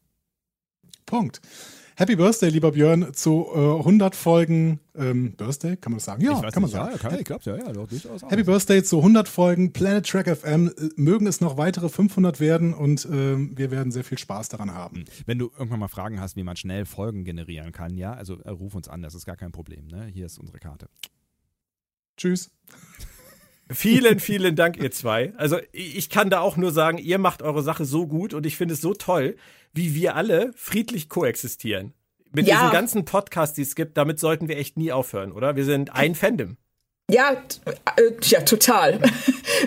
[1.04, 1.42] Punkt.
[1.98, 6.22] Happy Birthday, lieber Björn, zu äh, 100 Folgen ähm, Birthday, kann man das sagen?
[6.22, 6.92] Ja, kann man sagen.
[6.92, 8.22] Ja, kann, ich glaube, ja, ja, doch, durchaus.
[8.22, 10.68] Happy Birthday zu 100 Folgen Planet Track FM.
[10.68, 14.74] Äh, mögen es noch weitere 500 werden und äh, wir werden sehr viel Spaß daran
[14.74, 14.98] haben.
[14.98, 15.04] Hm.
[15.24, 18.50] Wenn du irgendwann mal Fragen hast, wie man schnell Folgen generieren kann, ja, also äh,
[18.50, 19.86] ruf uns an, das ist gar kein Problem.
[19.86, 20.06] Ne?
[20.06, 20.88] Hier ist unsere Karte.
[22.18, 22.50] Tschüss.
[23.70, 25.32] Vielen, vielen Dank, ihr zwei.
[25.36, 28.56] Also ich kann da auch nur sagen, ihr macht eure Sache so gut und ich
[28.56, 29.36] finde es so toll,
[29.72, 31.92] wie wir alle friedlich koexistieren.
[32.32, 32.56] Mit ja.
[32.56, 35.56] diesen ganzen Podcasts, die es gibt, damit sollten wir echt nie aufhören, oder?
[35.56, 36.56] Wir sind ein Fandom.
[37.10, 37.32] Ja,
[37.96, 39.00] äh, ja, total.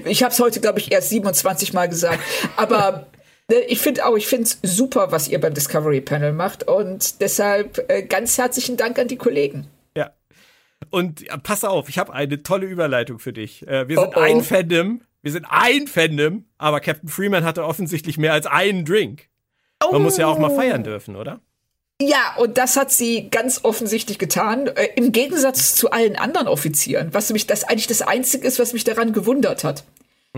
[0.05, 2.19] Ich habe es heute, glaube ich, erst 27 Mal gesagt.
[2.57, 3.07] Aber
[3.49, 6.67] ne, ich finde auch, ich finde es super, was ihr beim Discovery Panel macht.
[6.67, 9.67] Und deshalb äh, ganz herzlichen Dank an die Kollegen.
[10.89, 13.67] Und ja, pass auf, ich habe eine tolle Überleitung für dich.
[13.67, 14.19] Äh, wir sind oh oh.
[14.19, 15.01] ein Fandom.
[15.21, 19.27] Wir sind ein Fandom, aber Captain Freeman hatte offensichtlich mehr als einen Drink.
[19.83, 19.91] Oh.
[19.91, 21.41] Man muss ja auch mal feiern dürfen, oder?
[22.01, 27.13] Ja, und das hat sie ganz offensichtlich getan, äh, im Gegensatz zu allen anderen Offizieren,
[27.13, 29.83] was mich das eigentlich das Einzige ist, was mich daran gewundert hat.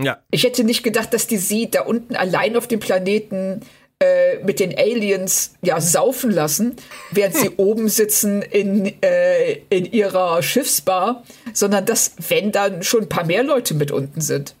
[0.00, 0.18] Ja.
[0.30, 3.60] Ich hätte nicht gedacht, dass die sie da unten allein auf dem Planeten
[4.02, 6.74] äh, mit den Aliens ja saufen lassen,
[7.12, 11.22] während sie oben sitzen in, äh, in ihrer Schiffsbar,
[11.52, 14.56] sondern dass, wenn dann schon ein paar mehr Leute mit unten sind.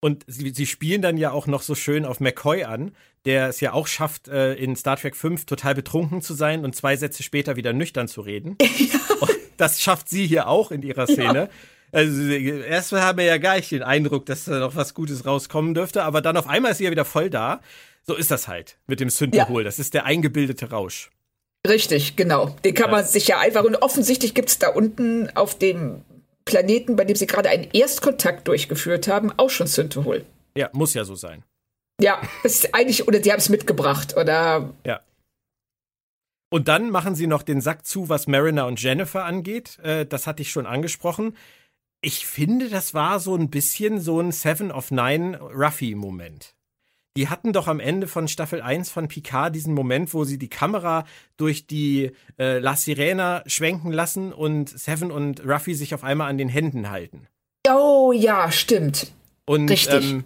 [0.00, 2.92] Und sie, sie spielen dann ja auch noch so schön auf McCoy an,
[3.24, 6.76] der es ja auch schafft, äh, in Star Trek 5 total betrunken zu sein und
[6.76, 8.58] zwei Sätze später wieder nüchtern zu reden.
[8.66, 9.28] Ja.
[9.56, 11.38] das schafft sie hier auch in ihrer Szene.
[11.44, 11.48] Ja.
[11.92, 15.74] Also erstmal haben wir ja gar nicht den Eindruck, dass da noch was Gutes rauskommen
[15.74, 17.60] dürfte, aber dann auf einmal ist sie ja wieder voll da.
[18.06, 19.62] So ist das halt mit dem Synthehol.
[19.62, 19.64] Ja.
[19.64, 21.10] Das ist der eingebildete Rausch.
[21.66, 22.54] Richtig, genau.
[22.64, 26.02] Den kann man sich ja einfach und offensichtlich gibt es da unten auf dem
[26.44, 30.26] Planeten, bei dem sie gerade einen Erstkontakt durchgeführt haben, auch schon Synthehol.
[30.54, 31.42] Ja, muss ja so sein.
[32.00, 34.74] Ja, ist eigentlich, oder die haben es mitgebracht, oder?
[34.84, 35.00] Ja.
[36.50, 39.78] Und dann machen sie noch den Sack zu, was Mariner und Jennifer angeht.
[39.82, 41.36] Äh, das hatte ich schon angesprochen.
[42.00, 46.53] Ich finde, das war so ein bisschen so ein Seven of Nine Ruffy-Moment.
[47.16, 50.48] Die hatten doch am Ende von Staffel 1 von Picard diesen Moment, wo sie die
[50.48, 51.04] Kamera
[51.36, 52.10] durch die
[52.40, 56.90] äh, La Sirena schwenken lassen und Seven und Ruffy sich auf einmal an den Händen
[56.90, 57.28] halten.
[57.68, 59.12] Oh ja, stimmt.
[59.46, 60.10] Und Richtig.
[60.10, 60.24] Ähm,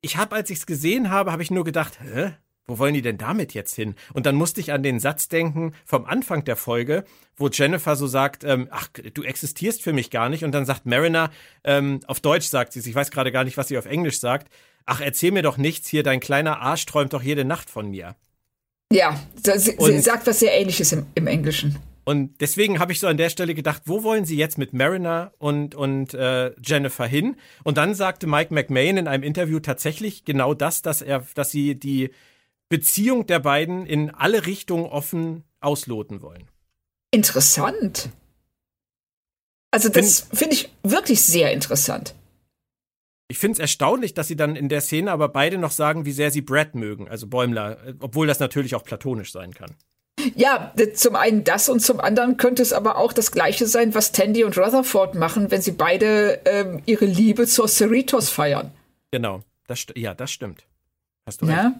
[0.00, 2.32] ich habe, als ich es gesehen habe, habe ich nur gedacht, hä?
[2.66, 3.94] Wo wollen die denn damit jetzt hin?
[4.12, 8.06] Und dann musste ich an den Satz denken vom Anfang der Folge, wo Jennifer so
[8.06, 10.44] sagt, ähm, ach, du existierst für mich gar nicht.
[10.44, 11.30] Und dann sagt Mariner,
[11.64, 14.52] ähm, auf Deutsch sagt sie ich weiß gerade gar nicht, was sie auf Englisch sagt,
[14.86, 18.16] ach, erzähl mir doch nichts hier, dein kleiner Arsch träumt doch jede Nacht von mir.
[18.92, 21.76] Ja, sie, sie sagt was sehr ähnliches im, im Englischen.
[22.04, 25.32] Und deswegen habe ich so an der Stelle gedacht, wo wollen sie jetzt mit Mariner
[25.36, 27.36] und, und äh, Jennifer hin?
[27.64, 31.74] Und dann sagte Mike McMahon in einem Interview tatsächlich genau das, dass er, dass sie
[31.74, 32.10] die
[32.70, 36.48] Beziehung der beiden in alle Richtungen offen ausloten wollen.
[37.10, 38.08] Interessant.
[39.70, 42.14] Also das finde ich wirklich sehr interessant.
[43.30, 46.12] Ich finde es erstaunlich, dass sie dann in der Szene aber beide noch sagen, wie
[46.12, 49.74] sehr sie Brad mögen, also Bäumler, obwohl das natürlich auch platonisch sein kann.
[50.34, 54.12] Ja, zum einen das und zum anderen könnte es aber auch das Gleiche sein, was
[54.12, 58.72] Tandy und Rutherford machen, wenn sie beide ähm, ihre Liebe zur Cerritos feiern.
[59.10, 60.64] Genau, das, ja, das stimmt.
[61.26, 61.58] Hast du recht.
[61.58, 61.78] Ja.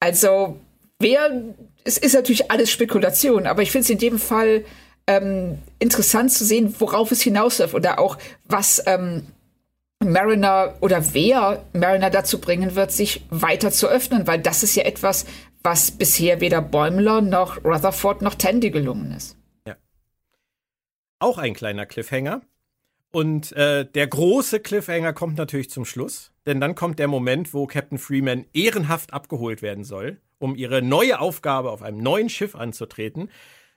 [0.00, 0.60] Also,
[0.98, 1.54] wer,
[1.84, 4.64] es ist natürlich alles Spekulation, aber ich finde es in dem Fall
[5.06, 9.26] ähm, interessant zu sehen, worauf es hinausläuft oder auch was ähm,
[10.04, 14.84] Mariner oder wer Mariner dazu bringen wird, sich weiter zu öffnen, weil das ist ja
[14.84, 15.26] etwas,
[15.62, 19.36] was bisher weder Bäumler noch Rutherford noch Tandy gelungen ist.
[19.66, 19.76] Ja.
[21.18, 22.42] Auch ein kleiner Cliffhanger.
[23.10, 27.66] Und äh, der große Cliffhanger kommt natürlich zum Schluss, denn dann kommt der Moment, wo
[27.66, 33.30] Captain Freeman ehrenhaft abgeholt werden soll, um ihre neue Aufgabe auf einem neuen Schiff anzutreten.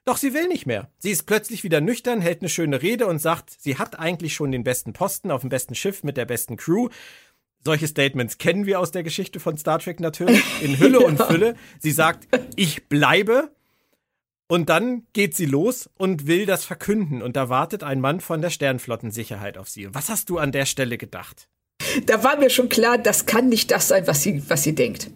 [0.04, 0.90] Doch sie will nicht mehr.
[0.98, 4.52] Sie ist plötzlich wieder nüchtern, hält eine schöne Rede und sagt, sie hat eigentlich schon
[4.52, 6.90] den besten Posten auf dem besten Schiff mit der besten Crew.
[7.64, 11.08] Solche Statements kennen wir aus der Geschichte von Star Trek natürlich, in Hülle ja.
[11.08, 11.56] und Fülle.
[11.80, 13.52] Sie sagt, ich bleibe.
[14.48, 17.22] Und dann geht sie los und will das verkünden.
[17.22, 19.94] Und da wartet ein Mann von der Sternflottensicherheit auf sie.
[19.94, 21.48] Was hast du an der Stelle gedacht?
[22.06, 25.10] Da war mir schon klar, das kann nicht das sein, was sie, was sie denkt.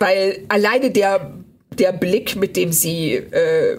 [0.00, 1.43] Weil alleine der,
[1.78, 3.78] der Blick, mit dem sie äh,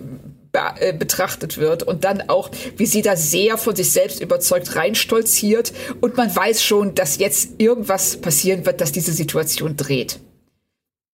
[0.79, 5.73] äh, betrachtet wird und dann auch, wie sie da sehr von sich selbst überzeugt reinstolziert
[5.99, 10.19] und man weiß schon, dass jetzt irgendwas passieren wird, dass diese Situation dreht.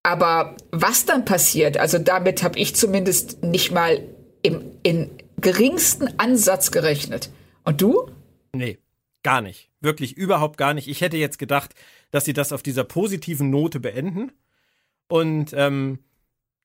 [0.04, 4.04] Aber was dann passiert, also damit habe ich zumindest nicht mal
[4.44, 7.30] im, im geringsten Ansatz gerechnet.
[7.64, 8.10] Und du?
[8.54, 8.78] Nee,
[9.24, 9.70] gar nicht.
[9.80, 10.88] Wirklich überhaupt gar nicht.
[10.88, 11.74] Ich hätte jetzt gedacht,
[12.12, 14.32] dass sie das auf dieser positiven Note beenden.
[15.08, 16.00] Und ähm,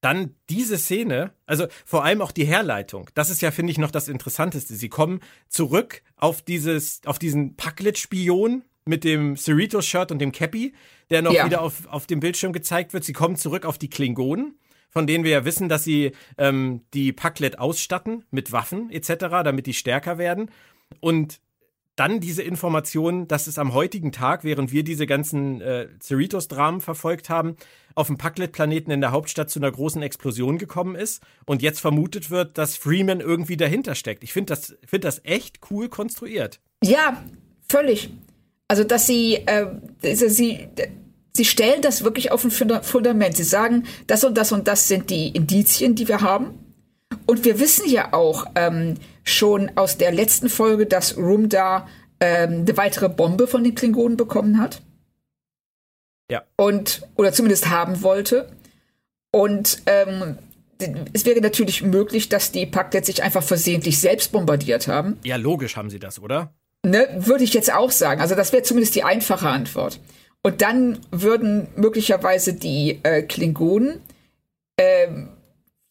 [0.00, 3.90] dann diese Szene, also vor allem auch die Herleitung, das ist ja, finde ich, noch
[3.90, 4.74] das Interessanteste.
[4.74, 10.74] Sie kommen zurück auf dieses, auf diesen Packlet-Spion mit dem Cerritos-Shirt und dem Cappy,
[11.10, 11.44] der noch ja.
[11.44, 13.04] wieder auf, auf dem Bildschirm gezeigt wird.
[13.04, 14.58] Sie kommen zurück auf die Klingonen,
[14.90, 19.14] von denen wir ja wissen, dass sie ähm, die Packlet ausstatten mit Waffen etc.,
[19.44, 20.50] damit die stärker werden.
[21.00, 21.40] Und
[21.96, 27.30] dann diese Information, dass es am heutigen Tag, während wir diese ganzen äh, Cerritos-Dramen verfolgt
[27.30, 27.56] haben,
[27.96, 32.30] auf dem Packlet-Planeten in der Hauptstadt zu einer großen Explosion gekommen ist und jetzt vermutet
[32.30, 34.22] wird, dass Freeman irgendwie dahinter steckt.
[34.22, 36.60] Ich finde das, find das echt cool konstruiert.
[36.84, 37.24] Ja,
[37.68, 38.10] völlig.
[38.68, 39.66] Also, dass sie, äh,
[40.02, 40.68] sie,
[41.32, 43.36] sie stellen das wirklich auf ein Fundament.
[43.36, 46.58] Sie sagen, das und das und das sind die Indizien, die wir haben.
[47.24, 48.94] Und wir wissen ja auch ähm,
[49.24, 51.86] schon aus der letzten Folge, dass Rumda
[52.20, 54.82] ähm, eine weitere Bombe von den Klingonen bekommen hat.
[56.30, 56.42] Ja.
[56.56, 58.50] Und, oder zumindest haben wollte.
[59.30, 60.38] Und ähm,
[61.12, 65.18] es wäre natürlich möglich, dass die Paktet sich einfach versehentlich selbst bombardiert haben.
[65.24, 66.52] Ja, logisch haben sie das, oder?
[66.84, 68.20] Ne, würde ich jetzt auch sagen.
[68.20, 70.00] Also das wäre zumindest die einfache Antwort.
[70.42, 74.00] Und dann würden möglicherweise die äh, Klingonen
[74.76, 75.08] äh,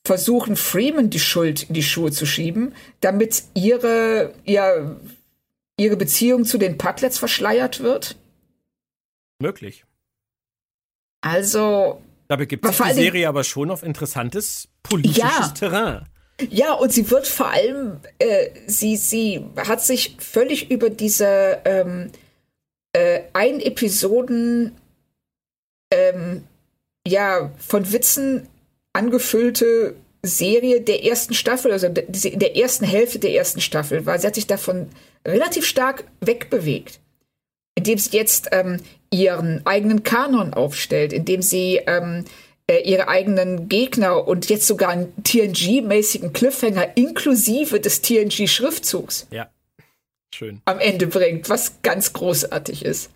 [0.06, 4.96] versuchen, Freeman die Schuld in die Schuhe zu schieben, damit ihre, ja,
[5.78, 8.16] ihre Beziehung zu den Putlets verschleiert wird?
[9.40, 9.84] Möglich.
[11.26, 12.02] Also.
[12.28, 16.06] Dabei gibt es die Serie aber schon auf interessantes politisches ja, Terrain.
[16.50, 22.12] Ja, und sie wird vor allem, äh, sie, sie hat sich völlig über diese ähm,
[22.94, 24.76] äh, ein Episoden
[25.92, 26.44] ähm,
[27.08, 28.48] ja, von Witzen
[28.94, 34.28] angefüllte Serie der ersten Staffel, also in der ersten Hälfte der ersten Staffel, weil sie
[34.28, 34.90] hat sich davon
[35.26, 37.00] relativ stark wegbewegt.
[37.76, 38.80] Indem sie jetzt ähm,
[39.12, 42.26] ihren eigenen Kanon aufstellt, indem sie ähm,
[42.68, 49.50] äh, ihre eigenen Gegner und jetzt sogar einen TNG-mäßigen Cliffhanger inklusive des TNG-Schriftzugs ja.
[50.34, 50.62] Schön.
[50.66, 53.12] am Ende bringt, was ganz großartig ist.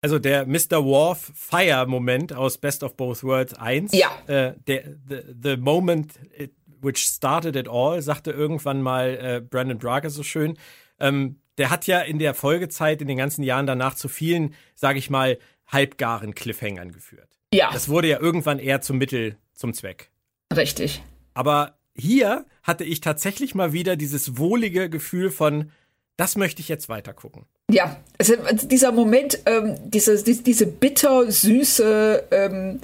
[0.00, 0.84] Also der Mr.
[0.84, 3.92] Worf Fire Moment aus Best of Both Worlds 1.
[3.92, 4.10] Ja.
[4.28, 9.78] Äh, der, the, the moment it, which started it all, sagte irgendwann mal äh, Brandon
[9.78, 10.56] Braga so schön.
[11.00, 14.98] Ähm, der hat ja in der Folgezeit, in den ganzen Jahren danach zu vielen, sage
[14.98, 17.28] ich mal, halbgaren Cliffhangern geführt.
[17.52, 17.70] Ja.
[17.72, 20.10] Das wurde ja irgendwann eher zum Mittel zum Zweck.
[20.54, 21.02] Richtig.
[21.34, 25.70] Aber hier hatte ich tatsächlich mal wieder dieses wohlige Gefühl von,
[26.16, 27.44] das möchte ich jetzt weiter gucken.
[27.70, 32.80] Ja, also dieser Moment, ähm, diese, diese, diese bittersüße, ähm,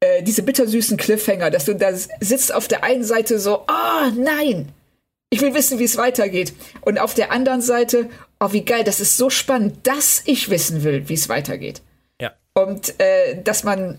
[0.00, 4.20] äh, diese bittersüßen Cliffhanger, dass du da sitzt auf der einen Seite so, ah, oh,
[4.20, 4.68] nein,
[5.30, 6.54] ich will wissen, wie es weitergeht.
[6.82, 8.08] Und auf der anderen Seite,
[8.40, 11.82] oh, wie geil, das ist so spannend, dass ich wissen will, wie es weitergeht.
[12.20, 12.32] Ja.
[12.54, 13.98] Und äh, dass man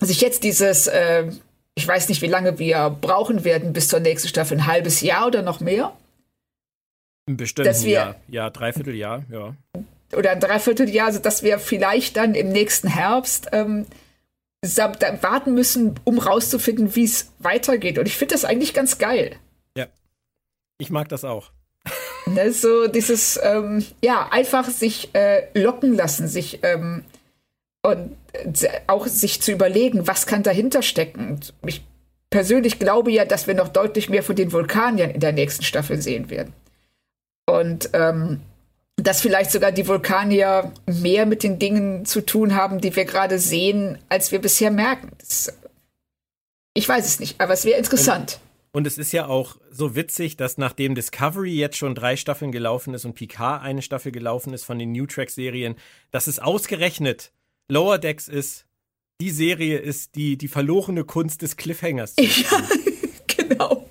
[0.00, 1.30] sich jetzt dieses, äh,
[1.74, 5.26] ich weiß nicht, wie lange wir brauchen werden bis zur nächsten Staffel, ein halbes Jahr
[5.26, 5.92] oder noch mehr
[7.36, 9.54] Bestimmt, dass wir, ja, ja, Dreivierteljahr, ja.
[10.16, 13.86] Oder ein Dreivierteljahr, also dass wir vielleicht dann im nächsten Herbst ähm,
[14.62, 17.98] warten müssen, um rauszufinden, wie es weitergeht.
[17.98, 19.36] Und ich finde das eigentlich ganz geil.
[20.80, 21.52] Ich mag das auch.
[22.26, 27.04] Ne, so dieses, ähm, ja, einfach sich äh, locken lassen, sich ähm,
[27.82, 28.16] und
[28.62, 31.40] äh, auch sich zu überlegen, was kann dahinter stecken.
[31.66, 31.84] Ich
[32.28, 36.00] persönlich glaube ja, dass wir noch deutlich mehr von den Vulkaniern in der nächsten Staffel
[36.00, 36.52] sehen werden.
[37.46, 38.40] Und ähm,
[38.96, 43.38] dass vielleicht sogar die Vulkanier mehr mit den Dingen zu tun haben, die wir gerade
[43.38, 45.10] sehen, als wir bisher merken.
[45.18, 45.52] Das,
[46.74, 48.38] ich weiß es nicht, aber es wäre interessant.
[48.72, 52.94] Und, es ist ja auch so witzig, dass nachdem Discovery jetzt schon drei Staffeln gelaufen
[52.94, 55.74] ist und Picard eine Staffel gelaufen ist von den New Track-Serien,
[56.10, 57.32] dass es ausgerechnet
[57.68, 58.66] Lower Decks ist,
[59.20, 62.14] die Serie ist, die die verlorene Kunst des Cliffhangers.
[62.18, 62.68] Ja,
[63.26, 63.88] genau.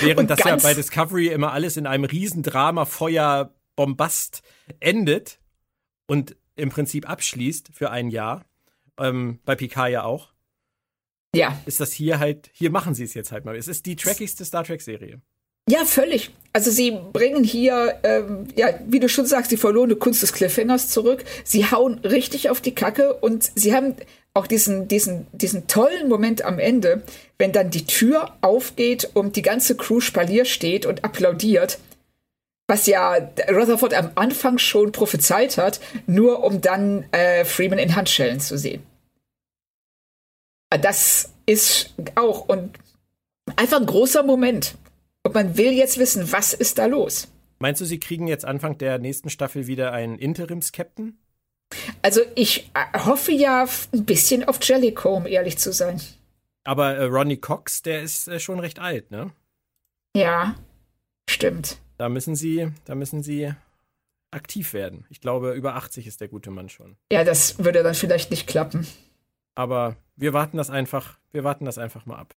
[0.00, 4.42] Während das ja bei Discovery immer alles in einem Riesendrama, Feuer, Bombast
[4.80, 5.38] endet
[6.06, 8.44] und im Prinzip abschließt für ein Jahr.
[8.98, 10.32] Ähm, bei Picard ja auch.
[11.36, 11.60] Ja.
[11.66, 13.56] Ist das hier halt, hier machen sie es jetzt halt mal.
[13.56, 15.20] Es ist die trackigste Star Trek-Serie.
[15.68, 16.30] Ja, völlig.
[16.52, 20.88] Also sie bringen hier, ähm, ja, wie du schon sagst, die verlorene Kunst des Cliffhangers
[20.88, 21.24] zurück.
[21.44, 23.96] Sie hauen richtig auf die Kacke und sie haben
[24.32, 27.02] auch diesen, diesen, diesen tollen Moment am Ende,
[27.38, 31.78] wenn dann die Tür aufgeht und die ganze Crew Spalier steht und applaudiert,
[32.68, 33.16] was ja
[33.50, 38.82] Rutherford am Anfang schon prophezeit hat, nur um dann äh, Freeman in Handschellen zu sehen.
[40.70, 42.78] Das ist auch und
[43.56, 44.76] einfach ein großer Moment.
[45.22, 47.28] Und man will jetzt wissen, was ist da los?
[47.58, 51.18] Meinst du, sie kriegen jetzt Anfang der nächsten Staffel wieder einen Interims-Captain?
[52.02, 56.00] Also ich äh, hoffe ja ein bisschen auf Jellicoe, um ehrlich zu sein.
[56.64, 59.32] Aber äh, Ronnie Cox, der ist äh, schon recht alt, ne?
[60.16, 60.54] Ja,
[61.28, 61.78] stimmt.
[61.98, 63.52] Da müssen sie, da müssen sie
[64.30, 65.06] aktiv werden.
[65.08, 66.96] Ich glaube, über 80 ist der gute Mann schon.
[67.10, 68.86] Ja, das würde dann vielleicht nicht klappen.
[69.56, 72.34] Aber wir warten das einfach, wir warten das einfach mal ab.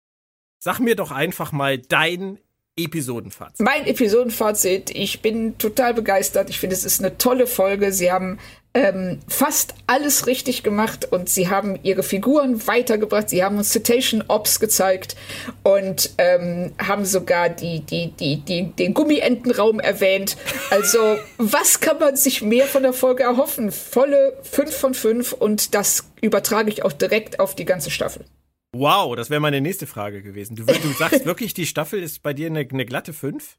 [0.59, 2.39] Sag mir doch einfach mal dein
[2.77, 3.59] Episodenfazit.
[3.59, 6.49] Mein Episodenfazit, ich bin total begeistert.
[6.49, 7.91] Ich finde, es ist eine tolle Folge.
[7.91, 8.37] Sie haben
[8.73, 13.29] ähm, fast alles richtig gemacht und sie haben ihre Figuren weitergebracht.
[13.29, 15.15] Sie haben uns Citation Ops gezeigt
[15.63, 20.37] und ähm, haben sogar die, die, die, die, den Gummientenraum erwähnt.
[20.69, 23.71] Also, was kann man sich mehr von der Folge erhoffen?
[23.71, 28.25] Volle 5 von 5 und das übertrage ich auch direkt auf die ganze Staffel.
[28.73, 30.55] Wow, das wäre meine nächste Frage gewesen.
[30.55, 33.57] Du, du sagst wirklich, die Staffel ist bei dir eine, eine glatte 5?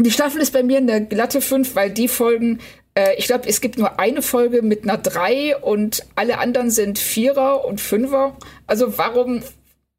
[0.00, 2.60] Die Staffel ist bei mir eine glatte 5, weil die Folgen,
[2.94, 6.98] äh, ich glaube, es gibt nur eine Folge mit einer 3 und alle anderen sind
[6.98, 8.36] Vierer und Fünfer.
[8.66, 9.42] Also warum,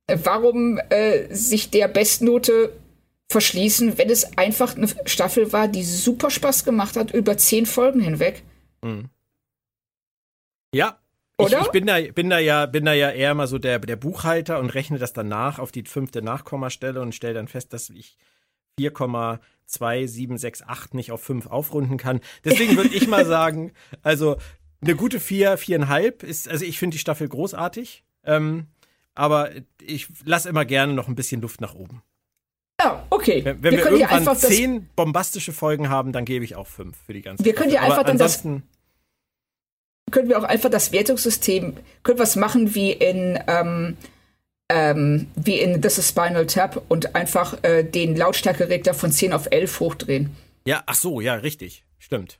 [0.08, 2.74] warum äh, sich der Bestnote
[3.30, 8.02] verschließen, wenn es einfach eine Staffel war, die super Spaß gemacht hat, über zehn Folgen
[8.02, 8.44] hinweg?
[8.82, 9.10] Mhm.
[10.74, 11.00] Ja,
[11.38, 13.96] ich, ich, bin da, bin da ja, bin da ja eher mal so der, der
[13.96, 18.18] Buchhalter und rechne das danach auf die fünfte Nachkommastelle und stelle dann fest, dass ich
[18.80, 22.22] 4,2768 nicht auf 5 aufrunden kann.
[22.44, 24.38] Deswegen würde ich mal sagen, also
[24.82, 28.68] eine gute 4, 4,5 ist, also ich finde die Staffel großartig, ähm,
[29.14, 29.52] aber
[29.82, 32.02] ich lasse immer gerne noch ein bisschen Luft nach oben.
[32.82, 33.44] Ja, okay.
[33.44, 37.14] Wenn, wenn wir, wir irgendwann zehn bombastische Folgen haben, dann gebe ich auch fünf für
[37.14, 38.44] die ganze Wir können ja einfach dann das
[40.12, 43.98] können wir auch einfach das Wertungssystem, können wir es machen wie in, ähm,
[44.70, 49.48] ähm, wie in This is Spinal Tap und einfach äh, den Lautstärkeregler von 10 auf
[49.52, 50.36] 11 hochdrehen.
[50.66, 51.86] Ja, ach so, ja, richtig.
[51.98, 52.40] Stimmt.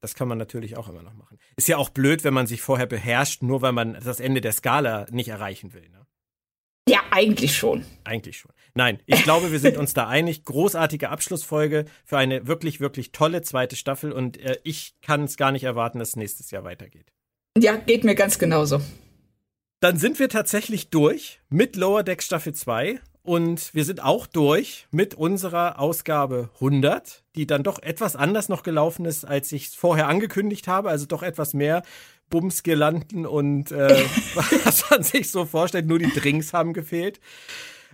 [0.00, 1.38] Das kann man natürlich auch immer noch machen.
[1.56, 4.52] Ist ja auch blöd, wenn man sich vorher beherrscht, nur weil man das Ende der
[4.52, 5.88] Skala nicht erreichen will.
[5.90, 5.99] Ne?
[6.88, 7.84] Ja, eigentlich schon.
[8.04, 8.52] Eigentlich schon.
[8.74, 10.44] Nein, ich glaube, wir sind uns da einig.
[10.44, 15.52] Großartige Abschlussfolge für eine wirklich, wirklich tolle zweite Staffel und äh, ich kann es gar
[15.52, 17.12] nicht erwarten, dass es nächstes Jahr weitergeht.
[17.58, 18.80] Ja, geht mir ganz genauso.
[19.80, 24.86] Dann sind wir tatsächlich durch mit Lower Deck Staffel 2 und wir sind auch durch
[24.90, 29.74] mit unserer Ausgabe 100, die dann doch etwas anders noch gelaufen ist, als ich es
[29.74, 31.82] vorher angekündigt habe, also doch etwas mehr
[32.30, 34.04] Bumsgirlanden und äh,
[34.34, 37.20] was man sich so vorstellt, nur die Drinks haben gefehlt.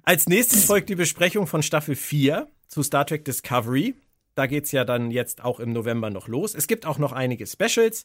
[0.05, 3.95] Als nächstes folgt die Besprechung von Staffel 4 zu Star Trek Discovery.
[4.37, 6.55] Da geht's ja dann jetzt auch im November noch los.
[6.55, 8.05] Es gibt auch noch einige Specials.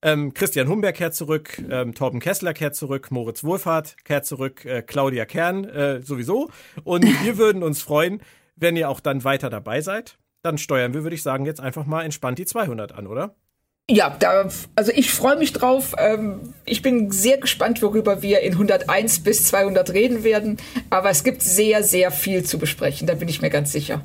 [0.00, 4.82] Ähm, Christian Humberg kehrt zurück, ähm, Torben Kessler kehrt zurück, Moritz Wohlfahrt kehrt zurück, äh,
[4.82, 6.50] Claudia Kern äh, sowieso.
[6.82, 8.20] Und wir würden uns freuen,
[8.56, 10.18] wenn ihr auch dann weiter dabei seid.
[10.42, 13.36] Dann steuern wir, würde ich sagen, jetzt einfach mal entspannt die 200 an, oder?
[13.92, 15.94] Ja, da, also ich freue mich drauf.
[15.98, 20.56] Ähm, ich bin sehr gespannt, worüber wir in 101 bis 200 reden werden.
[20.88, 23.06] Aber es gibt sehr, sehr viel zu besprechen.
[23.06, 24.02] Da bin ich mir ganz sicher.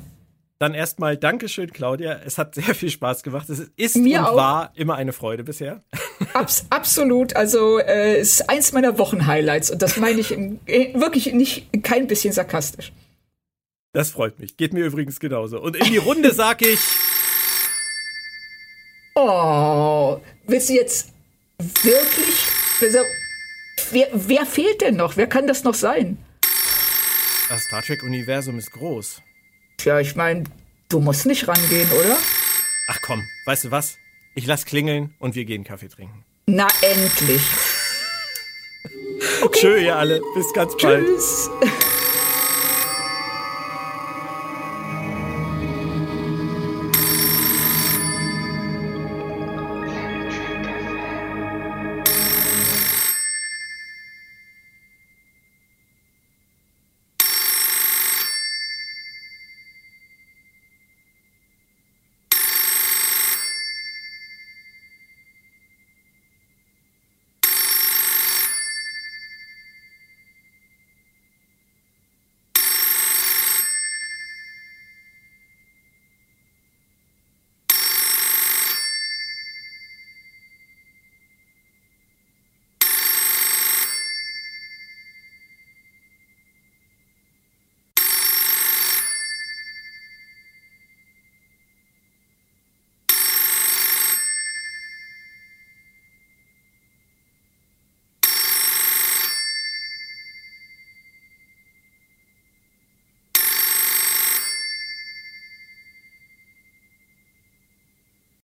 [0.58, 2.20] Dann erstmal Dankeschön, Claudia.
[2.22, 3.48] Es hat sehr viel Spaß gemacht.
[3.48, 4.36] Es ist Mir und auch.
[4.36, 5.82] war immer eine Freude bisher.
[6.34, 7.34] Abs absolut.
[7.34, 11.82] Also äh, es ist eins meiner Wochenhighlights und das meine ich im, äh, wirklich nicht
[11.82, 12.92] kein bisschen sarkastisch.
[13.94, 14.58] Das freut mich.
[14.58, 15.58] Geht mir übrigens genauso.
[15.62, 16.80] Und in die Runde sage ich.
[19.20, 21.08] Oh, willst du jetzt
[21.58, 22.46] wirklich?
[22.80, 23.00] Also,
[23.90, 25.16] wer, wer fehlt denn noch?
[25.16, 26.18] Wer kann das noch sein?
[27.48, 29.20] Das Star Trek-Universum ist groß.
[29.76, 30.44] Tja, ich meine,
[30.88, 32.16] du musst nicht rangehen, oder?
[32.86, 33.96] Ach komm, weißt du was?
[34.36, 36.24] Ich lass klingeln und wir gehen Kaffee trinken.
[36.46, 37.42] Na endlich.
[39.42, 39.60] okay.
[39.60, 40.22] Tschö, ihr alle.
[40.36, 41.04] Bis ganz bald.
[41.04, 41.50] Tschüss.